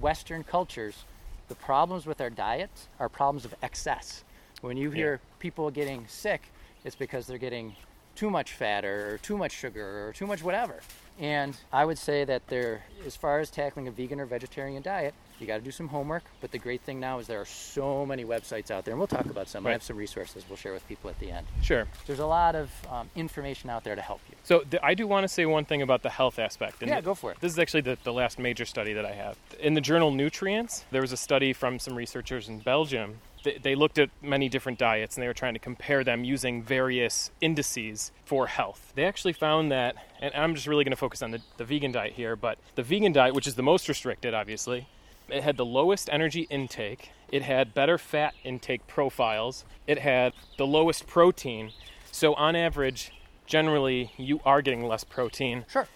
Western 0.00 0.44
cultures, 0.44 1.04
the 1.48 1.54
problems 1.54 2.06
with 2.06 2.20
our 2.20 2.30
diets 2.30 2.88
are 2.98 3.08
problems 3.08 3.44
of 3.44 3.54
excess. 3.62 4.24
When 4.60 4.76
you 4.76 4.90
hear 4.90 5.20
people 5.38 5.70
getting 5.70 6.06
sick, 6.06 6.42
it's 6.84 6.94
because 6.94 7.26
they're 7.26 7.38
getting 7.38 7.74
too 8.20 8.28
much 8.28 8.52
fat 8.52 8.84
or, 8.84 9.16
too 9.22 9.38
much 9.38 9.50
sugar 9.52 10.06
or 10.08 10.12
too 10.12 10.26
much 10.26 10.42
whatever. 10.42 10.80
And 11.18 11.56
I 11.72 11.86
would 11.86 11.96
say 11.96 12.24
that 12.24 12.46
there, 12.48 12.84
as 13.06 13.16
far 13.16 13.40
as 13.40 13.50
tackling 13.50 13.88
a 13.88 13.90
vegan 13.90 14.20
or 14.20 14.26
vegetarian 14.26 14.82
diet, 14.82 15.14
you 15.38 15.46
got 15.46 15.56
to 15.56 15.62
do 15.62 15.70
some 15.70 15.88
homework. 15.88 16.24
But 16.42 16.50
the 16.50 16.58
great 16.58 16.82
thing 16.82 17.00
now 17.00 17.18
is 17.18 17.26
there 17.26 17.40
are 17.40 17.46
so 17.46 18.04
many 18.04 18.26
websites 18.26 18.70
out 18.70 18.84
there, 18.84 18.92
and 18.92 18.98
we'll 18.98 19.06
talk 19.06 19.24
about 19.24 19.48
some. 19.48 19.66
I 19.66 19.72
have 19.72 19.82
some 19.82 19.96
resources 19.96 20.44
we'll 20.50 20.58
share 20.58 20.74
with 20.74 20.86
people 20.86 21.08
at 21.08 21.18
the 21.18 21.30
end. 21.30 21.46
Sure. 21.62 21.86
There's 22.06 22.18
a 22.18 22.26
lot 22.26 22.54
of 22.56 22.70
um, 22.90 23.08
information 23.16 23.70
out 23.70 23.84
there 23.84 23.96
to 23.96 24.02
help 24.02 24.20
you. 24.28 24.36
So 24.44 24.60
th- 24.60 24.82
I 24.82 24.92
do 24.92 25.06
want 25.06 25.24
to 25.24 25.28
say 25.28 25.46
one 25.46 25.64
thing 25.64 25.80
about 25.80 26.02
the 26.02 26.10
health 26.10 26.38
aspect. 26.38 26.82
And 26.82 26.88
Yeah, 26.90 26.96
th- 26.96 27.04
go 27.06 27.14
for 27.14 27.32
it. 27.32 27.40
This 27.40 27.52
is 27.52 27.58
actually 27.58 27.82
the, 27.82 27.96
the 28.04 28.12
last 28.12 28.38
major 28.38 28.66
study 28.66 28.92
that 28.92 29.06
I 29.06 29.12
have. 29.12 29.36
In 29.58 29.72
the 29.72 29.80
journal 29.80 30.10
Nutrients, 30.10 30.84
there 30.90 31.00
was 31.00 31.12
a 31.12 31.16
study 31.16 31.54
from 31.54 31.78
some 31.78 31.94
researchers 31.94 32.48
in 32.50 32.58
Belgium. 32.58 33.16
They, 33.42 33.74
looked 33.74 33.98
at 33.98 34.10
many 34.20 34.48
different 34.48 34.78
diets 34.78 35.16
and 35.16 35.22
they 35.22 35.26
were 35.26 35.34
trying 35.34 35.54
to 35.54 35.60
compare 35.60 36.04
them 36.04 36.24
using 36.24 36.62
various 36.62 37.30
indices 37.40 38.12
for 38.24 38.46
health. 38.46 38.92
They 38.94 39.04
actually 39.04 39.32
found 39.32 39.72
that, 39.72 39.96
and 40.20 40.34
I'm 40.34 40.54
just 40.54 40.66
really 40.66 40.84
going 40.84 40.92
to 40.92 40.96
focus 40.96 41.22
on 41.22 41.30
the, 41.30 41.40
the 41.56 41.64
vegan 41.64 41.92
diet 41.92 42.12
here, 42.12 42.36
but 42.36 42.58
the 42.74 42.82
vegan 42.82 43.12
diet, 43.12 43.34
which 43.34 43.46
is 43.46 43.54
the 43.54 43.62
most 43.62 43.88
restricted, 43.88 44.34
obviously, 44.34 44.88
it 45.30 45.42
had 45.42 45.56
the 45.56 45.64
lowest 45.64 46.08
energy 46.12 46.46
intake. 46.50 47.12
It 47.30 47.42
had 47.42 47.72
better 47.72 47.98
fat 47.98 48.34
intake 48.44 48.86
profiles. 48.86 49.64
It 49.86 50.00
had 50.00 50.32
the 50.58 50.66
lowest 50.66 51.06
protein. 51.06 51.70
So, 52.10 52.34
on 52.34 52.56
average, 52.56 53.12
generally, 53.46 54.12
you 54.16 54.40
are 54.44 54.60
getting 54.60 54.84
less 54.86 55.04
protein. 55.04 55.64
Sure. 55.68 55.86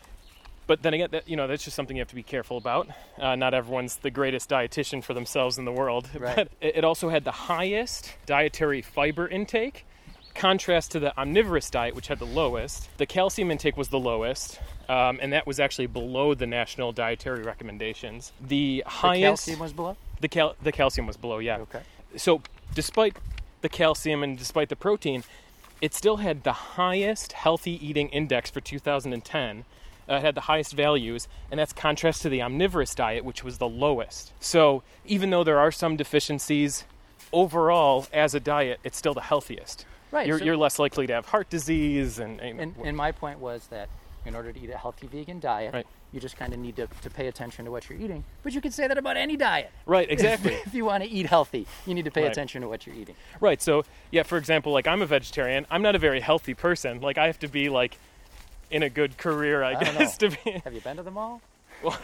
But 0.67 0.83
then 0.83 0.95
again, 0.95 1.09
that, 1.13 1.29
you 1.29 1.37
know, 1.37 1.47
that's 1.47 1.63
just 1.65 1.77
something 1.77 1.97
you 1.97 2.01
have 2.01 2.09
to 2.09 2.15
be 2.15 2.23
careful 2.23 2.57
about. 2.57 2.89
Uh, 3.19 3.37
not 3.37 3.53
everyone's 3.55 3.97
the 3.97 4.11
greatest 4.11 4.49
dietitian 4.49 5.05
for 5.05 5.13
themselves 5.15 5.59
in 5.59 5.65
the 5.65 5.73
world. 5.73 6.09
Right. 6.19 6.37
But 6.37 6.49
it, 6.61 6.85
also 6.85 7.11
had 7.11 7.25
the 7.25 7.33
highest 7.33 8.15
dietary 8.25 8.81
fiber 8.81 9.29
intake, 9.29 9.85
contrast 10.35 10.93
to 10.93 11.01
the 11.01 11.17
omnivorous 11.19 11.69
diet, 11.69 11.95
which 11.95 12.07
had 12.09 12.19
the 12.19 12.25
lowest. 12.27 12.89
The 12.97 13.05
calcium 13.07 13.51
intake 13.51 13.77
was 13.77 13.89
the 13.89 13.99
lowest, 13.99 14.59
um, 14.89 15.19
and 15.21 15.33
that 15.35 15.47
was 15.47 15.61
actually 15.61 15.87
below 15.87 16.33
the 16.35 16.47
national 16.47 16.93
dietary 16.93 17.43
recommendations. 17.43 18.33
The 18.41 18.83
The 18.85 18.91
highest, 18.91 19.45
calcium 19.45 19.59
was 19.61 19.73
below? 19.75 19.97
the, 20.21 20.29
cal- 20.29 20.57
the 20.63 20.73
calcium 20.73 21.07
was 21.07 21.17
below, 21.19 21.39
yeah. 21.41 21.59
Okay. 21.59 21.81
So, 22.17 22.41
despite 22.75 23.17
the 23.61 23.69
calcium 23.69 24.23
and 24.23 24.39
despite 24.39 24.69
the 24.71 24.77
protein, 24.77 25.25
it 25.83 25.93
still 25.93 26.19
had 26.19 26.45
the 26.45 26.53
highest 26.53 27.33
healthy 27.33 27.73
eating 27.87 28.09
index 28.09 28.51
for 28.51 28.61
2010. 28.61 29.65
Uh, 30.07 30.21
had 30.21 30.35
the 30.35 30.43
highest 30.43 30.75
values, 30.75 31.29
and 31.51 31.59
that's 31.59 31.73
contrast 31.73 32.21
to 32.23 32.29
the 32.29 32.43
omnivorous 32.43 32.95
diet, 32.95 33.25
which 33.25 33.43
was 33.43 33.57
the 33.57 33.69
lowest. 33.69 34.33
So, 34.39 34.83
even 35.07 35.31
though 35.31 35.45
there 35.45 35.59
are 35.59 35.73
some 35.73 35.97
deficiencies, 35.97 36.85
overall, 37.33 38.07
as 38.13 38.35
a 38.35 38.41
diet, 38.41 38.81
it's 38.85 38.97
still 38.99 39.15
the 39.15 39.21
healthiest. 39.23 39.87
Right, 40.11 40.27
You're, 40.27 40.39
so- 40.39 40.45
you're 40.45 40.57
less 40.57 40.79
likely 40.79 41.07
to 41.07 41.13
have 41.15 41.27
heart 41.27 41.51
disease, 41.51 42.19
and, 42.19 42.41
and, 42.41 42.61
And, 42.61 42.75
and 42.85 42.97
my 42.97 43.13
point 43.13 43.39
was 43.41 43.67
that 43.69 43.89
in 44.27 44.35
order 44.35 44.53
to 44.53 44.61
eat 44.61 44.71
a 44.71 44.77
healthy 44.77 45.07
vegan 45.07 45.41
diet, 45.41 45.75
Right. 45.75 45.87
you 46.13 46.21
just 46.21 46.37
kind 46.37 46.53
of 46.55 46.59
need 46.59 46.77
to, 46.77 46.87
to 47.03 47.11
pay 47.11 47.27
attention 47.27 47.65
to 47.67 47.71
what 47.71 47.89
you're 47.91 47.99
eating. 47.99 48.25
But 48.43 48.53
you 48.55 48.61
can 48.61 48.73
say 48.73 48.87
that 48.87 48.97
about 48.97 49.17
any 49.17 49.37
diet. 49.37 49.71
right, 49.87 50.11
exactly. 50.17 50.53
if 50.55 50.73
you 50.75 50.85
want 50.85 51.03
to 51.03 51.11
eat 51.11 51.27
healthy, 51.27 51.67
you 51.87 51.95
need 51.95 52.05
to 52.07 52.11
pay 52.11 52.23
Right. 52.23 52.31
attention 52.31 52.63
to 52.63 52.69
what 52.69 52.87
you're 52.87 52.95
eating. 52.97 53.17
Right. 53.41 53.61
So, 53.61 53.85
yeah, 54.11 54.23
for 54.23 54.39
example, 54.39 54.73
like 54.73 54.87
I'm 54.87 55.03
a 55.03 55.07
vegetarian. 55.07 55.67
I'm 55.71 55.83
not 55.83 55.95
a 55.95 55.99
very 55.99 56.21
healthy 56.21 56.55
person. 56.55 57.01
Like 57.01 57.19
I 57.19 57.27
have 57.27 57.39
to 57.41 57.49
be 57.49 57.69
like 57.69 57.99
in 58.71 58.83
a 58.83 58.91
good 58.91 59.17
career, 59.19 59.63
I, 59.63 59.75
I 59.75 59.85
guess, 59.85 60.17
to 60.19 60.31
be. 60.31 60.61
Have 60.65 60.75
you 60.75 60.81
been 60.81 60.97
to 60.97 61.03
the 61.03 61.11
mall? 61.11 61.41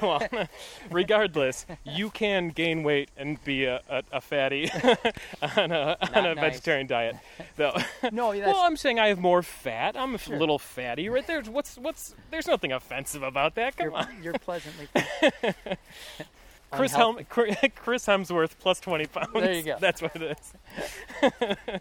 Well, 0.02 0.20
regardless, 0.90 1.64
you 1.84 2.10
can 2.10 2.50
gain 2.50 2.82
weight 2.82 3.08
and 3.16 3.42
be 3.44 3.64
a, 3.64 3.80
a, 3.88 4.02
a 4.12 4.20
fatty 4.20 4.70
on 5.56 5.72
a, 5.72 5.96
on 6.14 6.26
a 6.26 6.34
nice. 6.34 6.36
vegetarian 6.36 6.86
diet. 6.86 7.16
Though, 7.56 7.74
No, 8.12 8.34
that's, 8.34 8.46
well, 8.46 8.62
I'm 8.62 8.76
saying 8.76 8.98
I 8.98 9.08
have 9.08 9.20
more 9.20 9.42
fat. 9.42 9.96
I'm 9.96 10.12
a 10.12 10.14
f- 10.14 10.28
little 10.28 10.58
fatty, 10.58 11.08
right 11.08 11.26
there. 11.26 11.40
What's 11.42 11.76
what's? 11.78 12.14
There's 12.30 12.46
nothing 12.46 12.72
offensive 12.72 13.22
about 13.22 13.54
that. 13.54 13.76
Come 13.76 13.86
you're, 13.86 13.96
on. 13.96 14.08
you're 14.22 14.32
pleasantly. 14.34 14.86
Chris, 16.72 16.92
Helm, 16.92 17.18
Chris 17.28 17.56
Hemsworth 18.06 18.52
plus 18.60 18.80
20 18.80 19.06
pounds. 19.06 19.28
There 19.32 19.52
you 19.54 19.62
go. 19.62 19.76
That's 19.80 20.02
what 20.02 20.14
it 20.14 20.38
is. 20.38 21.32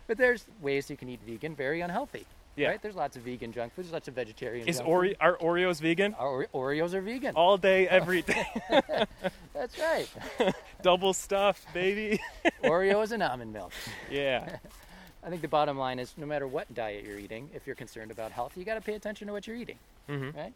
But 0.07 0.17
there's 0.17 0.45
ways 0.61 0.89
you 0.89 0.95
can 0.95 1.09
eat 1.09 1.19
vegan, 1.27 1.53
very 1.53 1.81
unhealthy. 1.81 2.25
Yeah. 2.59 2.69
Right? 2.69 2.81
There's 2.81 2.95
lots 2.95 3.15
of 3.15 3.23
vegan 3.23 3.51
junk 3.53 3.73
food. 3.73 3.85
There's 3.85 3.93
lots 3.93 4.07
of 4.09 4.13
vegetarian. 4.15 4.67
Is 4.67 4.77
junk 4.77 4.89
Ore- 4.89 5.15
are 5.21 5.37
Oreos 5.37 5.79
vegan? 5.79 6.13
Our 6.15 6.45
Oreos 6.53 6.93
are 6.93 7.01
vegan. 7.01 7.35
All 7.35 7.57
day, 7.57 7.87
every 7.99 8.21
day. 8.21 8.45
That's 9.53 9.77
right. 9.79 10.07
Double 10.81 11.13
stuffed, 11.13 11.73
baby. 11.73 12.19
Oreos 12.63 13.11
and 13.11 13.23
almond 13.23 13.53
milk. 13.53 13.71
yeah. 14.11 14.57
I 15.23 15.29
think 15.29 15.41
the 15.41 15.47
bottom 15.49 15.77
line 15.77 15.99
is 15.99 16.13
no 16.17 16.25
matter 16.25 16.47
what 16.47 16.73
diet 16.73 17.05
you're 17.05 17.19
eating, 17.19 17.49
if 17.53 17.67
you're 17.67 17.75
concerned 17.75 18.09
about 18.11 18.31
health, 18.31 18.53
you 18.55 18.63
got 18.63 18.75
to 18.75 18.81
pay 18.81 18.93
attention 18.95 19.27
to 19.27 19.33
what 19.33 19.47
you're 19.47 19.55
eating. 19.57 19.77
Mhm. 20.09 20.35
Right? 20.35 20.53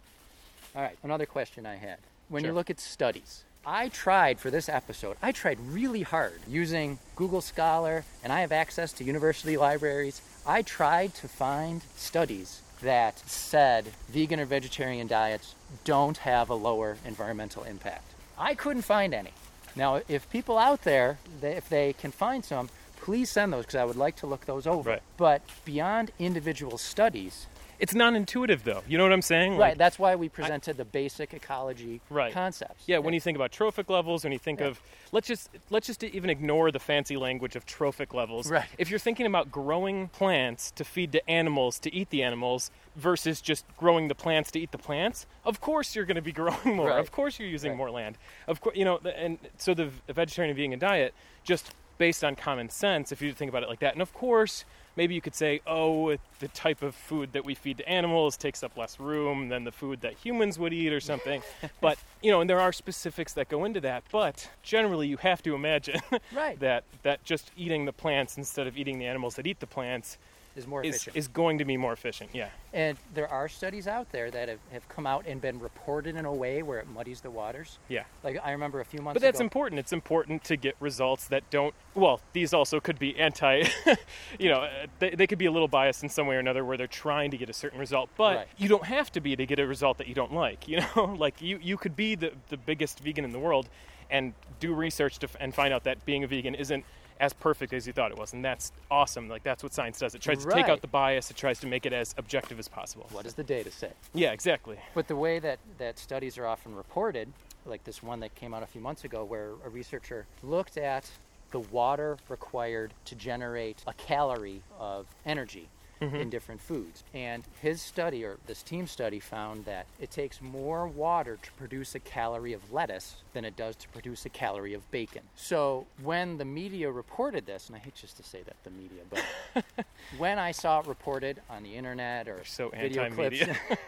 All 0.75 0.81
right. 0.81 0.97
Another 1.03 1.25
question 1.25 1.65
I 1.65 1.75
had. 1.75 1.97
When 2.29 2.43
you 2.45 2.53
look 2.53 2.69
at 2.69 2.79
studies, 2.79 3.43
I 3.65 3.87
tried 3.87 4.39
for 4.41 4.51
this 4.51 4.67
episode, 4.67 5.15
I 5.21 5.31
tried 5.31 5.57
really 5.59 6.01
hard 6.01 6.41
using 6.49 6.99
Google 7.15 7.39
Scholar, 7.39 8.03
and 8.21 8.33
I 8.33 8.41
have 8.41 8.51
access 8.51 8.91
to 8.93 9.05
university 9.05 9.55
libraries. 9.55 10.21
I 10.45 10.63
tried 10.63 11.13
to 11.15 11.29
find 11.29 11.81
studies 11.95 12.61
that 12.81 13.19
said 13.19 13.85
vegan 14.09 14.41
or 14.41 14.45
vegetarian 14.45 15.07
diets 15.07 15.55
don't 15.85 16.17
have 16.17 16.49
a 16.49 16.55
lower 16.55 16.97
environmental 17.05 17.63
impact. 17.63 18.11
I 18.37 18.53
couldn't 18.53 18.81
find 18.81 19.13
any. 19.13 19.31
Now, 19.77 20.01
if 20.09 20.29
people 20.29 20.57
out 20.57 20.83
there, 20.83 21.17
if 21.41 21.69
they 21.69 21.93
can 21.93 22.11
find 22.11 22.43
some, 22.43 22.69
please 23.03 23.29
send 23.29 23.51
those 23.51 23.65
because 23.65 23.75
I 23.75 23.83
would 23.85 23.97
like 23.97 24.15
to 24.17 24.27
look 24.27 24.45
those 24.45 24.65
over. 24.65 24.91
Right. 24.91 25.01
But 25.17 25.41
beyond 25.65 26.11
individual 26.19 26.77
studies, 26.77 27.47
It's 27.79 27.93
non-intuitive 27.93 28.63
though. 28.63 28.81
You 28.87 28.97
know 28.97 29.03
what 29.03 29.11
I'm 29.11 29.21
saying? 29.21 29.53
right, 29.53 29.69
Like, 29.71 29.77
that's 29.77 29.99
why 29.99 30.15
we 30.15 30.29
presented 30.29 30.77
the 30.77 30.85
basic 30.85 31.33
ecology 31.33 31.99
Right. 32.09 32.31
concepts. 32.31 32.83
yeah, 32.87 32.99
when 32.99 33.13
you 33.13 33.19
think 33.19 33.35
about 33.35 33.51
trophic 33.51 33.89
levels, 33.89 34.23
when 34.23 34.31
you 34.31 34.39
think 34.39 34.61
Yeah. 34.61 34.67
of 34.67 34.81
let's 35.11 35.27
just 35.27 35.49
let's 35.69 35.87
just 35.87 36.01
even 36.03 36.29
ignore 36.29 36.71
the 36.71 36.79
fancy 36.79 37.17
language 37.17 37.57
of 37.57 37.65
trophic 37.65 38.13
levels. 38.13 38.49
Right. 38.49 38.69
If 38.77 38.89
you're 38.89 38.99
thinking 38.99 39.25
about 39.25 39.51
growing 39.51 40.07
plants 40.09 40.71
to 40.71 40.85
feed 40.85 41.11
to 41.11 41.29
animals 41.29 41.77
to 41.79 41.93
eat 41.93 42.09
the 42.09 42.23
animals 42.23 42.71
versus 42.95 43.41
just 43.41 43.65
growing 43.75 44.07
the 44.07 44.15
plants 44.15 44.49
to 44.51 44.59
eat 44.59 44.71
the 44.71 44.77
plants, 44.77 45.25
of 45.43 45.59
course 45.59 45.93
you're 45.93 46.05
going 46.05 46.15
to 46.15 46.21
be 46.21 46.31
growing 46.41 46.75
more. 46.77 46.89
Right. 46.89 46.99
Of 46.99 47.11
course 47.11 47.37
you're 47.37 47.49
using 47.49 47.71
Right. 47.71 47.77
more 47.79 47.91
land. 47.91 48.17
Of 48.47 48.61
course, 48.61 48.77
you 48.77 48.85
know, 48.85 48.99
and 48.99 49.39
so 49.57 49.73
the 49.73 49.89
vegetarian 50.07 50.51
and 50.51 50.57
vegan 50.57 50.79
diet 50.79 51.13
just 51.43 51.73
based 51.97 52.23
on 52.23 52.35
common 52.35 52.69
sense 52.69 53.11
if 53.11 53.21
you 53.21 53.33
think 53.33 53.49
about 53.49 53.63
it 53.63 53.69
like 53.69 53.79
that. 53.79 53.93
And 53.93 54.01
of 54.01 54.13
course, 54.13 54.65
maybe 54.95 55.13
you 55.15 55.21
could 55.21 55.35
say, 55.35 55.61
"Oh, 55.65 56.15
the 56.39 56.47
type 56.49 56.81
of 56.81 56.95
food 56.95 57.33
that 57.33 57.45
we 57.45 57.55
feed 57.55 57.77
to 57.77 57.89
animals 57.89 58.37
takes 58.37 58.63
up 58.63 58.77
less 58.77 58.99
room 58.99 59.49
than 59.49 59.63
the 59.63 59.71
food 59.71 60.01
that 60.01 60.13
humans 60.13 60.59
would 60.59 60.73
eat 60.73 60.91
or 60.93 60.99
something." 60.99 61.41
but, 61.81 61.97
you 62.21 62.31
know, 62.31 62.41
and 62.41 62.49
there 62.49 62.59
are 62.59 62.73
specifics 62.73 63.33
that 63.33 63.49
go 63.49 63.65
into 63.65 63.79
that, 63.81 64.03
but 64.11 64.49
generally 64.61 65.07
you 65.07 65.17
have 65.17 65.41
to 65.43 65.55
imagine 65.55 66.01
Right. 66.33 66.59
that 66.61 66.83
that 67.03 67.23
just 67.23 67.51
eating 67.55 67.85
the 67.85 67.93
plants 67.93 68.37
instead 68.37 68.67
of 68.67 68.77
eating 68.77 68.99
the 68.99 69.05
animals 69.05 69.35
that 69.35 69.47
eat 69.47 69.59
the 69.59 69.67
plants 69.67 70.17
is 70.55 70.67
more 70.67 70.83
is, 70.83 70.95
efficient. 70.95 71.15
is 71.17 71.27
going 71.27 71.57
to 71.57 71.65
be 71.65 71.77
more 71.77 71.93
efficient. 71.93 72.29
Yeah. 72.33 72.49
and 72.73 72.97
there 73.13 73.27
are 73.27 73.47
studies 73.47 73.87
out 73.87 74.11
there 74.11 74.29
that 74.31 74.49
have, 74.49 74.59
have 74.71 74.87
come 74.89 75.07
out 75.07 75.25
and 75.27 75.41
been 75.41 75.59
reported 75.59 76.15
in 76.15 76.25
a 76.25 76.33
way 76.33 76.61
where 76.63 76.79
it 76.79 76.87
muddies 76.87 77.21
the 77.21 77.31
waters. 77.31 77.79
Yeah. 77.89 78.03
Like 78.23 78.39
I 78.43 78.51
remember 78.51 78.79
a 78.79 78.85
few 78.85 79.01
months 79.01 79.15
But 79.15 79.21
that's 79.21 79.39
ago. 79.39 79.45
important. 79.45 79.79
It's 79.79 79.93
important 79.93 80.43
to 80.45 80.55
get 80.55 80.75
results 80.79 81.27
that 81.29 81.49
don't. 81.49 81.73
Well, 81.95 82.21
these 82.33 82.53
also 82.53 82.79
could 82.79 82.99
be 82.99 83.17
anti. 83.19 83.63
you 84.39 84.49
know, 84.49 84.61
uh, 84.61 84.69
they, 84.99 85.11
they 85.11 85.27
could 85.27 85.37
be 85.39 85.45
a 85.47 85.51
little 85.51 85.67
biased 85.67 86.03
in 86.03 86.09
some 86.09 86.27
way 86.27 86.35
or 86.35 86.39
another, 86.39 86.63
where 86.65 86.77
they're 86.77 86.87
trying 86.87 87.31
to 87.31 87.37
get 87.37 87.49
a 87.49 87.53
certain 87.53 87.79
result. 87.79 88.09
But 88.17 88.35
Right. 88.37 88.47
you 88.57 88.69
don't 88.69 88.85
have 88.85 89.11
to 89.13 89.21
be 89.21 89.35
to 89.35 89.45
get 89.45 89.59
a 89.59 89.65
result 89.67 89.97
that 89.97 90.07
you 90.07 90.13
don't 90.15 90.33
like. 90.33 90.67
You 90.73 90.81
know, 90.95 91.15
like 91.17 91.41
you 91.41 91.59
you 91.61 91.77
could 91.77 91.95
be 91.95 92.15
the 92.15 92.31
the 92.49 92.57
biggest 92.57 92.99
vegan 92.99 93.25
in 93.25 93.31
the 93.31 93.39
world, 93.39 93.69
and 94.09 94.33
do 94.59 94.73
research 94.73 95.19
to, 95.19 95.27
and 95.39 95.53
find 95.53 95.73
out 95.73 95.83
that 95.83 96.03
being 96.05 96.23
a 96.23 96.27
vegan 96.27 96.55
isn't 96.55 96.83
as 97.23 97.31
perfect 97.31 97.71
as 97.71 97.87
you 97.87 97.93
thought 97.93 98.11
it 98.11 98.17
was, 98.17 98.33
and 98.33 98.43
that's 98.43 98.73
awesome. 98.91 99.29
Like 99.29 99.43
that's 99.43 99.63
what 99.63 99.73
science 99.73 99.97
does. 99.97 100.13
It 100.13 100.21
tries 100.21 100.43
to 100.43 100.51
take 100.51 100.67
out 100.67 100.81
the 100.81 100.87
bias. 100.87 101.31
It 101.31 101.37
tries 101.37 101.57
to 101.61 101.67
make 101.67 101.85
it 101.85 101.93
as 101.93 102.13
objective 102.17 102.59
as 102.59 102.67
possible. 102.67 103.07
what 103.13 103.23
does 103.23 103.35
the 103.35 103.43
data 103.43 103.71
say? 103.71 103.91
Yeah, 104.13 104.33
exactly. 104.33 104.77
But 104.93 105.07
the 105.07 105.15
way 105.15 105.39
that, 105.39 105.59
that 105.77 105.97
studies 105.97 106.37
are 106.37 106.45
often 106.45 106.75
reported, 106.75 107.31
like 107.65 107.85
this 107.85 108.03
one 108.03 108.19
that 108.19 108.35
came 108.35 108.53
out 108.53 108.61
a 108.61 108.65
few 108.65 108.81
months 108.81 109.05
ago, 109.05 109.23
where 109.23 109.51
a 109.65 109.69
researcher 109.69 110.25
looked 110.43 110.77
at 110.77 111.09
the 111.51 111.61
water 111.61 112.17
required 112.27 112.93
to 113.05 113.15
generate 113.15 113.81
a 113.87 113.93
calorie 113.93 114.61
of 114.77 115.05
energy 115.25 115.69
in 116.01 116.29
different 116.29 116.61
foods. 116.61 117.03
And 117.13 117.43
his 117.61 117.81
study, 117.81 118.25
or 118.25 118.37
this 118.45 118.61
team 118.61 118.87
study, 118.87 119.19
found 119.19 119.65
that 119.65 119.85
it 119.99 120.11
takes 120.11 120.41
more 120.41 120.87
water 120.87 121.37
to 121.41 121.51
produce 121.53 121.95
a 121.95 121.99
calorie 121.99 122.53
of 122.53 122.73
lettuce 122.73 123.17
than 123.33 123.45
it 123.45 123.55
does 123.55 123.75
to 123.77 123.87
produce 123.89 124.25
a 124.25 124.29
calorie 124.29 124.73
of 124.73 124.89
bacon. 124.91 125.21
So 125.35 125.85
when 126.01 126.37
the 126.37 126.45
media 126.45 126.91
reported 126.91 127.45
this, 127.45 127.67
and 127.67 127.75
I 127.75 127.79
hate 127.79 127.95
just 127.95 128.17
to 128.17 128.23
say 128.23 128.41
that 128.43 128.55
the 128.63 128.71
media, 128.71 129.03
but 129.09 129.85
when 130.17 130.39
I 130.39 130.51
saw 130.51 130.79
it 130.79 130.87
reported 130.87 131.41
on 131.49 131.63
the 131.63 131.75
internet 131.75 132.27
or 132.27 132.43
so 132.43 132.69
video 132.69 133.09
clips, 133.09 133.41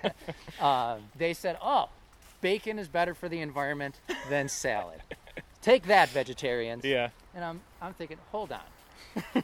uh, 0.59 0.97
they 1.17 1.33
said, 1.33 1.57
"Oh, 1.61 1.89
bacon 2.41 2.79
is 2.79 2.87
better 2.87 3.13
for 3.13 3.27
the 3.27 3.41
environment 3.41 3.99
than 4.29 4.47
salad." 4.47 5.01
Take 5.61 5.87
that, 5.87 6.09
vegetarians. 6.09 6.85
Yeah. 6.85 7.09
And 7.33 7.43
I'm, 7.43 7.59
I'm 7.81 7.93
thinking, 7.93 8.17
hold 8.31 8.51
on. 8.51 8.61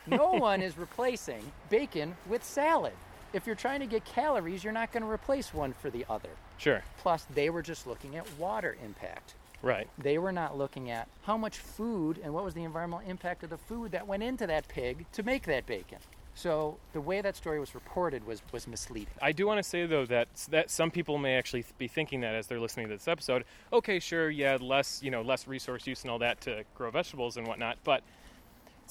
No 0.07 0.31
one 0.31 0.61
is 0.61 0.77
replacing 0.77 1.43
bacon 1.69 2.15
with 2.27 2.43
salad. 2.43 2.93
If 3.33 3.47
you're 3.47 3.55
trying 3.55 3.79
to 3.79 3.85
get 3.85 4.03
calories, 4.03 4.63
you're 4.63 4.73
not 4.73 4.91
going 4.91 5.03
to 5.03 5.09
replace 5.09 5.53
one 5.53 5.73
for 5.73 5.89
the 5.89 6.05
other. 6.09 6.29
Sure. 6.57 6.83
Plus, 6.97 7.25
they 7.33 7.49
were 7.49 7.61
just 7.61 7.87
looking 7.87 8.17
at 8.17 8.27
water 8.37 8.75
impact. 8.83 9.35
Right. 9.61 9.87
They 9.97 10.17
were 10.17 10.31
not 10.31 10.57
looking 10.57 10.89
at 10.89 11.07
how 11.23 11.37
much 11.37 11.57
food 11.57 12.19
and 12.23 12.33
what 12.33 12.43
was 12.43 12.53
the 12.53 12.63
environmental 12.63 13.07
impact 13.07 13.43
of 13.43 13.49
the 13.49 13.57
food 13.57 13.91
that 13.91 14.07
went 14.07 14.23
into 14.23 14.47
that 14.47 14.67
pig 14.67 15.05
to 15.13 15.23
make 15.23 15.43
that 15.43 15.65
bacon. 15.65 15.99
So 16.33 16.77
the 16.93 17.01
way 17.01 17.21
that 17.21 17.35
story 17.35 17.59
was 17.59 17.75
reported 17.75 18.25
was, 18.25 18.41
was 18.51 18.67
misleading. 18.67 19.13
I 19.21 19.31
do 19.31 19.45
want 19.45 19.57
to 19.57 19.63
say 19.63 19.85
though 19.85 20.05
that 20.05 20.29
that 20.49 20.71
some 20.71 20.89
people 20.89 21.17
may 21.17 21.35
actually 21.35 21.65
be 21.77 21.87
thinking 21.87 22.21
that 22.21 22.35
as 22.35 22.47
they're 22.47 22.59
listening 22.59 22.87
to 22.87 22.95
this 22.95 23.07
episode. 23.07 23.43
Okay, 23.73 23.99
sure, 23.99 24.29
yeah, 24.29 24.57
less 24.59 25.01
you 25.03 25.11
know 25.11 25.21
less 25.21 25.47
resource 25.47 25.85
use 25.85 26.03
and 26.03 26.11
all 26.11 26.19
that 26.19 26.39
to 26.41 26.63
grow 26.75 26.89
vegetables 26.89 27.37
and 27.37 27.45
whatnot, 27.47 27.77
but 27.83 28.01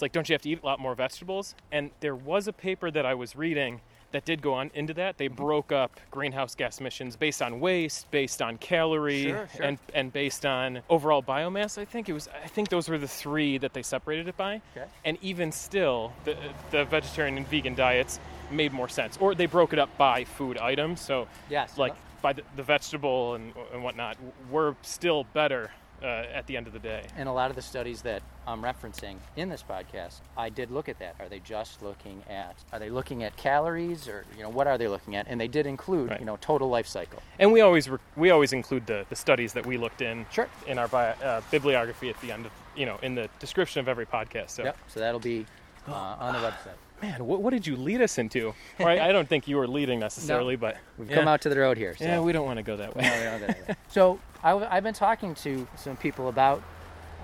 it's 0.01 0.03
like 0.03 0.13
don't 0.13 0.31
you 0.31 0.33
have 0.33 0.41
to 0.41 0.49
eat 0.49 0.61
a 0.63 0.67
lot 0.67 0.81
more 0.81 0.95
vegetables? 0.95 1.55
And 1.71 1.91
there 2.01 2.17
was 2.17 2.49
a 2.49 2.55
paper 2.55 2.91
that 2.91 3.05
I 3.05 3.13
was 3.13 3.37
reading 3.37 3.83
that 4.13 4.25
did 4.25 4.41
go 4.41 4.55
on 4.55 4.71
into 4.73 4.95
that. 4.95 5.19
They 5.19 5.27
mm-hmm. 5.27 5.35
broke 5.35 5.73
up 5.73 6.01
greenhouse 6.11 6.55
gas 6.55 6.81
emissions 6.81 7.17
based 7.17 7.43
on 7.43 7.61
waste, 7.61 8.11
based 8.11 8.41
on 8.41 8.57
calorie, 8.57 9.25
Sure, 9.25 9.49
sure. 9.55 9.63
and 9.67 9.79
and 9.93 10.11
based 10.11 10.47
on 10.47 10.81
overall 10.89 11.23
biomass. 11.23 11.77
I 11.77 11.85
think 11.85 12.09
it 12.09 12.15
was. 12.15 12.31
I 12.43 12.49
think 12.49 12.71
those 12.71 12.89
were 12.89 12.97
the 12.97 13.07
three 13.07 13.59
that 13.59 13.75
they 13.75 13.83
separated 13.83 14.27
it 14.27 14.39
by. 14.39 14.63
Okay. 14.75 14.87
And 15.05 15.19
even 15.21 15.53
still, 15.53 16.15
the 16.25 16.35
the 16.71 16.87
vegetarian 16.87 17.37
and 17.37 17.47
vegan 17.47 17.75
diets 17.75 18.21
made 18.51 18.73
more 18.73 18.89
sense, 18.89 19.19
or 19.21 19.35
they 19.35 19.47
broke 19.47 19.75
it 19.75 19.79
up 19.79 19.95
by 19.99 20.25
food 20.25 20.57
items. 20.57 21.03
So 21.03 21.29
Yes. 21.51 21.73
Uh-huh. 21.73 21.83
like 21.83 21.95
by 22.23 22.33
the, 22.33 22.43
the 22.57 22.63
vegetable 22.63 23.35
and, 23.35 23.53
and 23.73 23.85
whatnot, 23.85 24.17
were 24.51 24.77
still 24.83 25.25
better 25.35 25.71
uh, 26.03 26.07
at 26.07 26.47
the 26.47 26.57
end 26.57 26.67
of 26.67 26.73
the 26.73 26.79
day. 26.79 27.03
And 27.17 27.29
a 27.29 27.33
lot 27.33 27.51
of 27.51 27.57
the 27.57 27.63
studies 27.63 28.03
that 28.03 28.23
I'm 28.47 28.63
referencing 28.63 29.17
in 29.37 29.49
this 29.49 29.63
podcast, 29.69 30.21
I 30.37 30.49
did 30.49 30.71
look 30.71 30.89
at 30.89 30.99
that. 30.99 31.15
Are 31.21 31.29
they 31.29 31.39
just 31.41 31.83
looking 31.83 32.23
at 32.29 32.57
are 32.73 32.79
they 32.79 32.91
looking 32.91 33.23
at 33.23 33.37
calories 33.37 34.09
or 34.09 34.25
you 34.37 34.43
know 34.43 34.49
what 34.49 34.67
are 34.67 34.79
they 34.79 34.89
looking 34.89 35.17
at? 35.17 35.27
And 35.29 35.41
they 35.41 35.49
did 35.49 35.67
include, 35.67 36.11
Right. 36.11 36.21
you 36.21 36.27
know, 36.27 36.37
total 36.41 36.69
life 36.69 36.87
cycle. 36.87 37.23
And 37.39 37.53
we 37.53 37.61
always 37.61 37.89
re- 37.89 37.99
we 38.17 38.31
always 38.31 38.53
include 38.53 38.87
the, 38.87 39.05
the 39.09 39.17
studies 39.17 39.53
that 39.53 39.65
we 39.67 39.77
looked 39.77 40.01
in 40.03 40.27
Sure. 40.31 40.49
in 40.67 40.79
our 40.79 40.89
bio, 40.89 41.11
uh, 41.23 41.41
bibliography 41.51 42.09
at 42.11 42.21
the 42.21 42.33
end 42.33 42.47
of 42.47 42.53
you 42.77 42.87
know 42.87 42.99
in 43.03 43.15
the 43.15 43.29
description 43.39 43.81
of 43.81 43.89
every 43.89 44.07
podcast. 44.07 44.51
So 44.51 44.65
Yep. 44.65 44.77
So 44.89 45.01
that'll 45.01 45.21
be 45.21 45.47
uh, 45.89 45.93
on 46.21 46.33
the 46.35 46.41
website. 46.41 46.77
Man, 47.03 47.25
what, 47.25 47.43
what 47.43 47.51
did 47.53 47.67
you 47.67 47.77
lead 47.77 48.01
us 48.01 48.19
into? 48.19 48.55
Or 48.79 48.89
I, 48.89 49.09
I 49.09 49.13
don't 49.13 49.29
think 49.29 49.49
you 49.49 49.57
were 49.57 49.69
leading 49.69 50.01
necessarily, 50.09 50.57
but 50.57 50.77
We've 50.99 51.11
yeah. 51.11 51.17
come 51.17 51.29
out 51.29 51.41
to 51.43 51.49
the 51.49 51.59
road 51.59 51.77
here. 51.77 51.97
So. 51.97 52.05
Yeah, 52.05 52.21
we 52.21 52.33
don't 52.33 52.47
want 52.47 52.59
to 52.59 52.63
go 52.63 52.77
that 52.77 52.97
way. 52.97 53.03
No, 53.05 53.75
so 53.89 54.21
I, 54.43 54.75
have 54.75 54.85
been 54.85 54.95
talking 54.95 55.35
to 55.37 55.67
some 55.77 55.97
people 55.97 56.29
about 56.29 56.63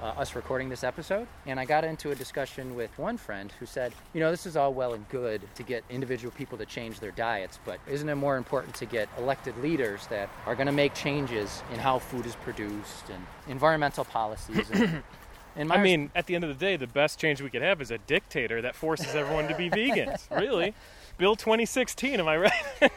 uh, 0.03 0.07
us 0.07 0.35
recording 0.35 0.69
this 0.69 0.85
episode, 0.85 1.27
and 1.47 1.59
I 1.59 1.65
got 1.65 1.85
into 1.85 2.11
a 2.11 2.15
discussion 2.15 2.75
with 2.75 2.97
one 2.99 3.17
friend 3.17 3.53
who 3.59 3.67
said, 3.67 3.93
you 4.13 4.21
know, 4.21 4.31
this 4.31 4.47
is 4.47 4.57
all 4.57 4.75
well 4.75 4.93
and 4.93 5.09
good 5.09 5.43
to 5.55 5.63
get 5.63 5.85
individual 5.89 6.33
people 6.33 6.59
to 6.59 6.67
change 6.67 7.01
their 7.01 7.13
diets, 7.13 7.59
but 7.65 7.79
isn't 7.89 8.09
it 8.09 8.15
more 8.15 8.37
important 8.37 8.75
to 8.77 8.87
get 8.87 9.09
elected 9.19 9.57
leaders 9.59 10.07
that 10.09 10.29
are 10.45 10.55
going 10.55 10.67
to 10.67 10.73
make 10.73 10.95
changes 10.95 11.63
in 11.73 11.79
how 11.79 11.99
food 11.99 12.27
is 12.27 12.37
produced 12.37 13.09
and 13.11 13.27
environmental 13.49 14.05
policies? 14.05 14.71
And, 14.71 15.03
and 15.57 15.73
I 15.73 15.83
mean, 15.83 16.11
at 16.15 16.27
the 16.27 16.35
end 16.35 16.45
of 16.45 16.51
the 16.51 16.65
day, 16.65 16.77
the 16.77 16.87
best 16.87 17.19
change 17.19 17.41
we 17.41 17.51
could 17.51 17.63
have 17.63 17.81
is 17.81 17.91
a 17.91 17.99
dictator 17.99 18.63
that 18.63 18.75
forces 18.75 19.15
everyone 19.15 19.49
to 19.49 19.57
be 19.57 19.71
vegans. 19.71 20.29
Really, 20.37 20.75
Bill 21.19 21.35
2016. 21.37 22.21
Am 22.21 22.29
I 22.29 22.37
right? 22.37 22.53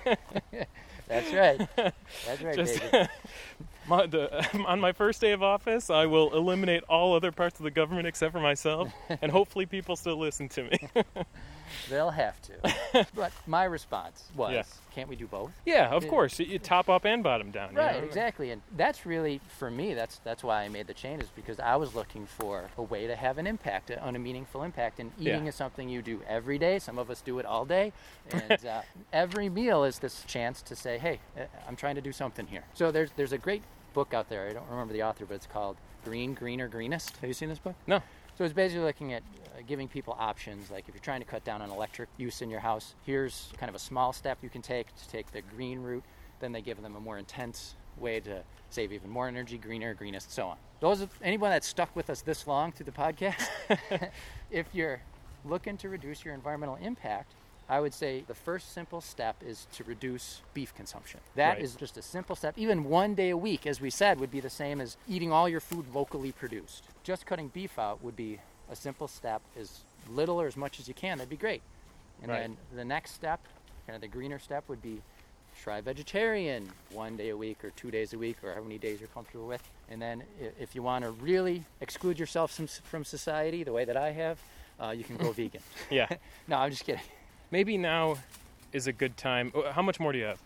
that's 1.07 1.33
right. 1.33 1.67
That's 1.75 2.41
right, 2.41 2.55
Just- 2.55 2.79
David. 2.79 3.09
my, 3.87 4.05
the, 4.05 4.65
on 4.65 4.79
my 4.79 4.91
first 4.91 5.21
day 5.21 5.31
of 5.31 5.41
office, 5.41 5.89
I 5.89 6.05
will 6.05 6.35
eliminate 6.35 6.83
all 6.89 7.15
other 7.15 7.31
parts 7.31 7.59
of 7.59 7.63
the 7.63 7.71
government 7.71 8.07
except 8.07 8.31
for 8.33 8.39
myself, 8.39 8.91
and 9.21 9.31
hopefully 9.31 9.65
people 9.65 9.95
still 9.95 10.17
listen 10.17 10.49
to 10.49 10.63
me. 10.63 10.77
They'll 11.89 12.09
have 12.11 12.35
to. 12.43 13.07
but 13.15 13.31
my 13.47 13.63
response 13.63 14.29
was, 14.35 14.53
Yeah. 14.53 14.63
can't 14.93 15.09
we 15.09 15.15
do 15.15 15.27
both? 15.27 15.51
yeah, 15.65 15.89
of 15.89 16.03
Yeah. 16.03 16.09
course, 16.09 16.39
you, 16.39 16.45
you 16.45 16.59
top 16.59 16.89
up 16.89 17.05
and 17.05 17.23
bottom 17.23 17.51
down. 17.51 17.71
you 17.73 17.77
Right, 17.79 17.99
know? 17.99 18.05
exactly, 18.07 18.51
and 18.51 18.61
that's 18.75 19.05
really 19.05 19.41
for 19.57 19.69
me. 19.71 19.93
That's 19.93 20.19
that's 20.23 20.43
why 20.43 20.63
I 20.63 20.69
made 20.69 20.87
the 20.87 20.93
change 20.93 21.23
is 21.23 21.29
because 21.35 21.59
I 21.59 21.75
was 21.75 21.95
looking 21.95 22.25
for 22.25 22.69
a 22.77 22.83
way 22.83 23.07
to 23.07 23.15
have 23.15 23.37
an 23.37 23.47
impact, 23.47 23.91
on 23.91 24.15
a 24.15 24.19
meaningful 24.19 24.63
impact. 24.63 24.99
And 24.99 25.11
Yeah. 25.17 25.33
eating 25.33 25.47
is 25.47 25.55
something 25.55 25.89
you 25.89 26.01
do 26.01 26.21
every 26.27 26.57
day. 26.57 26.79
Some 26.79 26.97
of 26.99 27.09
us 27.09 27.21
do 27.21 27.39
it 27.39 27.45
all 27.45 27.65
day, 27.65 27.91
and 28.31 28.65
uh, 28.65 28.81
every 29.13 29.49
meal 29.49 29.83
is 29.83 29.99
this 29.99 30.23
chance 30.25 30.61
to 30.63 30.75
say, 30.75 30.97
"Hey, 30.97 31.19
uh, 31.37 31.43
I'm 31.67 31.75
trying 31.75 31.95
to 31.95 32.01
do 32.01 32.11
something 32.11 32.47
here." 32.47 32.63
So 32.73 32.91
there's 32.91 33.11
there's 33.15 33.33
a 33.33 33.37
great 33.37 33.63
book 33.93 34.13
out 34.13 34.29
there. 34.29 34.47
I 34.47 34.53
don't 34.53 34.69
remember 34.69 34.93
the 34.93 35.03
author, 35.03 35.25
but 35.25 35.33
it's 35.35 35.47
called 35.47 35.77
Green, 36.05 36.33
Greener, 36.33 36.67
Greenest. 36.67 37.17
Have 37.17 37.27
you 37.27 37.33
seen 37.33 37.49
this 37.49 37.59
book? 37.59 37.75
No. 37.87 38.01
So 38.39 38.45
it's 38.45 38.53
basically 38.53 38.85
looking 38.85 39.11
at 39.11 39.21
uh, 39.21 39.63
giving 39.67 39.89
people 39.89 40.15
options. 40.17 40.71
Like 40.71 40.87
if 40.87 40.95
you're 40.95 41.03
trying 41.03 41.19
to 41.19 41.25
cut 41.25 41.43
down 41.43 41.61
on 41.61 41.71
electric 41.71 42.07
use 42.15 42.41
in 42.41 42.49
your 42.49 42.61
house, 42.61 42.95
here's 43.05 43.51
kind 43.57 43.67
of 43.67 43.75
a 43.75 43.79
small 43.79 44.13
step 44.13 44.37
you 44.41 44.47
can 44.47 44.61
take 44.61 44.95
to 44.95 45.09
take 45.09 45.29
the 45.33 45.41
green 45.41 45.83
route. 45.83 46.05
Then 46.39 46.53
they 46.53 46.61
give 46.61 46.81
them 46.81 46.95
a 46.95 47.01
more 47.01 47.17
intense 47.17 47.75
way 47.97 48.21
to 48.21 48.41
save 48.69 48.93
even 48.93 49.09
more 49.09 49.27
energy, 49.27 49.57
greener, 49.57 49.93
greenest, 49.93 50.31
so 50.31 50.47
on. 50.47 50.57
Those 50.79 51.05
anyone 51.21 51.49
that's 51.49 51.67
stuck 51.67 51.93
with 51.97 52.09
us 52.09 52.21
this 52.21 52.47
long 52.47 52.71
through 52.71 52.85
the 52.85 52.93
podcast, 52.93 53.45
if 54.51 54.67
you're 54.71 55.01
looking 55.43 55.75
to 55.75 55.89
reduce 55.89 56.23
your 56.23 56.33
environmental 56.33 56.77
impact, 56.77 57.33
I 57.69 57.79
would 57.79 57.93
say 57.93 58.23
the 58.27 58.33
first 58.33 58.73
simple 58.73 58.99
step 58.99 59.35
is 59.45 59.67
to 59.73 59.83
reduce 59.83 60.41
beef 60.55 60.73
consumption. 60.73 61.19
That 61.35 61.59
is 61.61 61.73
Right. 61.73 61.79
just 61.79 61.97
a 61.97 62.01
simple 62.01 62.35
step. 62.35 62.57
Even 62.57 62.85
one 62.85 63.13
day 63.13 63.29
a 63.29 63.37
week, 63.37 63.67
as 63.67 63.79
we 63.79 63.91
said, 63.91 64.19
would 64.19 64.31
be 64.31 64.39
the 64.39 64.49
same 64.49 64.81
as 64.81 64.97
eating 65.07 65.31
all 65.31 65.47
your 65.47 65.59
food 65.59 65.85
locally 65.93 66.31
produced. 66.31 66.83
Just 67.03 67.27
cutting 67.27 67.49
beef 67.49 67.77
out 67.77 68.01
would 68.03 68.15
be 68.15 68.39
a 68.71 68.75
simple 68.75 69.07
step, 69.07 69.41
as 69.55 69.81
little 70.09 70.41
or 70.41 70.47
as 70.47 70.57
much 70.57 70.79
as 70.79 70.87
you 70.87 70.93
can. 70.95 71.19
That'd 71.19 71.29
be 71.29 71.37
great. 71.37 71.61
And 72.23 72.31
Right. 72.31 72.39
then 72.39 72.57
the 72.75 72.85
next 72.85 73.11
step, 73.11 73.39
kind 73.85 73.95
of 73.95 74.01
the 74.01 74.07
greener 74.07 74.39
step, 74.39 74.67
would 74.67 74.81
be 74.81 75.01
try 75.61 75.79
vegetarian 75.81 76.71
one 76.91 77.17
day 77.17 77.29
a 77.29 77.37
week 77.37 77.63
or 77.63 77.69
two 77.71 77.91
days 77.91 78.13
a 78.13 78.17
week 78.17 78.43
or 78.43 78.53
how 78.55 78.61
many 78.61 78.77
days 78.77 78.99
you're 78.99 79.09
comfortable 79.09 79.45
with. 79.45 79.61
And 79.89 80.01
then 80.01 80.23
if 80.59 80.73
you 80.73 80.81
want 80.81 81.03
to 81.05 81.11
really 81.11 81.65
exclude 81.81 82.17
yourself 82.17 82.51
from, 82.51 82.67
from 82.67 83.03
society 83.05 83.63
the 83.63 83.73
way 83.73 83.85
that 83.85 83.97
I 83.97 84.11
have, 84.11 84.39
uh, 84.79 84.89
you 84.91 85.03
can 85.03 85.17
go 85.17 85.31
vegan. 85.33 85.61
Yeah. 85.91 86.07
No, 86.47 86.57
I'm 86.57 86.71
just 86.71 86.83
kidding. 86.85 87.01
Maybe 87.51 87.77
now 87.77 88.17
is 88.73 88.87
a 88.87 88.93
good 88.93 89.17
time. 89.17 89.51
oh, 89.55 89.71
How 89.71 89.81
much 89.81 89.99
more 89.99 90.11
do 90.11 90.19
you 90.19 90.25
have? 90.25 90.39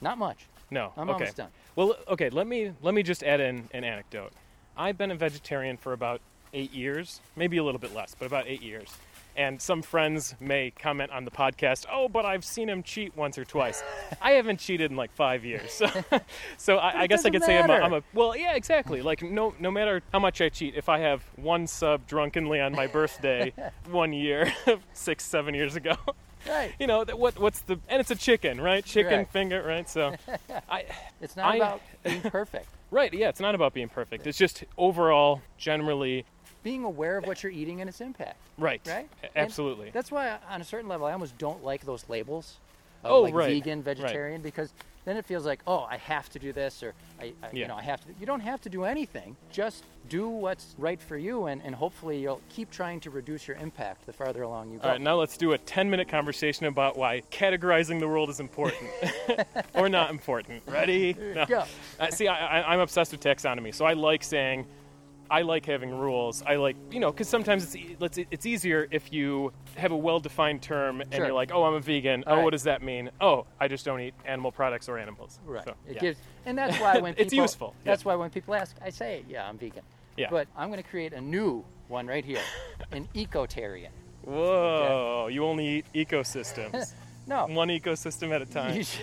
Not 0.00 0.18
much. 0.18 0.46
No. 0.70 0.92
I'm 0.96 1.08
okay. 1.10 1.12
almost 1.12 1.36
done. 1.36 1.48
Well, 1.76 1.96
okay. 2.08 2.30
Let 2.30 2.46
me 2.46 2.72
let 2.82 2.94
me 2.94 3.02
just 3.02 3.22
add 3.22 3.40
in 3.40 3.68
an 3.72 3.84
anecdote. 3.84 4.32
I've 4.76 4.98
been 4.98 5.10
a 5.10 5.14
vegetarian 5.14 5.76
for 5.76 5.92
about 5.92 6.20
eight 6.54 6.72
years, 6.72 7.20
maybe 7.36 7.56
a 7.58 7.64
little 7.64 7.80
bit 7.80 7.94
less, 7.94 8.14
but 8.18 8.26
about 8.26 8.46
eight 8.46 8.62
years. 8.62 8.88
And 9.34 9.62
some 9.62 9.80
friends 9.80 10.34
may 10.40 10.70
comment 10.72 11.10
on 11.10 11.24
the 11.24 11.30
podcast, 11.30 11.86
"Oh, 11.90 12.06
but 12.06 12.26
I've 12.26 12.44
seen 12.44 12.68
him 12.68 12.82
cheat 12.82 13.16
once 13.16 13.38
or 13.38 13.46
twice." 13.46 13.82
I 14.20 14.32
haven't 14.32 14.60
cheated 14.60 14.90
in 14.90 14.96
like 14.96 15.10
five 15.10 15.42
years, 15.42 15.72
so, 15.72 15.88
so 16.58 16.76
I, 16.76 17.02
I 17.02 17.06
guess 17.06 17.24
I 17.24 17.30
could 17.30 17.42
say 17.42 17.56
I'm 17.56 17.64
a, 17.64 17.68
matter. 17.68 17.82
I'm 17.82 17.94
a 17.94 18.02
well, 18.12 18.36
yeah, 18.36 18.52
exactly. 18.54 19.00
Like 19.00 19.22
no 19.22 19.54
no 19.58 19.70
matter 19.70 20.02
how 20.12 20.18
much 20.18 20.42
I 20.42 20.50
cheat, 20.50 20.74
if 20.74 20.90
I 20.90 20.98
have 20.98 21.22
one 21.36 21.66
sub 21.66 22.06
drunkenly 22.06 22.60
on 22.60 22.72
my 22.72 22.86
birthday 22.86 23.54
one 23.90 24.12
year, 24.12 24.52
six 24.92 25.24
seven 25.24 25.54
years 25.54 25.76
ago, 25.76 25.96
Right. 26.48 26.72
you 26.78 26.86
know 26.86 27.04
that 27.04 27.18
what 27.18 27.38
what's 27.38 27.60
the 27.60 27.78
and 27.88 28.00
it's 28.00 28.10
a 28.10 28.16
chicken, 28.16 28.60
right? 28.60 28.84
Chicken 28.84 29.18
Right. 29.18 29.28
finger, 29.30 29.62
right? 29.62 29.88
So, 29.88 30.14
I 30.68 30.84
It's 31.20 31.36
not 31.36 31.52
I- 31.52 31.56
about 31.56 31.80
being 32.04 32.20
perfect. 32.22 32.66
Right, 32.90 33.12
yeah, 33.14 33.28
it's 33.30 33.40
not 33.40 33.54
about 33.54 33.72
being 33.72 33.88
perfect. 33.88 34.26
It's 34.26 34.36
just 34.36 34.64
overall, 34.76 35.40
generally, 35.56 36.26
being 36.62 36.84
aware 36.84 37.16
of 37.16 37.26
what 37.26 37.42
you're 37.42 37.50
eating 37.52 37.80
and 37.80 37.88
its 37.88 38.00
impact. 38.02 38.36
right. 38.58 38.82
Right? 38.86 39.08
A- 39.22 39.26
And 39.38 39.46
Absolutely. 39.46 39.90
That's 39.90 40.10
why, 40.10 40.36
on 40.50 40.60
a 40.60 40.64
certain 40.64 40.88
level, 40.88 41.06
I 41.06 41.12
almost 41.12 41.38
don't 41.38 41.64
like 41.64 41.86
those 41.86 42.04
labels. 42.10 42.58
Of 43.02 43.10
Oh, 43.10 43.20
like 43.22 43.34
right, 43.34 43.48
vegan, 43.48 43.78
right. 43.78 43.96
vegetarian, 43.96 44.42
because 44.42 44.72
then 45.04 45.16
it 45.16 45.24
feels 45.24 45.44
like, 45.44 45.60
oh, 45.66 45.86
I 45.88 45.96
have 45.96 46.28
to 46.30 46.38
do 46.38 46.52
this, 46.52 46.82
or 46.82 46.94
I, 47.20 47.32
I 47.42 47.50
you 47.52 47.66
know, 47.66 47.74
I 47.74 47.82
have 47.82 48.00
to. 48.02 48.08
You 48.20 48.26
don't 48.26 48.40
have 48.40 48.60
to 48.62 48.68
do 48.68 48.84
anything. 48.84 49.36
Just 49.50 49.84
do 50.08 50.28
what's 50.28 50.74
right 50.78 51.00
for 51.00 51.16
you, 51.16 51.46
and, 51.46 51.62
and 51.64 51.74
hopefully 51.74 52.20
you'll 52.20 52.40
keep 52.48 52.70
trying 52.70 53.00
to 53.00 53.10
reduce 53.10 53.48
your 53.48 53.56
impact 53.56 54.06
the 54.06 54.12
farther 54.12 54.42
along 54.42 54.70
you 54.72 54.78
go. 54.78 54.84
All 54.84 54.90
right, 54.90 55.00
now 55.00 55.16
let's 55.16 55.36
do 55.36 55.52
a 55.52 55.58
10 55.58 55.90
minute 55.90 56.08
conversation 56.08 56.66
about 56.66 56.96
why 56.96 57.22
categorizing 57.30 57.98
the 57.98 58.08
world 58.08 58.30
is 58.30 58.40
important 58.40 58.90
or 59.74 59.88
not 59.88 60.10
important. 60.10 60.62
Ready? 60.66 61.16
No. 61.34 61.46
Go. 61.46 61.64
Uh, 61.98 62.10
see, 62.10 62.28
I, 62.28 62.60
I, 62.60 62.72
I'm 62.72 62.80
obsessed 62.80 63.12
with 63.12 63.20
taxonomy, 63.20 63.74
so 63.74 63.84
I 63.84 63.94
like 63.94 64.22
saying, 64.22 64.66
I 65.32 65.42
like 65.42 65.64
having 65.64 65.90
rules. 65.90 66.42
I 66.46 66.56
like, 66.56 66.76
you 66.90 67.00
know, 67.00 67.10
because 67.10 67.26
sometimes 67.28 67.64
it's, 67.64 67.74
e- 67.76 67.96
let's, 68.00 68.18
it's 68.18 68.44
easier 68.44 68.86
if 68.90 69.10
you 69.14 69.50
have 69.76 69.90
a 69.90 69.96
well 69.96 70.20
defined 70.20 70.60
term 70.60 71.00
and 71.00 71.12
Sure. 71.14 71.24
you're 71.24 71.34
like, 71.34 71.50
oh, 71.52 71.64
I'm 71.64 71.72
a 71.72 71.80
vegan. 71.80 72.22
Oh, 72.26 72.36
Right. 72.36 72.44
what 72.44 72.50
does 72.50 72.64
that 72.64 72.82
mean? 72.82 73.10
Oh, 73.18 73.46
I 73.58 73.66
just 73.66 73.84
don't 73.86 74.00
eat 74.00 74.12
animal 74.26 74.52
products 74.52 74.90
or 74.90 74.98
animals. 74.98 75.40
Right. 75.46 75.64
So, 75.64 75.70
it 75.88 75.94
yeah. 75.94 76.00
gives, 76.00 76.18
and 76.44 76.56
that's 76.58 76.78
why 76.78 76.98
when 76.98 77.14
people, 77.14 77.24
It's 77.24 77.32
useful, 77.34 77.74
yeah. 77.82 77.92
That's 77.92 78.04
why 78.04 78.14
when 78.14 78.28
people 78.28 78.54
ask, 78.54 78.76
I 78.84 78.90
say, 78.90 79.24
yeah, 79.26 79.48
I'm 79.48 79.56
vegan. 79.56 79.82
Yeah. 80.18 80.26
But 80.30 80.48
I'm 80.54 80.68
going 80.68 80.82
to 80.82 80.88
create 80.88 81.14
a 81.14 81.20
new 81.22 81.64
one 81.88 82.06
right 82.06 82.24
here, 82.26 82.42
an 82.90 83.08
ecotarian. 83.14 83.88
Whoa, 84.24 85.28
you 85.32 85.44
only 85.46 85.66
eat 85.94 86.08
ecosystems. 86.08 86.92
No. 87.24 87.46
One 87.46 87.68
ecosystem 87.68 88.32
at 88.34 88.42
a 88.42 88.46
time. 88.46 88.74
You, 88.74 88.82
sh- 88.82 88.98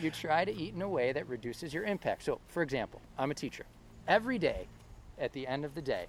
you 0.00 0.10
try 0.12 0.44
to 0.44 0.54
eat 0.54 0.74
in 0.74 0.80
a 0.82 0.88
way 0.88 1.10
that 1.12 1.28
reduces 1.28 1.74
your 1.74 1.82
impact. 1.82 2.22
So, 2.22 2.38
for 2.46 2.62
example, 2.62 3.00
I'm 3.18 3.32
a 3.32 3.34
teacher. 3.34 3.64
Every 4.08 4.38
day, 4.38 4.66
at 5.18 5.32
the 5.32 5.46
end 5.46 5.64
of 5.64 5.74
the 5.74 5.82
day, 5.82 6.06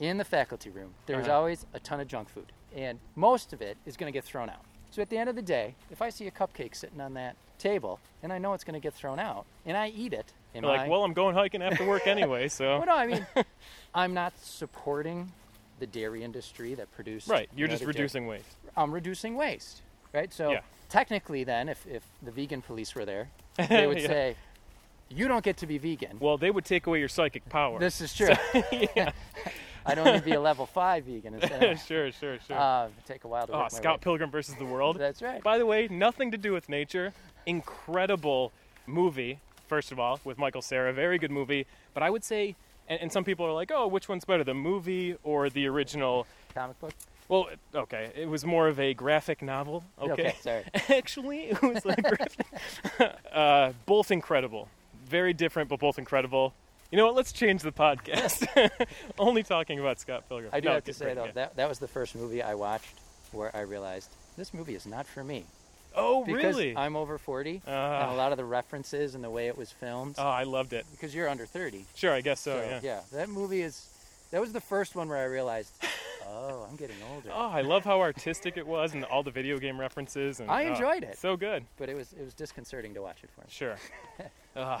in 0.00 0.18
the 0.18 0.24
faculty 0.24 0.70
room, 0.70 0.94
there's 1.06 1.26
Uh-huh. 1.28 1.36
always 1.38 1.64
a 1.72 1.80
ton 1.80 2.00
of 2.00 2.08
junk 2.08 2.28
food, 2.28 2.52
and 2.74 2.98
most 3.14 3.52
of 3.52 3.62
it 3.62 3.76
is 3.86 3.96
going 3.96 4.12
to 4.12 4.16
get 4.16 4.24
thrown 4.24 4.50
out. 4.50 4.64
So, 4.90 5.02
at 5.02 5.10
the 5.10 5.18
end 5.18 5.28
of 5.28 5.36
the 5.36 5.42
day, 5.42 5.74
if 5.90 6.00
I 6.02 6.10
see 6.10 6.26
a 6.26 6.30
cupcake 6.30 6.74
sitting 6.74 7.00
on 7.00 7.14
that 7.14 7.36
table 7.58 7.98
and 8.22 8.32
I 8.32 8.38
know 8.38 8.52
it's 8.54 8.64
going 8.64 8.74
to 8.74 8.80
get 8.80 8.94
thrown 8.94 9.18
out, 9.18 9.46
and 9.64 9.76
I 9.76 9.88
eat 9.88 10.12
it, 10.12 10.32
am 10.54 10.64
You're 10.64 10.72
I? 10.72 10.76
like, 10.78 10.90
well, 10.90 11.04
I'm 11.04 11.12
going 11.12 11.34
hiking 11.34 11.62
after 11.62 11.84
work 11.84 12.06
anyway, 12.06 12.48
so. 12.48 12.78
Well, 12.78 12.86
no, 12.86 12.96
I 12.96 13.06
mean, 13.06 13.26
I'm 13.94 14.12
not 14.14 14.32
supporting 14.40 15.30
the 15.78 15.86
dairy 15.86 16.22
industry 16.24 16.74
that 16.74 16.90
produces. 16.92 17.28
Right, 17.28 17.48
you 17.52 17.60
you're 17.60 17.68
just 17.68 17.80
the 17.80 17.86
dairy- 17.92 18.02
reducing 18.02 18.26
waste. 18.26 18.56
I'm 18.76 18.92
reducing 18.92 19.36
waste, 19.36 19.82
right? 20.12 20.32
So 20.32 20.52
Yeah. 20.52 20.60
technically, 20.88 21.44
then, 21.44 21.68
if, 21.68 21.86
if 21.86 22.02
the 22.22 22.30
vegan 22.30 22.62
police 22.62 22.94
were 22.94 23.04
there, 23.04 23.28
they 23.68 23.86
would 23.86 24.00
Yeah. 24.00 24.06
say, 24.08 24.36
"You 25.08 25.28
don't 25.28 25.44
get 25.44 25.56
to 25.58 25.66
be 25.66 25.78
vegan." 25.78 26.18
Well, 26.20 26.38
they 26.38 26.50
would 26.50 26.64
take 26.64 26.86
away 26.86 26.98
your 26.98 27.08
psychic 27.08 27.48
power. 27.48 27.78
this 27.78 28.00
is 28.00 28.14
true. 28.16 28.34
yeah, 28.96 29.12
I'd 29.86 29.98
only 29.98 30.20
be 30.20 30.32
a 30.32 30.40
level 30.40 30.66
five 30.66 31.04
vegan 31.04 31.34
instead 31.34 31.78
sure, 31.80 32.10
sure, 32.10 32.38
sure. 32.46 32.56
uh, 32.56 32.88
take 33.06 33.24
a 33.24 33.28
while 33.28 33.46
to 33.46 33.52
oh, 33.52 33.68
way. 33.72 33.96
Pilgrim 34.00 34.30
versus 34.30 34.56
the 34.56 34.64
World. 34.64 34.98
That's 34.98 35.22
right. 35.22 35.42
By 35.42 35.58
the 35.58 35.66
way, 35.66 35.86
nothing 35.88 36.32
to 36.32 36.38
do 36.38 36.52
with 36.52 36.68
nature. 36.68 37.12
Incredible 37.46 38.52
movie, 38.86 39.38
first 39.68 39.92
of 39.92 40.00
all, 40.00 40.18
with 40.24 40.38
Michael 40.38 40.62
Cera. 40.62 40.92
Very 40.92 41.18
good 41.18 41.30
movie. 41.30 41.66
But 41.94 42.02
I 42.02 42.10
would 42.10 42.24
say, 42.24 42.56
and, 42.88 43.00
and 43.02 43.12
some 43.12 43.22
people 43.22 43.46
are 43.46 43.52
like, 43.52 43.70
oh, 43.72 43.86
which 43.86 44.08
one's 44.08 44.24
better, 44.24 44.42
the 44.42 44.54
movie 44.54 45.16
or 45.22 45.48
the 45.48 45.66
original? 45.66 46.26
Comic 46.52 46.80
book. 46.80 46.92
Well, 47.28 47.48
okay, 47.74 48.12
it 48.14 48.28
was 48.28 48.44
more 48.44 48.68
of 48.68 48.78
a 48.78 48.94
graphic 48.94 49.42
novel. 49.42 49.84
Okay. 50.00 50.36
sorry. 50.40 50.64
Actually, 50.88 51.50
it 51.50 51.62
was 51.62 51.84
like 51.84 52.02
graphic. 52.02 52.46
uh, 53.32 53.72
both 53.84 54.10
incredible. 54.10 54.68
Very 55.08 55.32
different, 55.32 55.68
but 55.68 55.78
both 55.80 55.98
incredible. 55.98 56.54
You 56.90 56.98
know 56.98 57.06
what? 57.06 57.14
Let's 57.16 57.32
change 57.32 57.62
the 57.62 57.72
podcast. 57.72 58.46
Only 59.18 59.42
talking 59.42 59.78
about 59.80 59.98
Scott 60.00 60.24
Pilgrim. 60.28 60.50
I 60.52 60.60
do 60.60 60.68
No, 60.68 60.74
have 60.74 60.84
to 60.84 60.92
say 60.92 61.06
great, 61.06 61.14
though 61.16 61.24
yeah. 61.26 61.32
that 61.32 61.56
that 61.56 61.68
was 61.68 61.78
the 61.78 61.88
first 61.88 62.14
movie 62.14 62.42
I 62.42 62.54
watched 62.54 62.94
where 63.32 63.54
I 63.56 63.60
realized 63.60 64.10
this 64.36 64.54
movie 64.54 64.74
is 64.74 64.86
not 64.86 65.06
for 65.06 65.24
me 65.24 65.44
Oh, 65.96 66.24
because 66.24 66.56
really? 66.56 66.76
I'm 66.76 66.94
over 66.94 67.18
40 67.18 67.62
and 67.66 67.74
a 67.74 67.78
Ah. 67.78 68.14
lot 68.14 68.30
of 68.30 68.38
the 68.38 68.44
references 68.44 69.14
and 69.14 69.24
the 69.24 69.30
way 69.30 69.46
it 69.48 69.56
was 69.58 69.72
filmed. 69.72 70.14
oh, 70.18 70.22
I 70.26 70.44
loved 70.44 70.72
it. 70.74 70.84
because 70.92 71.14
you're 71.14 71.28
under 71.28 71.46
30. 71.46 71.86
Sure, 71.96 72.12
I 72.12 72.20
guess 72.20 72.38
so. 72.40 72.60
So, 72.60 72.80
yeah. 72.82 73.00
that 73.12 73.28
movie 73.28 73.62
is. 73.62 73.88
That 74.30 74.40
was 74.40 74.52
the 74.52 74.60
first 74.60 74.94
one 74.96 75.08
where 75.08 75.18
I 75.18 75.24
realized, 75.24 75.72
oh, 76.36 76.66
I'm 76.68 76.76
getting 76.76 76.96
older. 77.12 77.30
Oh, 77.32 77.50
I 77.50 77.62
love 77.62 77.84
how 77.84 78.00
artistic 78.00 78.56
it 78.56 78.66
was 78.66 78.94
and 78.94 79.04
all 79.04 79.22
the 79.22 79.30
video 79.30 79.58
game 79.58 79.78
references. 79.78 80.40
And, 80.40 80.50
I 80.50 80.66
oh, 80.66 80.72
enjoyed 80.72 81.02
it. 81.02 81.18
So 81.18 81.36
good. 81.36 81.64
But 81.76 81.88
it 81.88 81.96
was 81.96 82.12
it 82.12 82.24
was 82.24 82.34
disconcerting 82.34 82.94
to 82.94 83.02
watch 83.02 83.18
it 83.22 83.30
for 83.34 83.42
me. 83.42 83.46
Sure. 83.50 83.76
Ugh, 84.56 84.80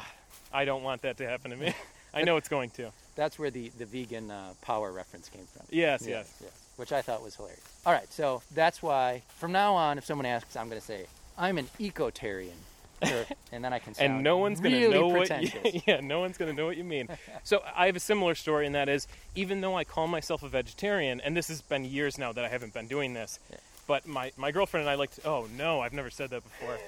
I 0.52 0.64
don't 0.64 0.82
want 0.82 1.02
that 1.02 1.16
to 1.18 1.28
happen 1.28 1.50
to 1.50 1.56
me. 1.56 1.74
I 2.14 2.22
know 2.22 2.36
it's 2.36 2.48
going 2.48 2.70
to. 2.70 2.90
That's 3.14 3.38
where 3.38 3.50
the 3.50 3.70
the 3.78 3.86
vegan 3.86 4.30
uh, 4.30 4.54
power 4.62 4.92
reference 4.92 5.28
came 5.28 5.46
from. 5.46 5.66
Yes, 5.70 6.06
yes. 6.06 6.38
yes, 6.42 6.50
which 6.76 6.92
I 6.92 7.02
thought 7.02 7.22
was 7.22 7.36
hilarious. 7.36 7.60
All 7.84 7.92
right, 7.92 8.10
so 8.12 8.42
that's 8.54 8.82
why 8.82 9.22
from 9.36 9.52
now 9.52 9.74
on, 9.74 9.98
if 9.98 10.04
someone 10.04 10.26
asks, 10.26 10.56
I'm 10.56 10.68
going 10.68 10.80
to 10.80 10.86
say 10.86 11.06
I'm 11.38 11.58
an 11.58 11.68
ecotarian, 11.78 12.56
and 13.52 13.64
then 13.64 13.72
I 13.72 13.78
can 13.78 13.94
and 13.98 14.22
no 14.22 14.38
one's 14.38 14.60
going 14.60 14.74
to 14.74 14.88
know 14.88 15.08
what 15.08 15.42
you, 15.42 15.80
yeah 15.86 16.00
no 16.00 16.20
one's 16.20 16.38
going 16.38 16.50
to 16.50 16.56
know 16.56 16.66
what 16.66 16.76
you 16.76 16.84
mean 16.84 17.08
so 17.44 17.62
i 17.76 17.86
have 17.86 17.96
a 17.96 18.00
similar 18.00 18.34
story 18.34 18.64
and 18.66 18.74
that 18.74 18.88
is 18.88 19.06
even 19.34 19.60
though 19.60 19.76
i 19.76 19.84
call 19.84 20.06
myself 20.06 20.42
a 20.42 20.48
vegetarian 20.48 21.20
and 21.20 21.36
this 21.36 21.48
has 21.48 21.60
been 21.60 21.84
years 21.84 22.16
now 22.18 22.32
that 22.32 22.44
i 22.44 22.48
haven't 22.48 22.72
been 22.72 22.86
doing 22.86 23.12
this 23.12 23.38
Yeah. 23.50 23.58
but 23.86 24.06
my, 24.06 24.32
my 24.36 24.50
girlfriend 24.50 24.82
and 24.82 24.90
i 24.90 24.94
like 24.94 25.14
to 25.16 25.26
oh 25.28 25.46
no 25.56 25.80
i've 25.80 25.92
never 25.92 26.10
said 26.10 26.30
that 26.30 26.42
before 26.42 26.78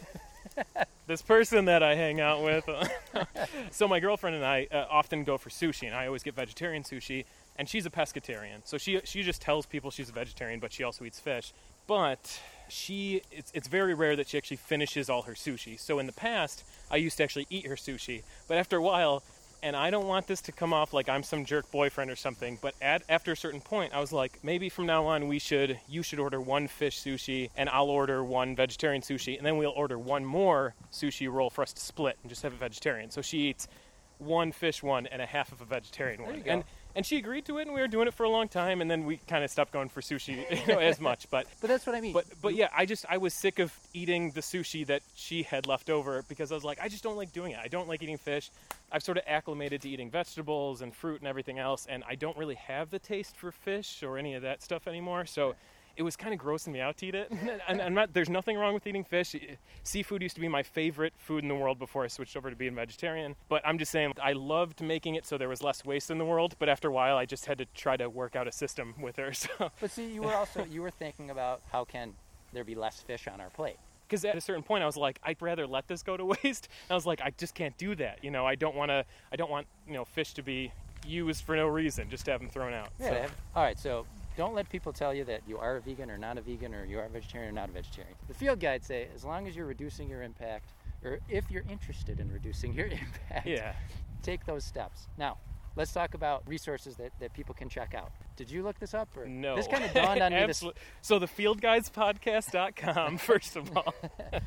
this 1.06 1.22
person 1.22 1.66
that 1.66 1.82
I 1.82 1.94
hang 1.94 2.20
out 2.20 2.42
with. 2.42 2.68
so 3.70 3.86
my 3.88 4.00
girlfriend 4.00 4.36
and 4.36 4.44
I 4.44 4.66
uh, 4.70 4.86
often 4.90 5.24
go 5.24 5.38
for 5.38 5.50
sushi, 5.50 5.86
and 5.86 5.94
I 5.94 6.06
always 6.06 6.22
get 6.22 6.34
vegetarian 6.34 6.82
sushi. 6.82 7.24
And 7.56 7.68
she's 7.68 7.86
a 7.86 7.90
pescatarian, 7.90 8.60
so 8.64 8.78
she 8.78 9.00
she 9.04 9.22
just 9.22 9.42
tells 9.42 9.66
people 9.66 9.90
she's 9.90 10.08
a 10.08 10.12
vegetarian, 10.12 10.60
but 10.60 10.72
she 10.72 10.84
also 10.84 11.04
eats 11.04 11.18
fish. 11.18 11.52
But 11.86 12.40
she 12.68 13.22
it's, 13.32 13.50
it's 13.54 13.68
very 13.68 13.94
rare 13.94 14.16
that 14.16 14.28
she 14.28 14.38
actually 14.38 14.58
finishes 14.58 15.08
all 15.10 15.22
her 15.22 15.34
sushi. 15.34 15.78
So 15.78 15.98
in 15.98 16.06
the 16.06 16.12
past, 16.12 16.64
I 16.90 16.96
used 16.96 17.16
to 17.18 17.24
actually 17.24 17.46
eat 17.50 17.66
her 17.66 17.76
sushi, 17.76 18.22
but 18.46 18.58
after 18.58 18.76
a 18.76 18.82
while, 18.82 19.22
and 19.62 19.74
I 19.74 19.90
don't 19.90 20.06
want 20.06 20.28
this 20.28 20.40
to 20.42 20.52
come 20.52 20.72
off 20.72 20.92
like 20.94 21.08
I'm 21.08 21.22
some 21.24 21.44
jerk 21.44 21.68
boyfriend 21.72 22.10
or 22.10 22.16
something, 22.16 22.58
but 22.62 22.74
at 22.80 23.02
after 23.08 23.32
a 23.32 23.36
certain 23.36 23.60
point, 23.60 23.92
I 23.92 24.00
was 24.00 24.12
like, 24.12 24.38
maybe 24.44 24.68
from 24.68 24.86
now 24.86 25.06
on 25.06 25.26
we 25.26 25.38
should 25.40 25.80
you 25.88 26.02
should 26.02 26.20
order 26.20 26.40
one 26.40 26.68
fish 26.68 27.00
sushi 27.02 27.50
and 27.56 27.68
I'll 27.68 27.90
order 27.90 28.22
one 28.22 28.54
vegetarian 28.54 29.02
sushi, 29.02 29.36
and 29.36 29.44
then 29.44 29.56
we'll 29.56 29.70
order 29.72 29.98
one 29.98 30.24
more 30.24 30.74
sushi 30.92 31.30
roll 31.30 31.50
for 31.50 31.62
us 31.62 31.72
to 31.72 31.80
split 31.80 32.16
and 32.22 32.30
just 32.30 32.42
have 32.42 32.52
a 32.52 32.56
vegetarian. 32.56 33.10
So 33.10 33.20
she 33.20 33.48
eats 33.48 33.66
one 34.18 34.52
fish 34.52 34.82
one 34.82 35.06
and 35.06 35.22
a 35.22 35.26
half 35.26 35.52
of 35.52 35.60
a 35.60 35.64
vegetarian 35.64 36.18
There 36.18 36.26
one. 36.28 36.38
you 36.38 36.44
go. 36.44 36.50
And 36.50 36.64
and 36.94 37.04
she 37.06 37.16
agreed 37.16 37.44
to 37.46 37.58
it 37.58 37.62
and 37.66 37.74
we 37.74 37.80
were 37.80 37.88
doing 37.88 38.08
it 38.08 38.14
for 38.14 38.24
a 38.24 38.28
long 38.30 38.48
time 38.48 38.80
and 38.80 38.90
then 38.90 39.04
we 39.04 39.18
kind 39.28 39.44
of 39.44 39.50
stopped 39.50 39.72
going 39.72 39.88
for 39.88 40.00
sushi 40.00 40.44
you 40.66 40.72
know, 40.74 40.80
as 40.80 41.00
much. 41.00 41.28
But 41.30 41.46
But 41.60 41.68
that's 41.68 41.86
what 41.86 41.94
I 41.94 42.00
mean. 42.00 42.12
but 42.12 42.24
but 42.40 42.54
yeah, 42.54 42.68
I 42.76 42.86
just 42.86 43.04
I 43.08 43.18
was 43.18 43.34
sick 43.34 43.58
of 43.58 43.72
eating 43.94 44.32
the 44.32 44.40
sushi 44.40 44.86
that 44.86 45.02
she 45.14 45.42
had 45.42 45.66
left 45.66 45.90
over 45.90 46.24
because 46.28 46.50
I 46.52 46.54
was 46.54 46.64
like, 46.64 46.78
I 46.80 46.88
just 46.88 47.02
don't 47.02 47.16
like 47.16 47.32
doing 47.32 47.52
it. 47.52 47.58
I 47.62 47.68
don't 47.68 47.88
like 47.88 48.02
eating 48.02 48.18
fish. 48.18 48.50
I've 48.90 49.02
sort 49.02 49.18
of 49.18 49.24
acclimated 49.26 49.82
to 49.82 49.88
eating 49.88 50.10
vegetables 50.10 50.80
and 50.80 50.94
fruit 50.94 51.20
and 51.20 51.28
everything 51.28 51.58
else, 51.58 51.86
and 51.88 52.02
I 52.08 52.14
don't 52.14 52.36
really 52.38 52.54
have 52.54 52.90
the 52.90 52.98
taste 52.98 53.36
for 53.36 53.52
fish 53.52 54.02
or 54.02 54.16
any 54.16 54.34
of 54.34 54.42
that 54.42 54.62
stuff 54.62 54.88
anymore. 54.88 55.26
So 55.26 55.54
it 55.98 56.02
was 56.02 56.16
kind 56.16 56.32
of 56.32 56.40
grossing 56.40 56.68
me 56.68 56.80
out 56.80 56.96
to 56.98 57.06
eat 57.06 57.14
it. 57.16 57.30
and 57.68 57.82
I'm 57.82 57.92
not. 57.92 58.14
There's 58.14 58.30
nothing 58.30 58.56
wrong 58.56 58.72
with 58.72 58.86
eating 58.86 59.04
fish. 59.04 59.34
Seafood 59.82 60.22
used 60.22 60.36
to 60.36 60.40
be 60.40 60.48
my 60.48 60.62
favorite 60.62 61.12
food 61.18 61.42
in 61.42 61.48
the 61.48 61.54
world 61.56 61.78
before 61.78 62.04
I 62.04 62.06
switched 62.06 62.36
over 62.36 62.48
to 62.50 62.56
being 62.56 62.74
vegetarian. 62.74 63.34
But 63.48 63.62
I'm 63.66 63.78
just 63.78 63.90
saying, 63.90 64.14
I 64.22 64.32
loved 64.32 64.80
making 64.80 65.16
it 65.16 65.26
so 65.26 65.36
there 65.36 65.48
was 65.48 65.62
less 65.62 65.84
waste 65.84 66.10
in 66.10 66.18
the 66.18 66.24
world. 66.24 66.54
But 66.60 66.68
after 66.68 66.88
a 66.88 66.92
while, 66.92 67.16
I 67.16 67.26
just 67.26 67.46
had 67.46 67.58
to 67.58 67.66
try 67.74 67.96
to 67.96 68.08
work 68.08 68.36
out 68.36 68.46
a 68.46 68.52
system 68.52 68.94
with 69.00 69.16
her. 69.16 69.32
So 69.38 69.70
but 69.80 69.90
see, 69.90 70.06
you 70.06 70.22
were 70.22 70.34
also 70.34 70.64
you 70.64 70.82
were 70.82 70.90
thinking 70.90 71.30
about 71.30 71.60
how 71.72 71.84
can 71.84 72.14
there 72.52 72.64
be 72.64 72.74
less 72.74 73.00
fish 73.00 73.26
on 73.28 73.40
our 73.40 73.50
plate. 73.50 73.76
because 74.06 74.24
at 74.24 74.36
a 74.36 74.40
certain 74.40 74.62
point 74.62 74.82
I 74.82 74.86
was 74.86 74.96
like, 74.96 75.18
I'd 75.22 75.40
rather 75.42 75.66
let 75.66 75.86
this 75.88 76.02
go 76.02 76.16
to 76.16 76.24
waste. 76.44 76.68
And 76.88 76.90
I 76.92 76.94
was 76.94 77.06
like, 77.06 77.20
I 77.20 77.30
just 77.36 77.54
can't 77.54 77.76
do 77.76 77.94
that. 77.96 78.22
You 78.22 78.30
know, 78.30 78.46
I 78.46 78.54
don't 78.54 78.74
want 78.76 78.90
to. 78.90 79.04
I 79.32 79.36
don't 79.36 79.50
want 79.50 79.66
you 79.86 79.94
know 79.94 80.04
fish 80.04 80.32
to 80.34 80.42
be 80.42 80.72
used 81.06 81.44
for 81.44 81.56
no 81.56 81.66
reason, 81.66 82.08
just 82.10 82.24
to 82.26 82.30
have 82.32 82.40
them 82.40 82.50
thrown 82.50 82.72
out. 82.72 82.88
Yeah. 83.00 83.26
So- 83.26 83.32
all 83.56 83.62
right. 83.64 83.78
So 83.78 84.06
don't 84.38 84.54
let 84.54 84.68
people 84.70 84.92
tell 84.92 85.12
you 85.12 85.24
that 85.24 85.40
you 85.48 85.58
are 85.58 85.76
a 85.76 85.80
vegan 85.80 86.08
or 86.10 86.16
not 86.16 86.38
a 86.38 86.40
vegan 86.40 86.72
or 86.72 86.84
you 86.84 86.96
are 87.00 87.06
a 87.06 87.08
vegetarian 87.08 87.50
or 87.50 87.60
not 87.60 87.68
a 87.68 87.72
vegetarian. 87.72 88.14
The 88.28 88.34
field 88.34 88.60
guides 88.60 88.86
say 88.86 89.08
as 89.12 89.24
long 89.24 89.48
as 89.48 89.56
you're 89.56 89.66
reducing 89.66 90.08
your 90.08 90.22
impact, 90.22 90.70
or 91.04 91.18
if 91.28 91.50
you're 91.50 91.64
interested 91.68 92.20
in 92.20 92.30
reducing 92.30 92.72
your 92.72 92.86
impact, 93.02 93.46
yeah. 93.48 93.72
take 94.22 94.46
those 94.46 94.64
steps. 94.64 95.08
Now, 95.18 95.38
let's 95.74 95.92
talk 95.92 96.14
about 96.14 96.44
resources 96.46 96.94
that, 96.98 97.10
that 97.18 97.32
people 97.34 97.52
can 97.52 97.68
check 97.68 97.94
out. 97.94 98.12
Did 98.36 98.48
you 98.48 98.62
look 98.62 98.78
this 98.78 98.94
up? 98.94 99.08
Or 99.16 99.26
No. 99.26 99.56
This 99.56 99.66
kind 99.66 99.82
of 99.82 99.92
dawned 99.92 100.22
on 100.22 100.32
me. 100.32 100.46
This, 100.46 100.64
So 101.02 101.18
the 101.18 101.26
fieldguidespodcast.com, 101.26 103.18
first 103.30 103.56
of 103.56 103.76
all. 103.76 103.92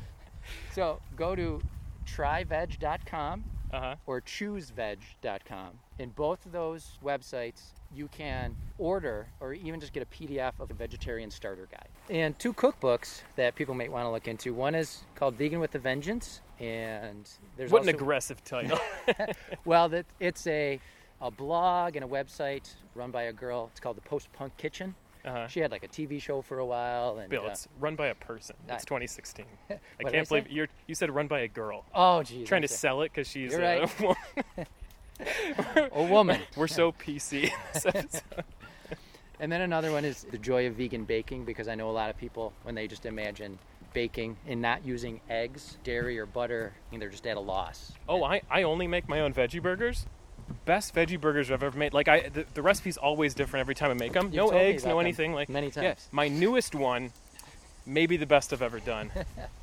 so 0.72 1.00
go 1.16 1.36
to 1.36 1.60
tryveg.com 2.06 3.44
Uh 3.72 3.80
huh. 3.80 3.94
or 4.06 4.22
chooseveg.com. 4.22 5.78
In 6.02 6.10
both 6.10 6.44
of 6.46 6.50
those 6.50 6.98
websites, 7.04 7.74
you 7.94 8.08
can 8.08 8.56
order 8.76 9.28
or 9.38 9.54
even 9.54 9.78
just 9.78 9.92
get 9.92 10.02
a 10.02 10.06
PDF 10.06 10.52
of 10.58 10.66
the 10.66 10.74
vegetarian 10.74 11.30
starter 11.30 11.68
guide. 11.70 11.86
And 12.10 12.36
two 12.40 12.52
cookbooks 12.52 13.22
that 13.36 13.54
people 13.54 13.76
might 13.76 13.92
want 13.92 14.06
to 14.06 14.10
look 14.10 14.26
into. 14.26 14.52
One 14.52 14.74
is 14.74 15.04
called 15.14 15.36
Vegan 15.36 15.60
with 15.60 15.76
a 15.76 15.78
Vengeance, 15.78 16.40
and 16.58 17.30
there's 17.56 17.70
What 17.70 17.84
an 17.84 17.88
aggressive 17.90 18.42
title. 18.42 18.80
well, 19.64 19.88
that 19.90 20.06
it's 20.18 20.44
a 20.48 20.80
a 21.20 21.30
blog 21.30 21.94
and 21.94 22.04
a 22.04 22.08
website 22.08 22.74
run 22.96 23.12
by 23.12 23.22
a 23.22 23.32
girl. 23.32 23.68
It's 23.70 23.78
called 23.78 23.96
the 23.96 24.00
Post 24.00 24.32
Punk 24.32 24.56
Kitchen. 24.56 24.96
Uh-huh. 25.24 25.46
She 25.46 25.60
had 25.60 25.70
like 25.70 25.84
a 25.84 25.88
TV 25.88 26.20
show 26.20 26.42
for 26.42 26.58
a 26.58 26.66
while, 26.66 27.18
and 27.18 27.30
Bill, 27.30 27.44
uh, 27.44 27.50
it's 27.50 27.68
run 27.78 27.94
by 27.94 28.08
a 28.08 28.14
person. 28.16 28.56
It's 28.68 28.84
2016. 28.84 29.46
I 29.70 29.74
did 29.74 29.80
I 30.04 30.10
can't 30.10 30.28
believe 30.28 30.50
you're, 30.50 30.66
you 30.88 30.96
said 30.96 31.14
run 31.14 31.28
by 31.28 31.40
a 31.40 31.48
girl. 31.48 31.84
oh, 31.94 32.24
geez, 32.24 32.48
Trying 32.48 32.62
to 32.62 32.68
sell 32.68 33.02
it 33.02 33.12
because 33.12 33.28
she's 33.28 33.52
You're 33.52 33.62
a 33.62 33.80
right. 33.82 34.68
a 35.92 36.02
woman. 36.02 36.40
We're 36.56 36.68
so 36.68 36.92
PC. 36.92 37.50
And 39.40 39.50
then 39.50 39.62
another 39.62 39.90
one 39.90 40.04
is 40.04 40.22
the 40.30 40.38
joy 40.38 40.68
of 40.68 40.74
vegan 40.74 41.04
baking 41.04 41.44
because 41.44 41.66
I 41.66 41.74
know 41.74 41.90
a 41.90 41.92
lot 41.92 42.10
of 42.10 42.16
people 42.16 42.52
when 42.62 42.76
they 42.76 42.86
just 42.86 43.06
imagine 43.06 43.58
baking 43.92 44.36
and 44.46 44.62
not 44.62 44.86
using 44.86 45.20
eggs, 45.28 45.78
dairy, 45.82 46.16
or 46.16 46.26
butter, 46.26 46.72
I 46.72 46.90
mean, 46.92 47.00
they're 47.00 47.08
just 47.08 47.26
at 47.26 47.36
a 47.36 47.40
loss. 47.40 47.92
Oh, 48.08 48.22
I, 48.22 48.42
I 48.48 48.62
only 48.62 48.86
make 48.86 49.08
my 49.08 49.20
own 49.20 49.34
veggie 49.34 49.60
burgers. 49.60 50.06
Best 50.64 50.94
veggie 50.94 51.20
burgers 51.20 51.50
I've 51.50 51.64
ever 51.64 51.76
made. 51.76 51.92
Like 51.92 52.06
I, 52.06 52.28
the, 52.28 52.46
the 52.54 52.62
recipe's 52.62 52.96
always 52.96 53.34
different 53.34 53.62
every 53.62 53.74
time 53.74 53.90
I 53.90 53.94
make 53.94 54.12
them. 54.12 54.30
No 54.32 54.50
eggs, 54.50 54.84
no 54.84 55.00
anything. 55.00 55.32
Like 55.32 55.48
many 55.48 55.72
yeah, 55.74 55.94
times. 55.94 56.08
my 56.12 56.28
newest 56.28 56.76
one, 56.76 57.12
maybe 57.84 58.16
the 58.16 58.26
best 58.26 58.52
I've 58.52 58.62
ever 58.62 58.78
done, 58.78 59.10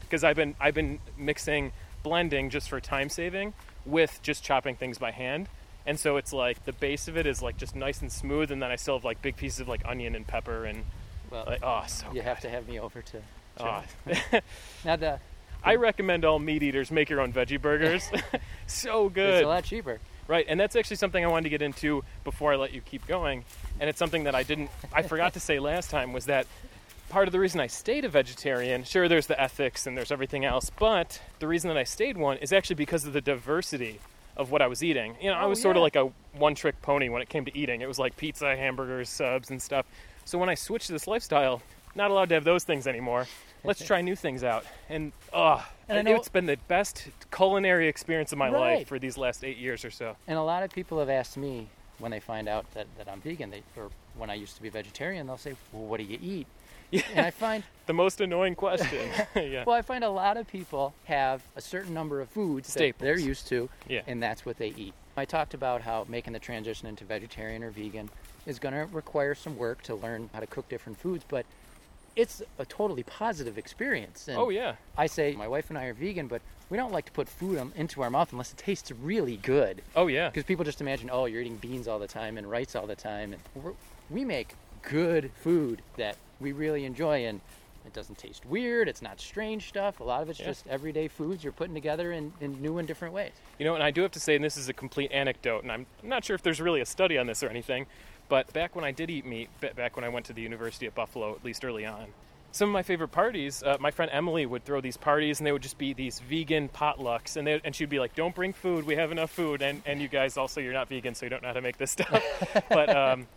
because 0.01 0.25
I've 0.25 0.35
been 0.35 0.55
I've 0.59 0.73
been 0.73 0.99
mixing, 1.17 1.71
blending 2.03 2.49
just 2.49 2.69
for 2.69 2.81
time 2.81 3.07
saving, 3.07 3.53
with 3.89 4.19
just 4.21 4.43
chopping 4.43 4.75
things 4.75 4.97
by 4.97 5.11
hand. 5.11 5.47
And 5.85 5.99
so 5.99 6.17
it's 6.17 6.33
like 6.33 6.65
the 6.65 6.73
base 6.73 7.07
of 7.07 7.17
it 7.17 7.25
is 7.25 7.41
like 7.41 7.57
just 7.57 7.75
nice 7.75 8.01
and 8.01 8.11
smooth, 8.11 8.51
and 8.51 8.61
then 8.61 8.71
I 8.71 8.75
still 8.75 8.95
have 8.95 9.05
like 9.05 9.21
big 9.21 9.37
pieces 9.37 9.61
of 9.61 9.67
like 9.67 9.81
onion 9.85 10.15
and 10.15 10.25
pepper 10.27 10.65
and 10.65 10.83
Well, 11.31 11.45
like 11.47 11.63
oh 11.63 11.83
so. 11.87 12.07
you 12.13 12.21
have 12.21 12.39
to 12.41 12.49
have 12.49 12.67
me 12.67 12.79
over 12.79 13.01
to. 13.01 13.21
Oh. 13.59 13.83
now 14.85 14.95
the 14.95 15.19
I 15.63 15.75
recommend 15.75 16.23
all 16.25 16.39
meat 16.39 16.63
eaters 16.63 16.89
make 16.91 17.09
your 17.09 17.21
own 17.21 17.33
veggie 17.33 17.61
burgers. 17.61 18.09
so 18.67 19.09
good. 19.09 19.29
it's 19.29 19.39
good. 19.39 19.45
a 19.45 19.47
lot 19.47 19.63
cheaper. 19.63 19.99
Right, 20.27 20.45
and 20.47 20.59
that's 20.59 20.75
actually 20.75 20.97
something 20.97 21.25
I 21.25 21.27
wanted 21.27 21.45
to 21.45 21.49
get 21.49 21.63
into 21.63 22.03
before 22.23 22.53
I 22.53 22.55
let 22.55 22.71
you 22.71 22.81
keep 22.81 23.07
going. 23.07 23.43
And 23.79 23.89
it's 23.89 23.97
something 23.97 24.25
that 24.25 24.35
I 24.35 24.43
didn't, 24.43 24.69
I 24.93 25.01
forgot 25.01 25.33
to 25.33 25.39
say 25.39 25.57
last 25.57 25.89
time 25.89 26.13
was 26.13 26.25
that 26.25 26.45
part 27.09 27.27
of 27.27 27.31
the 27.31 27.39
reason 27.39 27.59
I 27.59 27.67
stayed 27.67 28.05
a 28.05 28.09
vegetarian, 28.09 28.83
sure, 28.83 29.07
there's 29.07 29.27
the 29.27 29.39
ethics 29.39 29.85
and 29.87 29.97
there's 29.97 30.11
everything 30.11 30.45
else, 30.45 30.69
but 30.69 31.21
the 31.39 31.47
reason 31.47 31.67
that 31.69 31.77
I 31.77 31.83
stayed 31.83 32.17
one 32.17 32.37
is 32.37 32.53
actually 32.53 32.75
because 32.75 33.05
of 33.05 33.13
the 33.13 33.21
diversity 33.21 33.99
of 34.37 34.51
what 34.51 34.61
I 34.61 34.67
was 34.67 34.83
eating. 34.83 35.15
You 35.19 35.31
know, 35.31 35.35
I 35.37 35.43
Oh, 35.43 35.49
was 35.49 35.61
sort 35.61 35.75
of 35.75 35.81
like 35.81 35.95
a 35.95 36.11
one 36.33 36.55
trick 36.55 36.81
pony 36.81 37.09
when 37.09 37.21
it 37.21 37.27
came 37.29 37.43
to 37.45 37.57
eating. 37.57 37.81
It 37.81 37.87
was 37.87 37.99
like 37.99 38.15
pizza, 38.15 38.55
hamburgers, 38.55 39.09
subs, 39.09 39.49
and 39.49 39.61
stuff. 39.61 39.85
So 40.23 40.37
when 40.37 40.47
I 40.49 40.53
switched 40.55 40.85
to 40.87 40.93
this 40.93 41.07
lifestyle, 41.07 41.61
not 41.95 42.11
allowed 42.11 42.29
to 42.29 42.35
have 42.35 42.43
those 42.45 42.63
things 42.63 42.87
anymore. 42.87 43.27
Let's 43.63 43.83
try 43.83 43.99
new 44.01 44.15
things 44.15 44.43
out. 44.43 44.63
And, 44.87 45.11
oh, 45.33 45.67
And 45.89 45.97
I 45.97 46.01
know- 46.03 46.15
it's 46.15 46.29
been 46.29 46.45
the 46.45 46.55
best 46.69 47.09
culinary 47.31 47.87
experience 47.89 48.31
of 48.31 48.37
my 48.37 48.49
Right. 48.49 48.77
life 48.77 48.87
for 48.87 48.99
these 48.99 49.17
last 49.17 49.43
eight 49.43 49.57
years 49.57 49.83
or 49.83 49.91
so. 49.91 50.15
And 50.27 50.37
a 50.37 50.43
lot 50.43 50.63
of 50.63 50.71
people 50.71 50.99
have 50.99 51.09
asked 51.09 51.35
me 51.35 51.67
when 51.97 52.11
they 52.11 52.21
find 52.21 52.47
out 52.47 52.71
that, 52.75 52.87
that 52.97 53.09
I'm 53.09 53.19
vegan, 53.19 53.49
they, 53.49 53.63
or 53.75 53.89
when 54.15 54.29
I 54.29 54.35
used 54.35 54.55
to 54.55 54.61
be 54.61 54.69
vegetarian, 54.69 55.27
they'll 55.27 55.37
say, 55.37 55.55
"Well, 55.73 55.83
what 55.83 55.97
do 55.97 56.03
you 56.05 56.17
eat?" 56.21 56.47
Yeah. 56.91 57.01
And 57.13 57.25
I 57.25 57.31
find 57.31 57.63
The 57.89 57.93
most 57.93 58.21
annoying 58.21 58.53
question. 58.53 59.09
yeah. 59.35 59.63
Well, 59.65 59.75
I 59.75 59.81
find 59.81 60.03
a 60.03 60.09
lot 60.11 60.37
of 60.37 60.47
people 60.47 60.93
have 61.05 61.41
a 61.55 61.61
certain 61.61 61.91
number 61.91 62.21
of 62.21 62.29
foods 62.29 62.71
that 62.75 62.99
they're 62.99 63.17
used 63.17 63.47
to, 63.47 63.67
Yeah. 63.87 64.01
and 64.05 64.21
that's 64.21 64.45
what 64.45 64.59
they 64.59 64.67
eat. 64.77 64.93
I 65.17 65.25
talked 65.25 65.55
about 65.55 65.81
how 65.81 66.05
making 66.07 66.33
the 66.33 66.39
transition 66.39 66.87
into 66.87 67.03
vegetarian 67.03 67.63
or 67.63 67.71
vegan 67.71 68.11
is 68.45 68.59
going 68.59 68.75
to 68.75 68.85
require 68.93 69.33
some 69.33 69.57
work 69.57 69.81
to 69.83 69.95
learn 69.95 70.29
how 70.33 70.39
to 70.39 70.45
cook 70.45 70.69
different 70.69 70.99
foods, 70.99 71.25
but 71.27 71.47
it's 72.15 72.43
a 72.59 72.65
totally 72.65 73.01
positive 73.01 73.57
experience. 73.57 74.27
And 74.27 74.37
oh 74.37 74.49
yeah. 74.49 74.75
I 74.95 75.07
say 75.07 75.33
my 75.33 75.47
wife 75.47 75.69
and 75.69 75.77
I 75.79 75.85
are 75.85 75.93
vegan, 75.93 76.27
but 76.27 76.43
we 76.69 76.77
don't 76.77 76.91
like 76.91 77.05
to 77.05 77.11
put 77.11 77.27
food 77.27 77.71
into 77.75 78.03
our 78.03 78.11
mouth 78.11 78.31
unless 78.31 78.51
it 78.51 78.57
tastes 78.59 78.91
really 78.91 79.37
good. 79.37 79.81
Oh 79.95 80.05
yeah. 80.05 80.29
Because 80.29 80.43
people 80.43 80.63
just 80.63 80.79
imagine, 80.79 81.09
oh, 81.11 81.25
you're 81.25 81.41
eating 81.41 81.57
beans 81.57 81.87
all 81.87 81.97
the 81.97 82.07
time 82.07 82.37
and 82.37 82.47
rice 82.47 82.75
all 82.75 82.85
the 82.85 82.95
time, 82.95 83.33
and 83.33 83.73
we 84.11 84.23
make 84.23 84.53
good 84.81 85.31
food 85.41 85.81
that 85.97 86.15
we 86.39 86.51
really 86.51 86.85
enjoy, 86.85 87.25
and 87.25 87.41
it 87.85 87.93
doesn't 87.93 88.17
taste 88.17 88.45
weird. 88.45 88.87
It's 88.87 89.01
not 89.01 89.19
strange 89.19 89.67
stuff. 89.69 89.99
A 89.99 90.03
lot 90.03 90.21
of 90.21 90.29
it's 90.29 90.39
Yeah. 90.39 90.47
just 90.47 90.67
everyday 90.67 91.07
foods 91.07 91.43
you're 91.43 91.53
putting 91.53 91.73
together 91.73 92.11
in, 92.11 92.33
in 92.41 92.61
new 92.61 92.77
and 92.77 92.87
different 92.87 93.13
ways. 93.13 93.31
You 93.57 93.65
know, 93.65 93.73
and 93.75 93.83
I 93.83 93.91
do 93.91 94.01
have 94.01 94.11
to 94.11 94.19
say, 94.19 94.35
and 94.35 94.43
this 94.43 94.57
is 94.57 94.69
a 94.69 94.73
complete 94.73 95.11
anecdote, 95.11 95.63
and 95.63 95.71
I'm 95.71 95.85
not 96.03 96.23
sure 96.23 96.35
if 96.35 96.43
there's 96.43 96.61
really 96.61 96.81
a 96.81 96.85
study 96.85 97.17
on 97.17 97.27
this 97.27 97.41
or 97.43 97.49
anything, 97.49 97.87
but 98.27 98.51
back 98.53 98.75
when 98.75 98.85
I 98.85 98.91
did 98.91 99.09
eat 99.09 99.25
meat, 99.25 99.49
back 99.75 99.95
when 99.95 100.03
I 100.05 100.09
went 100.09 100.25
to 100.27 100.33
the 100.33 100.41
University 100.41 100.85
at 100.85 100.93
Buffalo, 100.95 101.33
at 101.33 101.43
least 101.43 101.65
early 101.65 101.85
on, 101.85 102.07
some 102.51 102.69
of 102.69 102.73
my 102.73 102.81
favorite 102.83 103.09
parties, 103.09 103.61
uh, 103.63 103.77
my 103.79 103.91
friend 103.91 104.09
Emily 104.11 104.45
would 104.45 104.65
throw 104.65 104.81
these 104.81 104.97
parties, 104.97 105.39
and 105.39 105.45
they 105.45 105.51
would 105.51 105.61
just 105.61 105.77
be 105.77 105.93
these 105.93 106.19
vegan 106.19 106.67
potlucks, 106.69 107.37
and 107.37 107.45
they, 107.45 107.61
and 107.63 107.75
she'd 107.75 107.89
be 107.89 107.99
like, 107.99 108.15
"Don't 108.15 108.33
bring 108.33 108.53
food, 108.53 108.85
we 108.87 108.95
have 108.95 109.11
enough 109.11 109.29
food," 109.29 109.61
and 109.61 109.83
and 109.85 110.01
you 110.01 110.07
guys 110.07 110.35
also 110.35 110.59
you're 110.59 110.73
not 110.73 110.89
vegan, 110.89 111.13
so 111.13 111.27
you 111.27 111.29
don't 111.29 111.43
know 111.43 111.49
how 111.49 111.53
to 111.53 111.61
make 111.61 111.77
this 111.77 111.91
stuff, 111.91 112.23
but 112.69 112.89
um, 112.95 113.27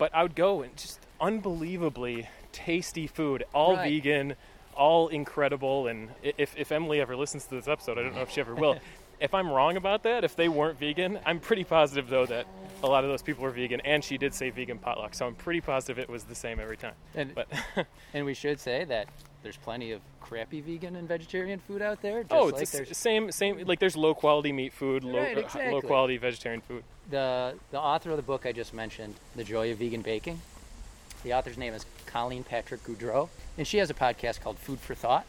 but 0.00 0.12
I 0.14 0.22
would 0.22 0.34
go 0.34 0.62
and 0.62 0.74
just 0.76 0.98
unbelievably 1.20 2.28
tasty 2.52 3.06
food, 3.06 3.44
all 3.52 3.76
Right. 3.76 3.90
vegan, 4.02 4.34
all 4.74 5.08
incredible, 5.08 5.86
and 5.86 6.10
if 6.22 6.56
if 6.56 6.72
Emily 6.72 7.00
ever 7.00 7.14
listens 7.14 7.44
to 7.46 7.54
this 7.54 7.68
episode, 7.68 7.98
I 7.98 8.02
don't 8.02 8.14
know 8.14 8.22
if 8.22 8.30
she 8.30 8.40
ever 8.40 8.54
will. 8.54 8.78
If 9.20 9.34
I'm 9.34 9.50
wrong 9.50 9.76
about 9.76 10.02
that, 10.04 10.24
if 10.24 10.34
they 10.34 10.48
weren't 10.48 10.78
vegan, 10.78 11.18
I'm 11.26 11.40
pretty 11.40 11.64
positive 11.64 12.08
though 12.08 12.26
that 12.26 12.46
a 12.82 12.86
lot 12.86 13.04
of 13.04 13.10
those 13.10 13.22
people 13.22 13.44
were 13.44 13.50
vegan, 13.50 13.80
and 13.82 14.02
she 14.02 14.16
did 14.16 14.32
say 14.32 14.50
vegan 14.50 14.78
potluck, 14.78 15.14
so 15.14 15.26
I'm 15.26 15.34
pretty 15.34 15.60
positive 15.60 15.98
it 15.98 16.08
was 16.08 16.24
the 16.24 16.34
same 16.34 16.58
every 16.58 16.76
time. 16.78 16.94
And, 17.14 17.34
But 17.34 17.48
and 18.14 18.24
we 18.24 18.32
should 18.34 18.58
say 18.58 18.84
that 18.84 19.08
there's 19.42 19.56
plenty 19.58 19.92
of 19.92 20.00
crappy 20.20 20.60
vegan 20.60 20.96
and 20.96 21.06
vegetarian 21.08 21.58
food 21.58 21.82
out 21.82 22.00
there. 22.02 22.22
Just 22.22 22.32
oh, 22.32 22.46
like 22.46 22.62
it's 22.62 22.70
the 22.70 22.78
there's 22.78 22.96
same 22.96 23.30
same 23.32 23.66
like 23.66 23.78
there's 23.78 23.96
low 23.96 24.14
quality 24.14 24.52
meat 24.52 24.72
food, 24.72 25.04
low 25.04 25.18
Right, 25.18 25.36
exactly. 25.38 25.72
low 25.72 25.80
quality 25.82 26.16
vegetarian 26.16 26.60
food. 26.60 26.84
the 27.10 27.54
the 27.70 27.78
author 27.80 28.10
of 28.10 28.16
the 28.16 28.22
book 28.22 28.46
I 28.46 28.52
just 28.52 28.72
mentioned, 28.72 29.14
The 29.36 29.44
Joy 29.44 29.72
of 29.72 29.78
Vegan 29.78 30.02
Baking. 30.02 30.40
The 31.22 31.34
author's 31.34 31.58
name 31.58 31.74
is 31.74 31.84
Colleen 32.06 32.44
Patrick 32.44 32.82
Goudreau, 32.84 33.28
and 33.58 33.66
she 33.66 33.76
has 33.76 33.90
a 33.90 33.94
podcast 33.94 34.40
called 34.40 34.58
Food 34.58 34.80
for 34.80 34.94
Thought. 34.94 35.26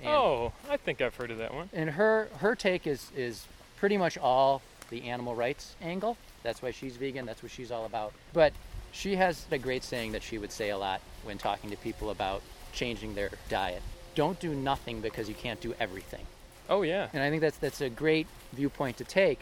And, 0.00 0.08
oh, 0.08 0.52
I 0.68 0.76
think 0.76 1.00
I've 1.00 1.14
heard 1.16 1.30
of 1.30 1.38
that 1.38 1.54
one. 1.54 1.70
and 1.72 1.90
her 1.90 2.28
her 2.38 2.54
take 2.54 2.86
is 2.86 3.10
is 3.16 3.46
pretty 3.76 3.96
much 3.96 4.16
all 4.18 4.62
the 4.90 5.04
animal 5.08 5.34
rights 5.34 5.74
angle. 5.82 6.16
That's 6.42 6.62
why 6.62 6.70
she's 6.70 6.96
vegan. 6.96 7.26
That's 7.26 7.42
what 7.42 7.50
she's 7.52 7.70
all 7.72 7.86
about. 7.86 8.12
But 8.32 8.52
she 8.92 9.16
has 9.16 9.46
a 9.50 9.58
great 9.58 9.82
saying 9.84 10.12
that 10.12 10.22
she 10.22 10.38
would 10.38 10.52
say 10.52 10.70
a 10.70 10.78
lot 10.78 11.00
when 11.24 11.38
talking 11.38 11.70
to 11.70 11.76
people 11.76 12.10
about 12.10 12.42
changing 12.72 13.14
their 13.14 13.30
diet. 13.48 13.82
Don't 14.14 14.38
do 14.38 14.54
nothing 14.54 15.00
because 15.00 15.28
you 15.28 15.34
can't 15.34 15.60
do 15.60 15.74
everything. 15.80 16.24
Oh 16.68 16.82
yeah. 16.82 17.08
And 17.12 17.22
I 17.22 17.30
think 17.30 17.40
that's 17.42 17.58
that's 17.58 17.80
a 17.80 17.88
great 17.90 18.26
viewpoint 18.52 18.96
to 18.98 19.04
take. 19.04 19.40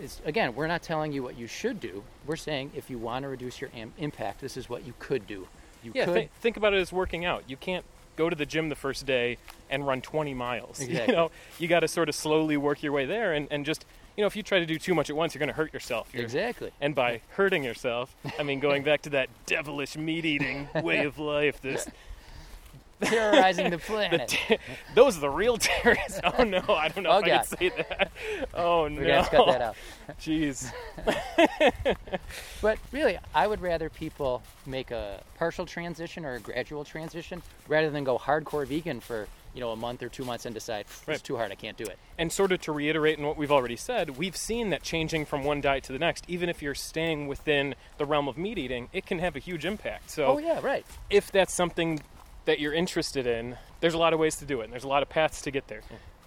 Is 0.00 0.20
again, 0.24 0.54
we're 0.54 0.66
not 0.68 0.82
telling 0.82 1.12
you 1.12 1.22
what 1.22 1.36
you 1.38 1.46
should 1.46 1.80
do. 1.80 2.02
We're 2.26 2.36
saying 2.36 2.70
if 2.74 2.88
you 2.90 2.98
want 2.98 3.24
to 3.24 3.28
reduce 3.28 3.60
your 3.60 3.70
am- 3.74 3.92
impact, 3.98 4.40
this 4.40 4.56
is 4.56 4.68
what 4.68 4.86
you 4.86 4.94
could 4.98 5.26
do. 5.26 5.48
You 5.82 5.92
Yeah, 5.94 6.04
could 6.04 6.14
thi- 6.14 6.28
think 6.40 6.56
about 6.56 6.74
it 6.74 6.78
as 6.80 6.92
working 6.92 7.24
out. 7.24 7.44
You 7.48 7.56
can't 7.56 7.84
go 8.20 8.28
to 8.28 8.36
the 8.36 8.46
gym 8.46 8.68
the 8.68 8.74
first 8.86 9.06
day 9.06 9.38
and 9.70 9.86
run 9.86 10.00
20 10.02 10.34
miles. 10.34 10.80
Exactly. 10.90 11.12
You 11.14 11.16
know, 11.16 11.30
you 11.58 11.68
got 11.68 11.80
to 11.80 11.88
sort 11.88 12.08
of 12.08 12.14
slowly 12.14 12.56
work 12.56 12.82
your 12.82 12.92
way 12.92 13.06
there 13.06 13.32
and, 13.32 13.48
and 13.50 13.64
just, 13.64 13.84
you 14.16 14.22
know, 14.22 14.26
if 14.26 14.36
you 14.36 14.42
try 14.42 14.58
to 14.58 14.66
do 14.66 14.78
too 14.78 14.94
much 14.94 15.08
at 15.08 15.16
once, 15.16 15.34
you're 15.34 15.38
going 15.40 15.48
to 15.56 15.60
hurt 15.62 15.72
yourself. 15.72 16.08
You're- 16.12 16.24
exactly. 16.24 16.70
And 16.80 16.94
by 16.94 17.20
hurting 17.30 17.64
yourself, 17.64 18.14
I 18.38 18.42
mean 18.42 18.60
going 18.60 18.82
back 18.82 19.00
to 19.02 19.10
that 19.10 19.28
devilish 19.46 19.96
meat 19.96 20.24
eating 20.24 20.68
way 20.82 21.04
of 21.04 21.18
life. 21.18 21.60
This, 21.62 21.88
Terrorizing 23.02 23.70
the 23.70 23.76
the 23.76 23.82
planet. 23.82 24.28
te- 24.28 24.58
those 24.94 25.16
are 25.16 25.20
the 25.20 25.30
real 25.30 25.56
terrorists. 25.58 26.20
Oh 26.24 26.44
no, 26.44 26.62
I 26.68 26.88
don't 26.88 27.04
know 27.04 27.10
Oh, 27.10 27.18
if 27.18 27.24
I 27.24 27.28
God. 27.28 27.46
can 27.48 27.58
say 27.58 27.68
that. 27.70 28.12
Oh 28.54 28.88
no, 28.88 29.00
We're 29.00 29.06
gonna 29.06 29.28
cut 29.28 29.46
that 29.46 29.62
out. 29.62 29.76
Jeez. 30.20 30.70
But 32.62 32.78
really, 32.92 33.18
I 33.34 33.46
would 33.46 33.60
rather 33.60 33.88
people 33.88 34.42
make 34.66 34.90
a 34.90 35.22
partial 35.38 35.66
transition 35.66 36.24
or 36.24 36.34
a 36.34 36.40
gradual 36.40 36.84
transition 36.84 37.42
rather 37.68 37.90
than 37.90 38.04
go 38.04 38.18
hardcore 38.18 38.66
vegan 38.66 39.00
for 39.00 39.26
you 39.54 39.60
know 39.60 39.70
a 39.70 39.76
month 39.76 40.02
or 40.02 40.08
two 40.08 40.24
months 40.24 40.44
and 40.46 40.54
decide 40.54 40.86
"Pff, 40.86 41.08
Right. 41.08 41.14
it's 41.14 41.22
too 41.22 41.36
hard, 41.36 41.50
I 41.50 41.54
can't 41.56 41.76
do 41.76 41.84
it. 41.84 41.98
And 42.18 42.30
sort 42.30 42.52
of 42.52 42.60
to 42.62 42.72
reiterate 42.72 43.18
in 43.18 43.26
what 43.26 43.36
we've 43.36 43.50
already 43.50 43.76
said, 43.76 44.16
we've 44.16 44.36
seen 44.36 44.70
that 44.70 44.82
changing 44.82 45.24
from 45.24 45.42
one 45.42 45.60
diet 45.60 45.84
to 45.84 45.92
the 45.92 45.98
next, 45.98 46.24
even 46.28 46.48
if 46.48 46.62
you're 46.62 46.74
staying 46.74 47.26
within 47.26 47.74
the 47.98 48.04
realm 48.04 48.28
of 48.28 48.36
meat 48.38 48.58
eating, 48.58 48.88
it 48.92 49.06
can 49.06 49.18
have 49.18 49.34
a 49.36 49.40
huge 49.40 49.64
impact. 49.64 50.10
So 50.10 50.26
Oh 50.26 50.38
yeah, 50.38 50.60
right. 50.62 50.84
if 51.08 51.32
that's 51.32 51.52
something 51.54 52.00
that 52.50 52.58
you're 52.58 52.74
interested 52.74 53.28
in, 53.28 53.56
there's 53.78 53.94
a 53.94 53.98
lot 53.98 54.12
of 54.12 54.18
ways 54.18 54.34
to 54.34 54.44
do 54.44 54.60
it, 54.60 54.64
and 54.64 54.72
there's 54.72 54.82
a 54.82 54.88
lot 54.88 55.04
of 55.04 55.08
paths 55.08 55.40
to 55.42 55.52
get 55.52 55.68
there. 55.68 55.82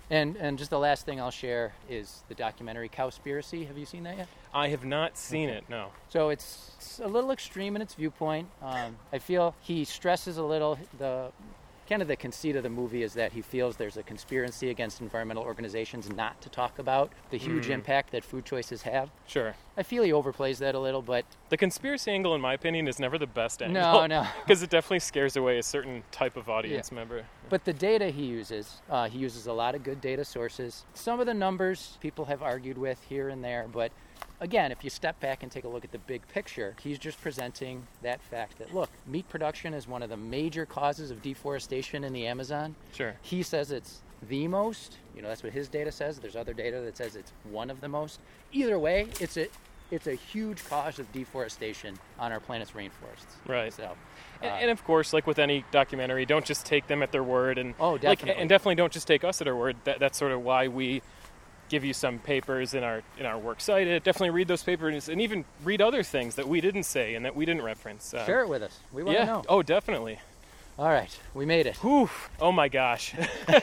And 0.09 0.37
and 0.37 0.57
just 0.57 0.69
the 0.69 0.79
last 0.79 1.05
thing 1.05 1.19
I'll 1.19 1.31
share 1.31 1.73
is 1.89 2.23
the 2.29 2.33
documentary 2.33 2.87
Cowspiracy. 2.87 3.67
Have 3.67 3.77
you 3.77 3.85
seen 3.85 4.03
that 4.03 4.15
yet? 4.15 4.29
I 4.53 4.69
have 4.69 4.85
not 4.85 5.17
seen 5.17 5.49
it, 5.49 5.65
no. 5.67 5.87
So 6.07 6.29
it's, 6.29 6.71
it's 6.77 6.99
a 6.99 7.07
little 7.07 7.31
extreme 7.31 7.75
in 7.75 7.81
its 7.81 7.95
viewpoint. 7.95 8.47
Um, 8.61 8.95
I 9.11 9.17
feel 9.19 9.53
he 9.63 9.83
stresses 9.83 10.37
a 10.37 10.43
little 10.43 10.79
the 10.97 11.31
kind 11.89 12.01
of 12.01 12.07
the 12.07 12.15
conceit 12.15 12.55
of 12.55 12.63
the 12.63 12.69
movie 12.69 13.03
is 13.03 13.13
that 13.13 13.33
he 13.33 13.41
feels 13.41 13.75
there's 13.77 13.97
a 13.97 14.03
conspiracy 14.03 14.69
against 14.69 15.01
environmental 15.01 15.43
organizations 15.43 16.09
not 16.09 16.39
to 16.41 16.49
talk 16.49 16.79
about 16.79 17.11
the 17.29 17.37
huge 17.37 17.67
Mm. 17.67 17.71
impact 17.75 18.11
that 18.11 18.23
food 18.23 18.45
choices 18.45 18.83
have. 18.83 19.09
Sure. 19.27 19.55
I 19.77 19.83
feel 19.83 20.03
he 20.03 20.11
overplays 20.11 20.59
that 20.59 20.75
a 20.75 20.79
little, 20.79 21.01
but 21.01 21.25
The 21.49 21.57
conspiracy 21.57 22.11
angle, 22.11 22.33
in 22.35 22.41
my 22.41 22.53
opinion, 22.53 22.87
is 22.87 22.99
never 22.99 23.17
the 23.17 23.27
best 23.27 23.61
angle. 23.61 23.81
no, 23.81 24.05
no. 24.07 24.27
Because 24.45 24.63
it 24.63 24.69
definitely 24.69 24.99
scares 24.99 25.35
away 25.35 25.57
a 25.57 25.63
certain 25.63 26.03
type 26.11 26.37
of 26.37 26.49
audience 26.49 26.91
member. 26.91 27.25
But 27.49 27.65
the 27.65 27.73
data 27.73 28.09
he 28.09 28.23
uses, 28.25 28.81
uh, 28.89 29.09
he 29.09 29.17
uses 29.19 29.47
a 29.47 29.53
lot 29.53 29.75
of 29.75 29.83
good 29.83 29.99
data 30.01 30.23
sources. 30.25 30.85
Some 30.93 31.19
of 31.19 31.25
the 31.25 31.33
numbers 31.33 31.97
people 32.01 32.25
have 32.25 32.41
argued 32.41 32.77
with 32.77 33.03
here 33.09 33.29
and 33.29 33.43
there, 33.43 33.67
but 33.71 33.91
again, 34.43 34.71
if 34.71 34.83
you 34.83 34.89
step 34.89 35.19
back 35.19 35.41
and 35.41 35.51
take 35.51 35.63
a 35.63 35.67
look 35.67 35.83
at 35.83 35.91
the 35.91 35.97
big 35.99 36.27
picture, 36.27 36.75
he's 36.83 36.99
just 36.99 37.19
presenting 37.21 37.87
that 38.03 38.21
fact 38.21 38.59
that 38.59 38.73
look, 38.75 38.89
meat 39.07 39.27
production 39.29 39.73
is 39.73 39.87
one 39.87 40.03
of 40.03 40.09
the 40.09 40.17
major 40.17 40.65
causes 40.65 41.09
of 41.09 41.21
deforestation 41.23 42.03
in 42.03 42.13
the 42.13 42.27
Amazon. 42.27 42.75
Sure. 42.93 43.15
He 43.21 43.41
says 43.41 43.71
it's 43.71 44.01
the 44.29 44.47
most. 44.47 44.97
You 45.15 45.21
know, 45.21 45.29
that's 45.29 45.43
what 45.43 45.53
his 45.53 45.67
data 45.69 45.91
says. 45.91 46.19
There's 46.19 46.35
other 46.35 46.53
data 46.53 46.81
that 46.81 46.97
says 46.97 47.15
it's 47.15 47.31
one 47.49 47.69
of 47.69 47.81
the 47.81 47.87
most. 47.87 48.19
Either 48.51 48.77
way, 48.77 49.07
it's 49.19 49.37
a 49.37 49.47
it's 49.91 50.07
a 50.07 50.13
huge 50.15 50.63
cause 50.67 50.97
of 50.97 51.11
deforestation 51.11 51.95
on 52.17 52.31
our 52.31 52.39
planet's 52.39 52.71
rainforests. 52.71 53.35
Right. 53.47 53.71
So, 53.71 53.91
And, 54.41 54.51
uh, 54.51 54.55
and 54.55 54.71
of 54.71 54.83
course, 54.83 55.13
like 55.13 55.27
with 55.27 55.37
any 55.37 55.63
documentary, 55.71 56.25
don't 56.25 56.45
just 56.45 56.65
take 56.65 56.87
them 56.87 57.03
at 57.03 57.11
their 57.11 57.23
word, 57.23 57.57
and 57.59 57.75
Oh, 57.79 57.91
like, 57.91 58.01
definitely. 58.01 58.41
and 58.41 58.49
definitely 58.49 58.75
don't 58.75 58.91
just 58.91 59.05
take 59.07 59.23
us 59.23 59.39
at 59.39 59.47
our 59.47 59.55
word. 59.55 59.75
That, 59.83 59.99
that's 59.99 60.17
sort 60.17 60.31
of 60.31 60.41
why 60.41 60.67
we 60.67 61.03
give 61.73 61.83
you 61.83 61.93
some 61.93 62.19
papers 62.19 62.75
in 62.75 62.83
our 62.83 63.01
in 63.17 63.25
our 63.25 63.39
works 63.39 63.63
cited. 63.63 64.03
Definitely 64.03 64.29
read 64.29 64.47
those 64.47 64.61
papers, 64.61 65.09
and 65.09 65.19
even 65.19 65.43
read 65.63 65.81
other 65.81 66.03
things 66.03 66.35
that 66.35 66.47
we 66.47 66.61
didn't 66.61 66.83
say 66.83 67.15
and 67.15 67.25
that 67.25 67.35
we 67.35 67.45
didn't 67.45 67.63
reference. 67.63 68.13
Uh, 68.13 68.23
share 68.27 68.41
it 68.41 68.47
with 68.47 68.61
us. 68.61 68.79
We 68.91 69.03
want 69.03 69.17
to 69.17 69.23
yeah. 69.23 69.31
know. 69.31 69.43
Oh, 69.49 69.63
definitely. 69.63 70.19
All 70.79 70.89
right, 70.89 71.19
we 71.35 71.45
made 71.45 71.67
it. 71.67 71.75
Whew. 71.77 72.09
Oh 72.41 72.51
my 72.51 72.67
gosh. 72.67 73.13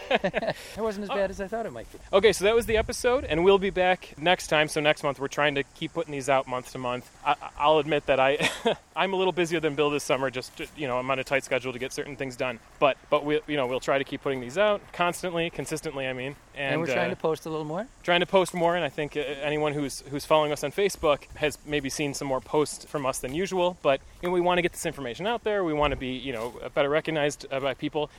It 0.77 0.81
wasn't 0.81 1.05
as 1.05 1.09
bad 1.11 1.31
as 1.31 1.41
I 1.41 1.49
thought 1.49 1.67
it 1.67 1.73
might 1.73 1.91
be. 1.93 1.99
Okay, 2.13 2.33
so 2.33 2.45
that 2.45 2.55
was 2.55 2.67
the 2.67 2.77
episode, 2.77 3.25
and 3.25 3.45
we'll 3.45 3.59
be 3.59 3.71
back 3.71 4.15
next 4.17 4.47
time. 4.47 4.69
So 4.69 4.81
next 4.81 5.03
month, 5.03 5.19
we're 5.19 5.29
trying 5.29 5.55
to 5.57 5.63
keep 5.63 5.93
putting 5.93 6.13
these 6.13 6.29
out 6.29 6.47
month 6.47 6.73
to 6.73 6.79
month. 6.79 7.11
I, 7.25 7.35
I'll 7.59 7.79
admit 7.79 8.07
that 8.07 8.21
I, 8.21 8.49
I'm 8.97 9.13
a 9.13 9.17
little 9.17 9.33
busier 9.33 9.61
than 9.61 9.75
Bill 9.75 9.91
this 9.91 10.05
summer. 10.05 10.31
Just 10.31 10.53
you 10.77 10.87
know, 10.87 10.99
I'm 10.99 11.11
on 11.11 11.19
a 11.19 11.25
tight 11.25 11.45
schedule 11.45 11.73
to 11.73 11.79
get 11.79 11.93
certain 11.93 12.17
things 12.17 12.37
done. 12.37 12.61
But 12.79 12.97
but 13.11 13.25
we 13.25 13.41
you 13.47 13.57
know 13.57 13.67
we'll 13.67 13.81
try 13.81 13.99
to 13.99 14.05
keep 14.05 14.23
putting 14.23 14.41
these 14.41 14.57
out 14.59 14.81
constantly, 14.93 15.51
consistently. 15.51 16.07
I 16.07 16.13
mean, 16.13 16.37
and, 16.55 16.75
And, 16.75 16.81
we're 16.81 16.87
trying 16.87 17.11
uh, 17.11 17.15
to 17.15 17.21
post 17.21 17.47
a 17.47 17.51
little 17.51 17.65
more. 17.67 17.87
trying 18.03 18.21
to 18.21 18.27
post 18.27 18.55
more. 18.55 18.77
And 18.77 18.85
I 18.85 18.89
think 18.89 19.17
uh, 19.17 19.21
anyone 19.21 19.73
who's 19.73 20.03
who's 20.11 20.25
following 20.25 20.53
us 20.53 20.63
on 20.65 20.73
Facebook 20.73 21.25
has 21.37 21.59
maybe 21.67 21.91
seen 21.91 22.15
some 22.15 22.29
more 22.29 22.41
posts 22.41 22.85
from 22.85 23.05
us 23.05 23.19
than 23.19 23.35
usual. 23.35 23.77
But 23.83 24.01
know, 24.29 24.33
we 24.33 24.41
want 24.41 24.59
to 24.59 24.63
get 24.63 24.73
this 24.73 24.87
information 24.87 25.27
out 25.27 25.45
there. 25.45 25.65
We 25.65 25.73
want 25.73 25.93
to 25.93 25.97
be 25.97 26.09
you 26.09 26.33
know 26.33 26.55
better 26.75 26.89
recognized 26.89 27.47
uh, 27.51 27.61
by 27.61 27.75
people. 27.75 28.11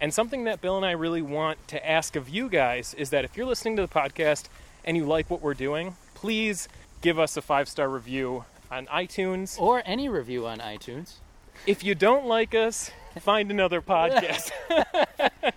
And 0.00 0.14
something 0.14 0.44
that 0.44 0.62
Bill 0.62 0.76
and 0.78 0.86
I 0.86 0.92
really 0.92 1.20
want 1.20 1.68
to 1.68 1.88
ask 1.88 2.16
of 2.16 2.28
you 2.28 2.48
guys 2.48 2.94
is 2.94 3.10
that 3.10 3.24
if 3.24 3.36
you're 3.36 3.46
listening 3.46 3.76
to 3.76 3.82
the 3.82 3.88
podcast 3.88 4.48
and 4.84 4.96
you 4.96 5.04
like 5.04 5.28
what 5.28 5.42
we're 5.42 5.52
doing, 5.54 5.96
please 6.14 6.68
give 7.02 7.18
us 7.18 7.36
a 7.36 7.42
five 7.42 7.68
star 7.68 7.88
review 7.88 8.44
on 8.70 8.86
iTunes. 8.86 9.58
Or 9.60 9.82
any 9.84 10.08
review 10.08 10.46
on 10.46 10.58
iTunes. 10.58 11.14
If 11.66 11.84
you 11.84 11.94
don't 11.94 12.24
like 12.24 12.54
us, 12.54 12.90
find 13.20 13.50
another 13.50 13.82
podcast. 13.82 14.50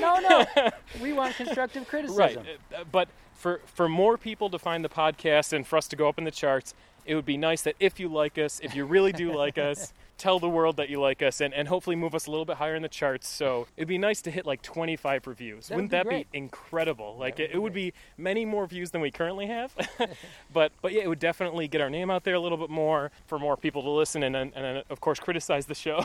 No, 0.00 0.18
no. 0.20 0.70
we 1.00 1.12
want 1.12 1.36
constructive 1.36 1.86
criticism. 1.86 2.18
right. 2.18 2.38
Uh, 2.74 2.84
But 2.90 3.08
for 3.34 3.60
for 3.66 3.88
more 3.88 4.16
people 4.16 4.48
to 4.50 4.58
find 4.58 4.84
the 4.84 4.88
podcast 4.88 5.52
and 5.52 5.66
for 5.66 5.76
us 5.76 5.86
to 5.88 5.96
go 5.96 6.08
up 6.08 6.18
in 6.18 6.24
the 6.24 6.30
charts, 6.30 6.74
it 7.06 7.14
would 7.14 7.26
be 7.26 7.36
nice 7.36 7.62
that 7.62 7.76
if 7.80 7.98
you 8.00 8.08
like 8.08 8.36
us, 8.38 8.60
if 8.62 8.74
you 8.74 8.84
really 8.84 9.12
do 9.12 9.32
like 9.32 9.58
us, 9.58 9.92
tell 10.18 10.38
the 10.38 10.48
world 10.48 10.76
that 10.78 10.88
you 10.88 10.98
like 10.98 11.20
us 11.22 11.42
and, 11.42 11.52
and 11.52 11.68
hopefully 11.68 11.94
move 11.94 12.14
us 12.14 12.26
a 12.26 12.30
little 12.30 12.46
bit 12.46 12.56
higher 12.56 12.74
in 12.74 12.80
the 12.82 12.88
charts. 12.88 13.28
So 13.28 13.66
it'd 13.76 13.86
be 13.86 13.98
nice 13.98 14.22
to 14.22 14.30
hit 14.30 14.46
like 14.46 14.62
25 14.62 15.26
reviews. 15.26 15.68
That 15.68 15.74
would 15.74 15.82
Wouldn't 15.82 15.90
be 15.90 15.96
that 15.98 16.06
great. 16.06 16.32
be 16.32 16.38
incredible? 16.38 17.16
Like 17.18 17.36
would 17.36 17.44
it, 17.44 17.50
it 17.52 17.58
would 17.58 17.74
be 17.74 17.92
many 18.16 18.44
more 18.46 18.66
views 18.66 18.90
than 18.90 19.02
we 19.02 19.10
currently 19.10 19.46
have. 19.46 19.74
but 20.52 20.72
but 20.82 20.92
yeah, 20.92 21.02
it 21.02 21.08
would 21.08 21.18
definitely 21.18 21.68
get 21.68 21.80
our 21.82 21.90
name 21.90 22.10
out 22.10 22.24
there 22.24 22.34
a 22.34 22.40
little 22.40 22.56
bit 22.58 22.70
more 22.70 23.10
for 23.26 23.38
more 23.38 23.56
people 23.56 23.82
to 23.82 23.90
listen 23.90 24.22
and 24.22 24.34
and, 24.34 24.54
and 24.54 24.82
of 24.88 25.00
course 25.00 25.20
criticize 25.20 25.66
the 25.66 25.74
show, 25.74 26.02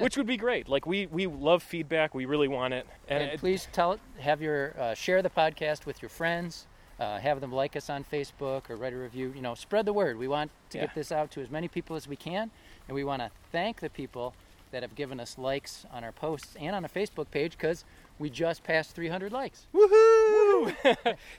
which 0.00 0.16
would 0.18 0.26
be 0.26 0.36
great. 0.36 0.68
Like 0.68 0.86
we 0.86 1.06
we 1.06 1.26
love 1.26 1.62
feedback. 1.62 2.14
We 2.14 2.26
really 2.26 2.48
want 2.48 2.74
it. 2.74 2.86
And, 3.08 3.22
it- 3.24 3.40
please 3.40 3.68
tell 3.72 3.92
it, 3.92 4.00
have 4.18 4.42
your 4.42 4.74
uh, 4.78 4.94
share 4.94 5.22
the 5.22 5.30
podcast 5.30 5.86
with 5.86 6.02
your 6.02 6.10
friends. 6.10 6.66
Uh, 6.98 7.18
have 7.18 7.40
them 7.42 7.52
like 7.52 7.76
us 7.76 7.90
on 7.90 8.04
Facebook 8.04 8.70
or 8.70 8.76
write 8.76 8.94
a 8.94 8.96
review. 8.96 9.32
You 9.36 9.42
know, 9.42 9.54
spread 9.54 9.84
the 9.84 9.92
word. 9.92 10.16
We 10.18 10.28
want 10.28 10.50
to 10.70 10.78
Yeah. 10.78 10.86
get 10.86 10.94
this 10.94 11.12
out 11.12 11.30
to 11.32 11.42
as 11.42 11.50
many 11.50 11.68
people 11.68 11.94
as 11.94 12.08
we 12.08 12.16
can, 12.16 12.50
and 12.88 12.94
we 12.94 13.04
want 13.04 13.20
to 13.20 13.30
thank 13.52 13.80
the 13.80 13.90
people 13.90 14.34
that 14.70 14.82
have 14.82 14.94
given 14.94 15.20
us 15.20 15.36
likes 15.38 15.84
on 15.92 16.02
our 16.04 16.12
posts 16.12 16.56
and 16.58 16.74
on 16.74 16.84
a 16.84 16.88
Facebook 16.88 17.30
page 17.30 17.52
because 17.52 17.84
we 18.18 18.30
just 18.30 18.64
passed 18.64 18.92
300 18.94 19.30
likes. 19.30 19.66
Woohoo! 19.74 20.74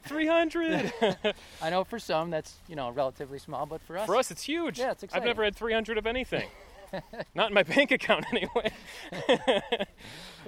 300! 0.03 0.93
I 1.61 1.69
know 1.71 1.83
for 1.83 1.97
some 1.99 2.29
that's 2.29 2.57
you 2.67 2.75
know 2.75 2.89
relatively 2.91 3.39
small, 3.39 3.65
but 3.65 3.81
for 3.81 3.97
us, 3.97 4.05
For 4.05 4.15
us, 4.15 4.29
it's 4.29 4.43
huge. 4.43 4.77
Yeah, 4.79 4.91
it's 4.91 5.01
exciting. 5.03 5.23
I've 5.23 5.27
never 5.27 5.43
had 5.43 5.55
300 5.55 5.97
of 5.97 6.05
anything. 6.05 6.47
Not 7.35 7.49
in 7.49 7.53
my 7.53 7.63
bank 7.63 7.91
account, 7.91 8.25
anyway. 8.31 8.71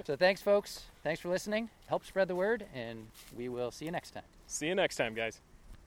So 0.04 0.16
thanks, 0.16 0.42
folks. 0.42 0.84
Thanks 1.02 1.20
for 1.20 1.28
listening. 1.28 1.70
Help 1.86 2.04
spread 2.04 2.28
the 2.28 2.34
word, 2.34 2.64
and 2.74 3.06
we 3.36 3.48
will 3.48 3.70
see 3.70 3.84
you 3.84 3.90
next 3.90 4.12
time. 4.12 4.22
See 4.46 4.66
you 4.66 4.74
next 4.74 4.96
time, 4.96 5.14
guys. 5.14 5.40